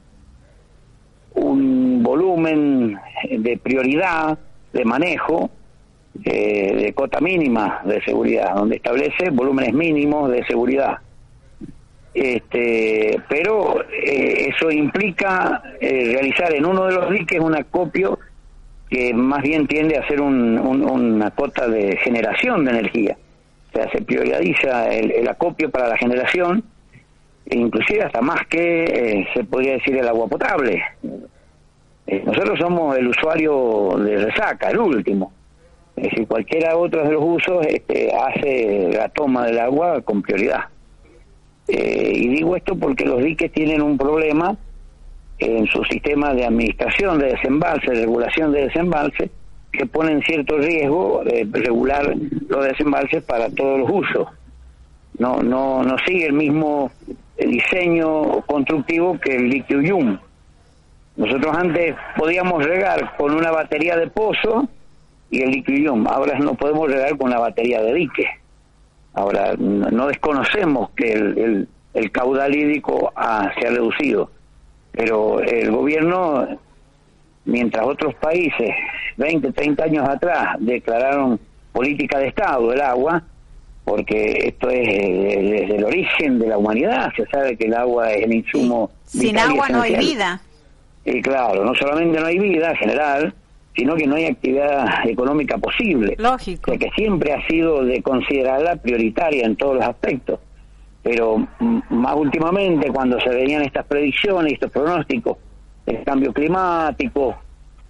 un 1.38 2.02
volumen 2.04 2.98
de 3.30 3.58
prioridad 3.58 4.38
de 4.74 4.86
manejo 4.86 5.50
eh, 6.24 6.76
de 6.76 6.94
cota 6.94 7.20
mínima 7.20 7.82
de 7.86 8.02
seguridad, 8.04 8.56
donde 8.56 8.78
establece 8.78 9.30
volúmenes 9.32 9.74
mínimos 9.74 10.30
de 10.32 10.44
seguridad. 10.46 10.98
Este, 12.14 13.20
pero 13.30 13.82
eh, 13.92 14.50
eso 14.56 14.72
implica 14.72 15.62
eh, 15.80 16.12
realizar 16.14 16.54
en 16.56 16.66
uno 16.66 16.86
de 16.88 16.94
los 16.94 17.12
diques 17.12 17.40
un 17.40 17.56
acopio 17.56 18.18
que 18.90 19.14
más 19.14 19.44
bien 19.44 19.68
tiende 19.68 19.98
a 19.98 20.08
ser 20.08 20.22
un, 20.22 20.58
un- 20.58 20.90
una 20.90 21.30
cota 21.32 21.68
de 21.68 21.98
generación 21.98 22.66
de 22.66 22.72
energía. 22.72 23.18
O 23.70 23.78
sea, 23.78 23.92
se 23.92 24.02
prioriza 24.02 24.88
el, 24.90 25.28
acopio 25.28 25.70
para 25.70 25.90
la 25.90 25.98
generación, 25.98 26.64
inclusive 27.56 28.04
hasta 28.04 28.22
más 28.22 28.46
que 28.48 28.84
eh, 28.84 29.28
se 29.34 29.44
podría 29.44 29.74
decir 29.74 29.98
el 29.98 30.08
agua 30.08 30.28
potable. 30.28 30.84
Eh, 32.06 32.24
nosotros 32.26 32.60
somos 32.60 32.98
el 32.98 33.08
usuario 33.08 33.96
de 33.98 34.18
resaca, 34.18 34.70
el 34.70 34.80
último. 34.80 35.32
Es 35.96 36.04
decir, 36.12 36.28
cualquiera 36.28 36.78
otro 36.78 37.04
de 37.04 37.12
los 37.12 37.24
usos 37.24 37.66
este, 37.66 38.12
hace 38.14 38.90
la 38.94 39.10
toma 39.10 39.46
del 39.46 39.60
agua 39.60 40.02
con 40.02 40.22
prioridad. 40.22 40.66
Eh, 41.68 42.12
y 42.16 42.28
digo 42.30 42.56
esto 42.56 42.78
porque 42.78 43.06
los 43.06 43.22
diques 43.22 43.52
tienen 43.52 43.82
un 43.82 43.98
problema 43.98 44.56
en 45.40 45.68
su 45.68 45.84
sistema 45.84 46.34
de 46.34 46.46
administración 46.46 47.20
de 47.20 47.28
desembalse, 47.28 47.92
de 47.92 48.02
regulación 48.02 48.52
de 48.52 48.66
desembalse, 48.66 49.30
que 49.72 49.86
ponen 49.86 50.22
cierto 50.22 50.58
riesgo 50.58 51.24
de 51.26 51.48
regular 51.52 52.16
los 52.48 52.66
desembalses 52.66 53.24
para 53.24 53.50
todos 53.50 53.80
los 53.80 53.90
usos. 53.90 54.28
No, 55.20 55.42
no, 55.42 55.84
no 55.84 55.98
sigue 56.06 56.28
el 56.28 56.34
mismo 56.34 56.92
eh, 57.08 57.14
diseño 57.38 58.42
constructivo 58.48 59.20
que 59.20 59.36
el 59.36 59.50
litio 59.50 59.82
yum. 59.82 60.18
Nosotros 61.16 61.56
antes 61.58 61.96
podíamos 62.18 62.64
regar 62.64 63.16
con 63.18 63.34
una 63.34 63.52
batería 63.52 63.96
de 63.98 64.08
pozo 64.08 64.68
y 65.30 65.42
el 65.42 65.52
litio 65.52 65.76
yum. 65.78 66.08
Ahora 66.08 66.38
no 66.40 66.54
podemos 66.56 66.90
regar 66.90 67.18
con 67.18 67.28
una 67.28 67.40
batería 67.40 67.82
de 67.82 67.94
dique. 67.94 68.28
Ahora, 69.14 69.54
no 69.58 69.90
no 69.90 70.08
desconocemos 70.08 70.92
que 70.92 71.12
el, 71.14 71.38
el- 71.38 71.68
el 71.96 72.12
caudal 72.12 72.56
hídrico 72.56 73.12
ha- 73.16 73.52
se 73.60 73.66
ha 73.68 73.72
reducido, 73.72 74.30
pero 74.92 75.40
el 75.42 75.72
gobierno, 75.72 76.48
mientras 77.46 77.84
otros 77.88 78.14
países, 78.16 78.70
20, 79.18 79.52
30 79.52 79.84
años 79.86 80.08
atrás, 80.08 80.58
declararon 80.60 81.40
política 81.72 82.20
de 82.20 82.28
Estado 82.28 82.70
del 82.70 82.82
agua, 82.82 83.24
porque 83.88 84.50
esto 84.50 84.70
es 84.70 84.86
eh, 84.86 85.62
desde 85.62 85.78
el 85.78 85.86
origen 85.86 86.40
de 86.40 86.48
la 86.48 86.58
humanidad, 86.58 87.10
se 87.16 87.26
sabe 87.28 87.56
que 87.56 87.68
el 87.68 87.74
agua 87.74 88.12
es 88.12 88.26
el 88.26 88.34
insumo. 88.34 88.92
Sin 89.06 89.32
vital 89.32 89.48
y 89.48 89.54
agua 89.54 89.70
no 89.70 89.82
hay 89.82 89.96
vida. 89.96 90.42
Y 91.06 91.22
claro, 91.22 91.64
no 91.64 91.74
solamente 91.74 92.20
no 92.20 92.26
hay 92.26 92.38
vida 92.38 92.72
en 92.72 92.76
general, 92.76 93.34
sino 93.74 93.96
que 93.96 94.06
no 94.06 94.16
hay 94.16 94.26
actividad 94.26 95.08
económica 95.08 95.58
posible. 95.58 96.18
Lógico. 96.20 96.70
O 96.70 96.74
sea, 96.74 96.80
que 96.80 96.94
siempre 97.02 97.32
ha 97.32 97.48
sido 97.48 97.86
de 97.86 98.02
considerarla 98.02 98.76
prioritaria 98.76 99.46
en 99.46 99.56
todos 99.56 99.76
los 99.76 99.86
aspectos. 99.86 100.42
Pero 101.02 101.38
mm, 101.38 101.80
más 101.90 102.16
últimamente, 102.18 102.92
cuando 102.92 103.18
se 103.22 103.30
venían 103.30 103.62
estas 103.62 103.86
predicciones, 103.86 104.52
estos 104.52 104.70
pronósticos, 104.70 105.38
el 105.86 106.04
cambio 106.04 106.34
climático, 106.34 107.38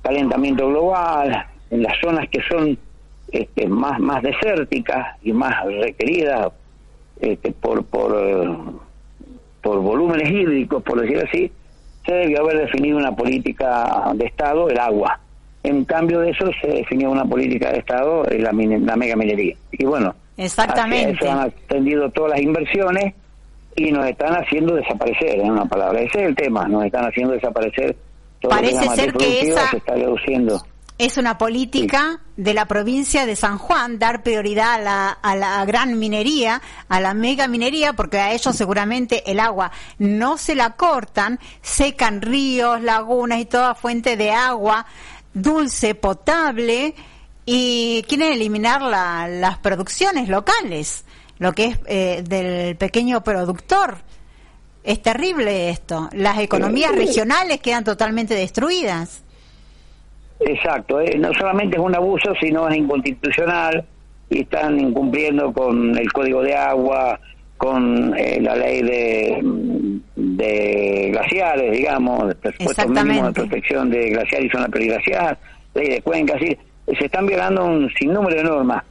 calentamiento 0.03 0.67
global, 0.67 1.47
en 1.71 1.81
las 1.81 1.99
zonas 1.99 2.29
que 2.29 2.39
son 2.47 2.77
este, 3.31 3.67
más, 3.67 3.99
más 3.99 4.21
desérticas 4.23 5.17
y 5.21 5.33
más 5.33 5.65
requeridas 5.65 6.51
este, 7.19 7.51
por, 7.51 7.83
por, 7.85 8.15
por 9.61 9.79
volúmenes 9.79 10.29
hídricos, 10.29 10.83
por 10.83 11.01
decir 11.01 11.23
así, 11.27 11.51
se 12.05 12.13
debió 12.13 12.41
haber 12.41 12.59
definido 12.59 12.97
una 12.97 13.15
política 13.15 14.11
de 14.15 14.25
Estado, 14.25 14.69
el 14.69 14.79
agua. 14.79 15.19
En 15.63 15.83
cambio 15.83 16.21
de 16.21 16.29
eso 16.29 16.49
se 16.61 16.67
definió 16.67 17.11
una 17.11 17.25
política 17.25 17.71
de 17.71 17.79
Estado, 17.79 18.23
la, 18.23 18.51
la 18.51 18.95
mega 18.95 19.15
minería. 19.15 19.55
Y 19.71 19.85
bueno, 19.85 20.15
Exactamente. 20.37 21.25
Eso 21.25 21.31
han 21.31 21.39
atendido 21.39 22.09
todas 22.11 22.31
las 22.31 22.41
inversiones 22.41 23.13
y 23.75 23.91
nos 23.91 24.07
están 24.07 24.35
haciendo 24.35 24.75
desaparecer, 24.75 25.39
en 25.39 25.51
una 25.51 25.65
palabra. 25.65 25.99
Ese 25.99 26.19
es 26.21 26.27
el 26.27 26.35
tema, 26.35 26.67
nos 26.67 26.85
están 26.85 27.05
haciendo 27.05 27.33
desaparecer. 27.33 27.95
Todo 28.39 28.51
Parece 28.51 28.87
ser 28.89 29.13
que 29.13 29.41
esa 29.41 29.69
se 29.71 29.77
está 29.77 29.95
reduciendo. 29.95 30.61
Es 30.97 31.17
una 31.17 31.37
política 31.37 32.21
de 32.35 32.53
la 32.53 32.65
provincia 32.65 33.25
de 33.25 33.35
San 33.35 33.57
Juan 33.57 33.99
dar 33.99 34.23
prioridad 34.23 34.75
a 34.75 34.79
la, 34.79 35.09
a 35.09 35.35
la 35.35 35.65
gran 35.65 35.99
minería, 35.99 36.61
a 36.89 36.99
la 36.99 37.13
mega 37.13 37.47
minería, 37.47 37.93
porque 37.93 38.19
a 38.19 38.31
ellos 38.31 38.55
seguramente 38.55 39.29
el 39.29 39.39
agua 39.39 39.71
no 39.99 40.37
se 40.37 40.55
la 40.55 40.71
cortan, 40.71 41.39
secan 41.61 42.21
ríos, 42.21 42.81
lagunas 42.81 43.39
y 43.39 43.45
toda 43.45 43.75
fuente 43.75 44.17
de 44.17 44.31
agua 44.31 44.85
dulce, 45.33 45.95
potable 45.95 46.95
y 47.45 48.03
quieren 48.07 48.33
eliminar 48.33 48.81
la, 48.81 49.27
las 49.27 49.57
producciones 49.59 50.27
locales, 50.29 51.05
lo 51.37 51.53
que 51.53 51.65
es 51.65 51.79
eh, 51.85 52.23
del 52.27 52.75
pequeño 52.75 53.23
productor. 53.23 53.99
Es 54.83 55.01
terrible 55.01 55.69
esto. 55.69 56.09
Las 56.13 56.39
economías 56.39 56.93
regionales 56.93 57.59
quedan 57.59 57.83
totalmente 57.83 58.33
destruidas. 58.33 59.21
Exacto, 60.39 61.01
eh, 61.01 61.17
no 61.17 61.33
solamente 61.33 61.77
es 61.77 61.83
un 61.83 61.95
abuso, 61.95 62.33
sino 62.39 62.69
es 62.69 62.77
inconstitucional 62.77 63.83
y 64.29 64.41
están 64.41 64.79
incumpliendo 64.79 65.51
con 65.51 65.97
el 65.97 66.11
código 66.11 66.43
de 66.43 66.55
agua, 66.55 67.19
con 67.57 68.15
eh, 68.15 68.39
la 68.39 68.55
ley 68.55 68.81
de, 68.83 69.99
de 70.15 71.09
glaciares, 71.11 71.71
digamos, 71.71 72.27
de 72.27 72.35
presupuesto 72.35 72.87
mínimo 72.87 73.27
de 73.27 73.33
protección 73.33 73.89
de 73.89 74.09
glaciares 74.09 74.47
y 74.47 74.49
zona 74.49 74.67
periglacial, 74.67 75.37
ley 75.73 75.89
de 75.89 76.01
cuencas, 76.01 76.35
así, 76.35 76.57
se 76.97 77.05
están 77.05 77.25
violando 77.25 77.65
un 77.65 77.89
sinnúmero 77.97 78.35
de 78.35 78.43
normas. 78.43 78.83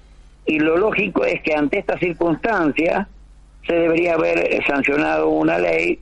Y 0.47 0.59
lo 0.59 0.77
lógico 0.77 1.25
es 1.25 1.41
que 1.43 1.55
ante 1.55 1.79
esta 1.79 1.99
circunstancia 1.99 3.09
se 3.67 3.75
debería 3.75 4.15
haber 4.15 4.65
sancionado 4.65 5.29
una 5.29 5.59
ley 5.59 5.99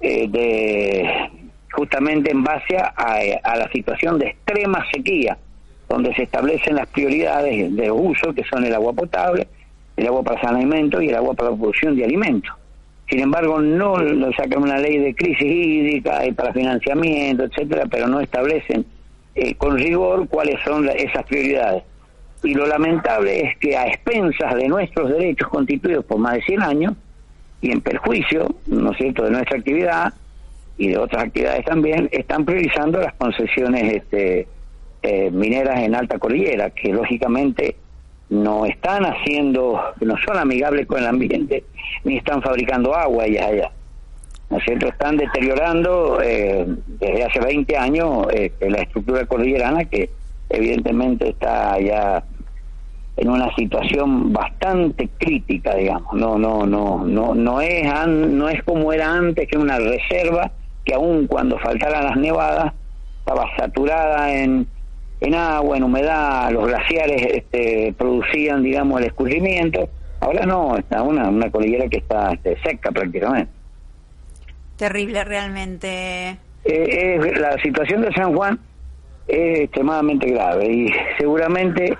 eh, 0.00 0.28
de 0.28 1.30
justamente 1.72 2.30
en 2.30 2.42
base 2.42 2.76
a, 2.76 2.92
a, 3.42 3.56
la 3.56 3.70
situación 3.70 4.18
de 4.18 4.28
extrema 4.28 4.84
sequía, 4.92 5.38
donde 5.88 6.14
se 6.14 6.24
establecen 6.24 6.76
las 6.76 6.86
prioridades 6.88 7.74
de 7.74 7.90
uso, 7.90 8.32
que 8.34 8.44
son 8.44 8.64
el 8.64 8.74
agua 8.74 8.92
potable, 8.92 9.48
el 9.96 10.06
agua 10.06 10.22
para 10.22 10.40
saneamiento 10.40 11.00
y 11.00 11.08
el 11.08 11.16
agua 11.16 11.34
para 11.34 11.50
la 11.50 11.56
producción 11.56 11.96
de 11.96 12.04
alimentos. 12.04 12.54
Sin 13.08 13.20
embargo, 13.20 13.58
no 13.58 13.96
lo 13.96 14.32
sacan 14.32 14.62
una 14.62 14.78
ley 14.78 14.98
de 14.98 15.14
crisis 15.14 15.42
hídrica 15.42 16.26
y 16.26 16.32
para 16.32 16.52
financiamiento, 16.52 17.44
etcétera, 17.44 17.84
pero 17.90 18.06
no 18.06 18.20
establecen 18.20 18.84
eh, 19.34 19.54
con 19.54 19.78
rigor 19.78 20.28
cuáles 20.28 20.60
son 20.62 20.88
esas 20.88 21.24
prioridades. 21.24 21.84
Y 22.42 22.54
lo 22.54 22.66
lamentable 22.66 23.46
es 23.46 23.58
que 23.58 23.76
a 23.76 23.86
expensas 23.86 24.54
de 24.54 24.68
nuestros 24.68 25.10
derechos 25.10 25.48
constituidos 25.48 26.04
por 26.04 26.18
más 26.18 26.34
de 26.34 26.42
100 26.42 26.62
años 26.62 26.92
y 27.60 27.72
en 27.72 27.80
perjuicio, 27.80 28.54
¿no 28.66 28.92
es 28.92 28.98
cierto?, 28.98 29.24
de 29.24 29.30
nuestra 29.30 29.58
actividad 29.58 30.12
y 30.78 30.88
de 30.88 30.96
otras 30.96 31.24
actividades 31.24 31.64
también, 31.64 32.08
están 32.12 32.44
priorizando 32.44 33.00
las 33.00 33.12
concesiones 33.14 33.94
este, 33.94 34.46
eh, 35.02 35.30
mineras 35.30 35.80
en 35.80 35.94
alta 35.94 36.18
cordillera, 36.18 36.70
que 36.70 36.92
lógicamente 36.92 37.76
no 38.30 38.64
están 38.64 39.04
haciendo, 39.04 39.80
no 40.00 40.14
son 40.24 40.38
amigables 40.38 40.86
con 40.86 41.00
el 41.00 41.06
ambiente, 41.06 41.64
ni 42.04 42.16
están 42.16 42.40
fabricando 42.42 42.94
agua 42.94 43.26
ellas 43.26 43.46
allá. 43.46 43.70
¿No 44.50 44.58
es 44.58 44.64
cierto? 44.64 44.86
Están 44.86 45.16
deteriorando 45.16 46.20
eh, 46.22 46.64
desde 46.86 47.24
hace 47.24 47.40
20 47.40 47.76
años 47.76 48.26
eh, 48.32 48.50
la 48.60 48.78
estructura 48.78 49.26
cordillerana 49.26 49.84
que 49.84 50.08
evidentemente 50.48 51.30
está 51.30 51.78
ya 51.80 52.24
en 53.16 53.28
una 53.28 53.54
situación 53.56 54.32
bastante 54.32 55.08
crítica, 55.18 55.74
digamos. 55.74 56.14
No, 56.14 56.38
no, 56.38 56.64
no, 56.64 57.04
no, 57.04 57.34
no 57.34 57.60
es, 57.60 57.84
no 58.06 58.48
es 58.48 58.62
como 58.62 58.92
era 58.92 59.12
antes 59.12 59.48
que 59.48 59.58
una 59.58 59.78
reserva 59.78 60.52
que 60.88 60.94
aun 60.94 61.26
cuando 61.26 61.58
faltaran 61.58 62.04
las 62.04 62.16
nevadas 62.16 62.72
estaba 63.20 63.44
saturada 63.56 64.32
en 64.32 64.66
en 65.20 65.34
agua, 65.34 65.76
en 65.76 65.82
humedad, 65.82 66.50
los 66.52 66.66
glaciares 66.66 67.20
este, 67.22 67.92
producían, 67.96 68.62
digamos, 68.62 69.00
el 69.00 69.08
escurrimiento. 69.08 69.88
Ahora 70.20 70.46
no, 70.46 70.76
está 70.76 71.02
una, 71.02 71.28
una 71.28 71.50
cordillera 71.50 71.88
que 71.88 71.98
está 71.98 72.32
este, 72.32 72.56
seca 72.62 72.90
prácticamente. 72.90 73.50
Terrible 74.76 75.24
realmente. 75.24 76.38
Eh, 76.64 77.32
la 77.36 77.60
situación 77.62 78.02
de 78.02 78.12
San 78.12 78.34
Juan 78.34 78.60
es 79.26 79.60
extremadamente 79.60 80.30
grave 80.30 80.70
y 80.70 80.90
seguramente 81.18 81.96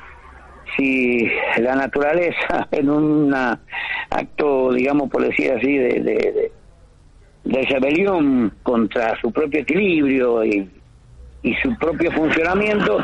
si 0.77 1.29
la 1.59 1.75
naturaleza 1.75 2.69
en 2.71 2.89
un 2.89 3.35
acto, 4.11 4.73
digamos, 4.73 5.11
por 5.11 5.25
decir 5.27 5.53
así, 5.53 5.77
de, 5.77 5.89
de, 6.01 6.15
de 6.15 6.53
rebelión 7.49 8.53
contra 8.63 9.19
su 9.21 9.33
propio 9.33 9.61
equilibrio 9.61 10.45
y 10.45 10.69
y 11.43 11.55
su 11.57 11.77
propio 11.77 12.11
funcionamiento, 12.13 12.99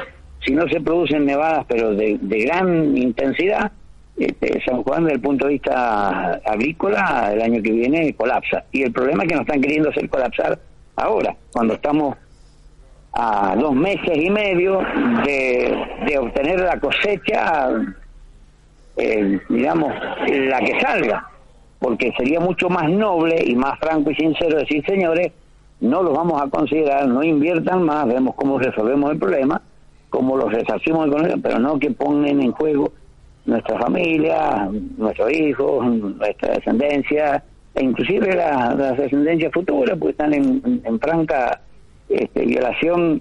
si 0.44 0.52
no 0.52 0.68
se 0.68 0.80
producen 0.80 1.24
nevadas, 1.24 1.64
pero 1.68 1.94
de, 1.94 2.18
gran 2.20 2.96
intensidad, 2.96 3.72
este, 4.16 4.62
San 4.64 4.82
Juan 4.82 5.04
desde 5.04 5.16
el 5.16 5.22
punto 5.22 5.46
de 5.46 5.52
vista 5.54 6.40
agrícola 6.44 7.30
el 7.32 7.42
año 7.42 7.62
que 7.62 7.72
viene 7.72 8.14
colapsa. 8.14 8.64
Y 8.72 8.82
el 8.82 8.92
problema 8.92 9.22
es 9.24 9.28
que 9.28 9.34
nos 9.34 9.46
están 9.46 9.60
queriendo 9.60 9.90
hacer 9.90 10.08
colapsar 10.08 10.58
ahora, 10.96 11.34
cuando 11.52 11.74
estamos 11.74 12.16
a 13.12 13.54
dos 13.56 13.74
meses 13.74 14.16
y 14.16 14.30
medio 14.30 14.80
de, 15.24 16.18
obtener 16.18 16.60
la 16.60 16.78
cosecha, 16.80 17.68
eh, 18.96 19.40
digamos, 19.48 19.92
la 20.28 20.58
que 20.60 20.80
salga, 20.80 21.28
porque 21.84 22.14
sería 22.16 22.40
mucho 22.40 22.70
más 22.70 22.88
noble 22.88 23.44
y 23.44 23.54
más 23.54 23.78
franco 23.78 24.10
y 24.10 24.14
sincero 24.14 24.56
decir, 24.56 24.82
señores, 24.86 25.32
no 25.80 26.02
los 26.02 26.16
vamos 26.16 26.40
a 26.40 26.48
considerar, 26.48 27.06
no 27.06 27.22
inviertan 27.22 27.82
más, 27.82 28.06
vemos 28.06 28.34
cómo 28.36 28.58
resolvemos 28.58 29.10
el 29.10 29.18
problema, 29.18 29.60
cómo 30.08 30.34
los 30.38 30.50
resarcimos 30.50 31.10
pero 31.42 31.58
no 31.58 31.78
que 31.78 31.90
pongan 31.90 32.40
en 32.40 32.52
juego 32.52 32.90
nuestra 33.44 33.78
familia, 33.78 34.66
nuestros 34.96 35.30
hijos, 35.30 35.84
nuestra 35.84 36.54
descendencia, 36.54 37.44
e 37.74 37.84
inclusive 37.84 38.34
las 38.34 38.78
la 38.78 38.92
descendencias 38.92 39.52
futuras, 39.52 39.98
porque 39.98 40.12
están 40.12 40.32
en, 40.32 40.98
franca 41.00 41.60
este, 42.08 42.46
violación 42.46 43.20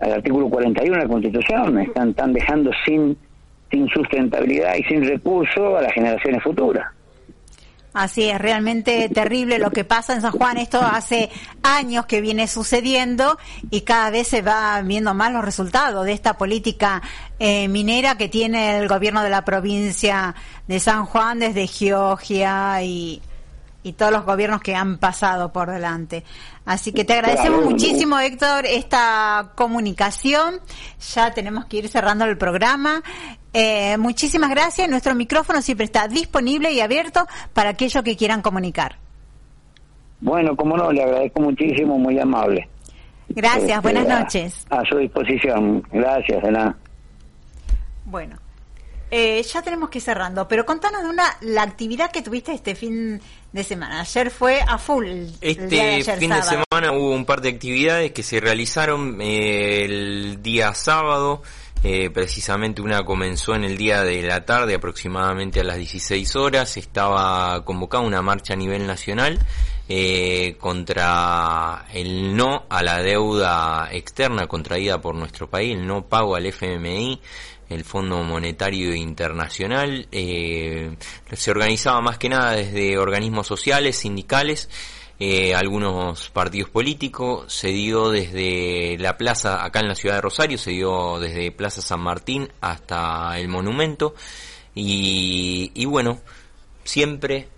al 0.00 0.14
artículo 0.14 0.48
41 0.48 0.96
de 0.96 1.02
la 1.04 1.08
Constitución, 1.08 1.78
están, 1.78 2.10
están 2.10 2.32
dejando 2.32 2.72
sin, 2.84 3.16
sin 3.70 3.86
sustentabilidad 3.86 4.74
y 4.74 4.82
sin 4.82 5.06
recursos 5.06 5.78
a 5.78 5.82
las 5.82 5.92
generaciones 5.92 6.42
futuras. 6.42 6.88
Así 7.92 8.30
es, 8.30 8.38
realmente 8.38 9.08
terrible 9.08 9.58
lo 9.58 9.72
que 9.72 9.84
pasa 9.84 10.14
en 10.14 10.20
San 10.20 10.30
Juan. 10.30 10.58
Esto 10.58 10.80
hace 10.80 11.28
años 11.62 12.06
que 12.06 12.20
viene 12.20 12.46
sucediendo 12.46 13.36
y 13.68 13.80
cada 13.80 14.10
vez 14.10 14.28
se 14.28 14.42
va 14.42 14.80
viendo 14.82 15.12
más 15.12 15.32
los 15.32 15.44
resultados 15.44 16.04
de 16.04 16.12
esta 16.12 16.34
política 16.34 17.02
eh, 17.40 17.66
minera 17.66 18.16
que 18.16 18.28
tiene 18.28 18.78
el 18.78 18.86
gobierno 18.86 19.24
de 19.24 19.30
la 19.30 19.44
provincia 19.44 20.36
de 20.68 20.78
San 20.78 21.04
Juan 21.04 21.40
desde 21.40 21.66
Georgia 21.66 22.80
y, 22.80 23.20
y 23.82 23.92
todos 23.94 24.12
los 24.12 24.24
gobiernos 24.24 24.60
que 24.60 24.76
han 24.76 24.98
pasado 24.98 25.52
por 25.52 25.70
delante. 25.70 26.24
Así 26.66 26.92
que 26.92 27.04
te 27.04 27.14
agradecemos 27.14 27.64
muchísimo, 27.64 28.20
Héctor, 28.20 28.66
esta 28.66 29.52
comunicación. 29.56 30.60
Ya 31.14 31.32
tenemos 31.32 31.64
que 31.64 31.78
ir 31.78 31.88
cerrando 31.88 32.24
el 32.26 32.38
programa. 32.38 33.02
Eh, 33.52 33.96
muchísimas 33.98 34.50
gracias. 34.50 34.88
Nuestro 34.88 35.14
micrófono 35.14 35.62
siempre 35.62 35.84
está 35.84 36.08
disponible 36.08 36.72
y 36.72 36.80
abierto 36.80 37.26
para 37.52 37.70
aquellos 37.70 38.02
que 38.04 38.16
quieran 38.16 38.42
comunicar. 38.42 38.96
Bueno, 40.20 40.54
como 40.54 40.76
no, 40.76 40.92
le 40.92 41.02
agradezco 41.02 41.40
muchísimo, 41.40 41.98
muy 41.98 42.18
amable. 42.18 42.68
Gracias, 43.28 43.64
este, 43.64 43.80
buenas 43.80 44.08
noches. 44.08 44.66
A, 44.70 44.84
su 44.84 44.98
disposición. 44.98 45.82
Gracias, 45.90 46.42
nada. 46.50 46.76
Bueno, 48.04 48.36
eh, 49.10 49.42
ya 49.42 49.62
tenemos 49.62 49.88
que 49.88 49.98
ir 49.98 50.02
cerrando, 50.02 50.46
pero 50.46 50.66
contanos 50.66 51.02
de 51.02 51.08
una 51.08 51.24
la 51.40 51.62
actividad 51.62 52.10
que 52.10 52.22
tuviste 52.22 52.52
este 52.52 52.74
fin 52.74 53.20
de 53.52 53.64
semana. 53.64 54.00
Ayer 54.00 54.30
fue 54.30 54.60
a 54.60 54.78
full. 54.78 55.06
Este 55.40 56.02
fin 56.02 56.30
de 56.30 56.42
semana 56.42 56.92
hubo 56.92 57.12
un 57.12 57.24
par 57.24 57.40
de 57.40 57.48
actividades 57.48 58.12
que 58.12 58.22
se 58.22 58.40
realizaron 58.40 59.20
eh, 59.20 59.84
el 59.84 60.42
día 60.42 60.74
sábado. 60.74 61.42
Eh, 61.82 62.10
precisamente 62.10 62.82
una 62.82 63.04
comenzó 63.04 63.54
en 63.54 63.64
el 63.64 63.78
día 63.78 64.02
de 64.02 64.22
la 64.22 64.44
tarde, 64.44 64.74
aproximadamente 64.74 65.60
a 65.60 65.64
las 65.64 65.78
16 65.78 66.36
horas. 66.36 66.76
Estaba 66.76 67.64
convocada 67.64 68.04
una 68.04 68.20
marcha 68.20 68.52
a 68.52 68.56
nivel 68.56 68.86
nacional 68.86 69.38
eh, 69.88 70.56
contra 70.60 71.86
el 71.92 72.36
no 72.36 72.66
a 72.68 72.82
la 72.82 73.02
deuda 73.02 73.88
externa 73.90 74.46
contraída 74.46 75.00
por 75.00 75.14
nuestro 75.14 75.48
país, 75.48 75.74
el 75.74 75.86
no 75.86 76.06
pago 76.06 76.36
al 76.36 76.46
FMI 76.46 77.20
el 77.70 77.84
Fondo 77.84 78.22
Monetario 78.22 78.94
Internacional. 78.94 80.06
Eh, 80.10 80.96
se 81.32 81.50
organizaba 81.50 82.00
más 82.00 82.18
que 82.18 82.28
nada 82.28 82.52
desde 82.52 82.98
organismos 82.98 83.46
sociales, 83.46 83.96
sindicales, 83.96 84.68
eh, 85.20 85.54
algunos 85.54 86.30
partidos 86.30 86.70
políticos, 86.70 87.52
se 87.52 87.68
dio 87.68 88.08
desde 88.08 88.96
la 88.98 89.18
plaza, 89.18 89.64
acá 89.64 89.80
en 89.80 89.88
la 89.88 89.94
ciudad 89.94 90.16
de 90.16 90.22
Rosario, 90.22 90.56
se 90.56 90.70
dio 90.70 91.18
desde 91.20 91.52
Plaza 91.52 91.82
San 91.82 92.00
Martín 92.00 92.50
hasta 92.62 93.38
el 93.38 93.48
monumento, 93.48 94.14
y, 94.74 95.70
y 95.74 95.84
bueno, 95.84 96.20
siempre 96.84 97.48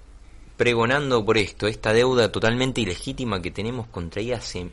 pregonando 0.57 1.25
por 1.25 1.39
esto, 1.39 1.69
esta 1.69 1.93
deuda 1.93 2.31
totalmente 2.33 2.81
ilegítima 2.81 3.41
que 3.41 3.51
tenemos 3.51 3.87
contra 3.87 4.21
ella 4.21 4.39
hace 4.39 4.69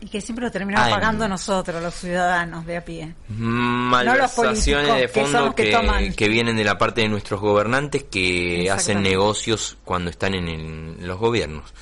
Y 0.00 0.06
que 0.06 0.20
siempre 0.20 0.44
lo 0.44 0.50
terminamos 0.52 0.88
pagando 0.90 1.26
nosotros, 1.26 1.82
los 1.82 1.92
ciudadanos 1.94 2.64
de 2.66 2.76
a 2.76 2.84
pie. 2.84 3.14
malversaciones 3.28 4.86
políticos, 4.88 4.96
de 5.00 5.08
fondo 5.08 5.54
que 5.54 5.64
que, 5.64 5.70
toman. 5.72 6.12
que 6.14 6.28
vienen 6.28 6.56
de 6.56 6.64
la 6.64 6.78
parte 6.78 7.00
de 7.00 7.08
nuestros 7.08 7.40
gobernantes 7.40 8.04
que 8.04 8.70
hacen 8.70 9.02
negocios 9.02 9.76
cuando 9.84 10.10
están 10.10 10.34
en, 10.34 10.48
el- 10.48 11.06
los 11.06 11.18
gobiernos. 11.18 11.72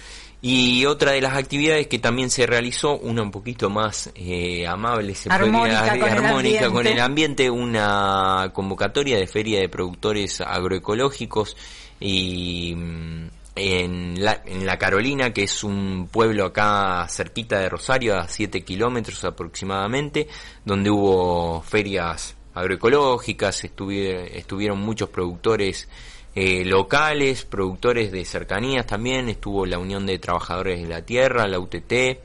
Y 0.43 0.85
otra 0.85 1.13
de 1.13 1.21
las 1.21 1.35
actividades 1.37 1.89
que 1.89 1.99
también 1.99 2.31
se 2.31 2.47
realizó, 2.47 2.97
una 2.99 3.23
un 3.23 3.31
poquito 3.31 3.69
más 3.69 4.11
eh, 4.15 4.67
amable, 4.67 5.15
se 5.15 5.29
Armónica 5.31 5.81
podría 5.81 5.99
con 6.01 6.09
el 6.09 6.25
armónica 6.25 6.59
con 6.69 6.77
ambiente. 6.77 6.93
el 6.93 7.01
ambiente, 7.01 7.51
una 7.51 8.51
convocatoria 8.53 9.17
de 9.19 9.27
feria 9.27 9.59
de 9.61 9.69
productores 9.69 10.41
agroecológicos 10.41 11.57
y 11.99 12.75
mm, 12.77 13.29
en 13.57 14.23
la, 14.23 14.79
Carolina, 14.79 15.33
que 15.33 15.45
es 15.45 15.65
un 15.65 16.09
pueblo 16.13 16.45
acá 16.45 17.07
cerquita 17.09 17.59
de 17.59 17.69
Rosario, 17.71 18.17
a 18.19 18.29
7 18.29 18.63
kilómetros 18.63 19.25
aproximadamente, 19.25 20.29
donde 20.65 20.91
hubo 20.91 21.63
ferias 21.63 22.37
agroecológicas, 22.55 23.65
estuvi- 23.65 24.29
estuvieron 24.35 24.79
muchos 24.81 25.09
productores 25.09 25.89
eh, 26.35 26.65
locales, 26.67 27.47
productores 27.47 28.13
de 28.13 28.25
cercanías 28.27 28.87
también, 28.87 29.29
estuvo 29.31 29.65
la 29.65 29.79
Unión 29.79 30.05
de 30.05 30.19
Trabajadores 30.19 30.83
de 30.83 30.89
la 30.89 31.01
Tierra, 31.03 31.49
la 31.49 31.59
UTT, 31.59 32.19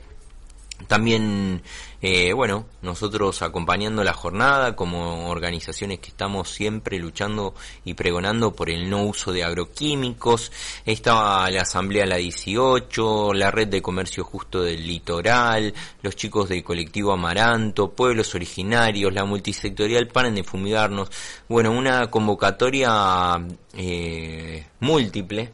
también, 0.86 1.62
eh, 2.04 2.32
bueno, 2.32 2.66
nosotros 2.82 3.42
acompañando 3.42 4.02
la 4.02 4.12
jornada 4.12 4.74
como 4.74 5.28
organizaciones 5.28 6.00
que 6.00 6.08
estamos 6.08 6.50
siempre 6.50 6.98
luchando 6.98 7.54
y 7.84 7.94
pregonando 7.94 8.52
por 8.52 8.70
el 8.70 8.90
no 8.90 9.04
uso 9.04 9.30
de 9.30 9.44
agroquímicos. 9.44 10.50
Estaba 10.84 11.48
la 11.48 11.62
Asamblea 11.62 12.04
La 12.04 12.16
18, 12.16 13.34
la 13.34 13.52
Red 13.52 13.68
de 13.68 13.82
Comercio 13.82 14.24
Justo 14.24 14.64
del 14.64 14.84
Litoral, 14.84 15.72
los 16.02 16.16
chicos 16.16 16.48
del 16.48 16.64
colectivo 16.64 17.12
Amaranto, 17.12 17.92
pueblos 17.92 18.34
originarios, 18.34 19.14
la 19.14 19.24
multisectorial 19.24 20.08
Paren 20.08 20.34
de 20.34 20.42
Fumigarnos. 20.42 21.08
Bueno, 21.48 21.70
una 21.70 22.10
convocatoria 22.10 23.40
eh, 23.74 24.66
múltiple 24.80 25.52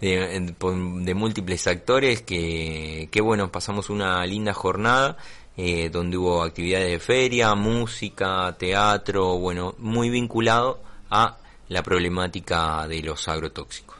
de, 0.00 0.54
de 0.58 1.14
múltiples 1.14 1.66
actores 1.66 2.22
que, 2.22 3.08
que 3.10 3.20
bueno, 3.20 3.50
pasamos 3.50 3.88
una 3.90 4.24
linda 4.26 4.52
jornada 4.52 5.16
eh, 5.62 5.90
donde 5.90 6.16
hubo 6.16 6.42
actividades 6.42 6.90
de 6.90 6.98
feria, 6.98 7.54
música, 7.54 8.56
teatro, 8.58 9.36
bueno, 9.36 9.74
muy 9.76 10.08
vinculado 10.08 10.80
a 11.10 11.36
la 11.68 11.82
problemática 11.82 12.88
de 12.88 13.02
los 13.02 13.28
agrotóxicos. 13.28 13.94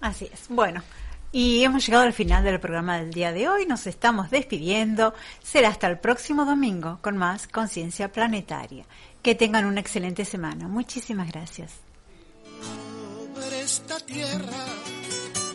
Así 0.00 0.30
es. 0.32 0.44
Bueno, 0.48 0.84
y 1.32 1.64
hemos 1.64 1.84
llegado 1.84 2.04
al 2.04 2.12
final 2.12 2.44
del 2.44 2.60
programa 2.60 2.98
del 2.98 3.12
día 3.12 3.32
de 3.32 3.48
hoy. 3.48 3.66
Nos 3.66 3.88
estamos 3.88 4.30
despidiendo. 4.30 5.14
Será 5.42 5.70
hasta 5.70 5.88
el 5.88 5.98
próximo 5.98 6.44
domingo 6.44 7.00
con 7.02 7.16
más 7.16 7.48
Conciencia 7.48 8.12
Planetaria. 8.12 8.84
Que 9.20 9.34
tengan 9.34 9.64
una 9.64 9.80
excelente 9.80 10.24
semana. 10.24 10.68
Muchísimas 10.68 11.26
gracias. 11.26 11.72
sobre 13.34 13.62
esta 13.62 13.98
tierra 13.98 14.64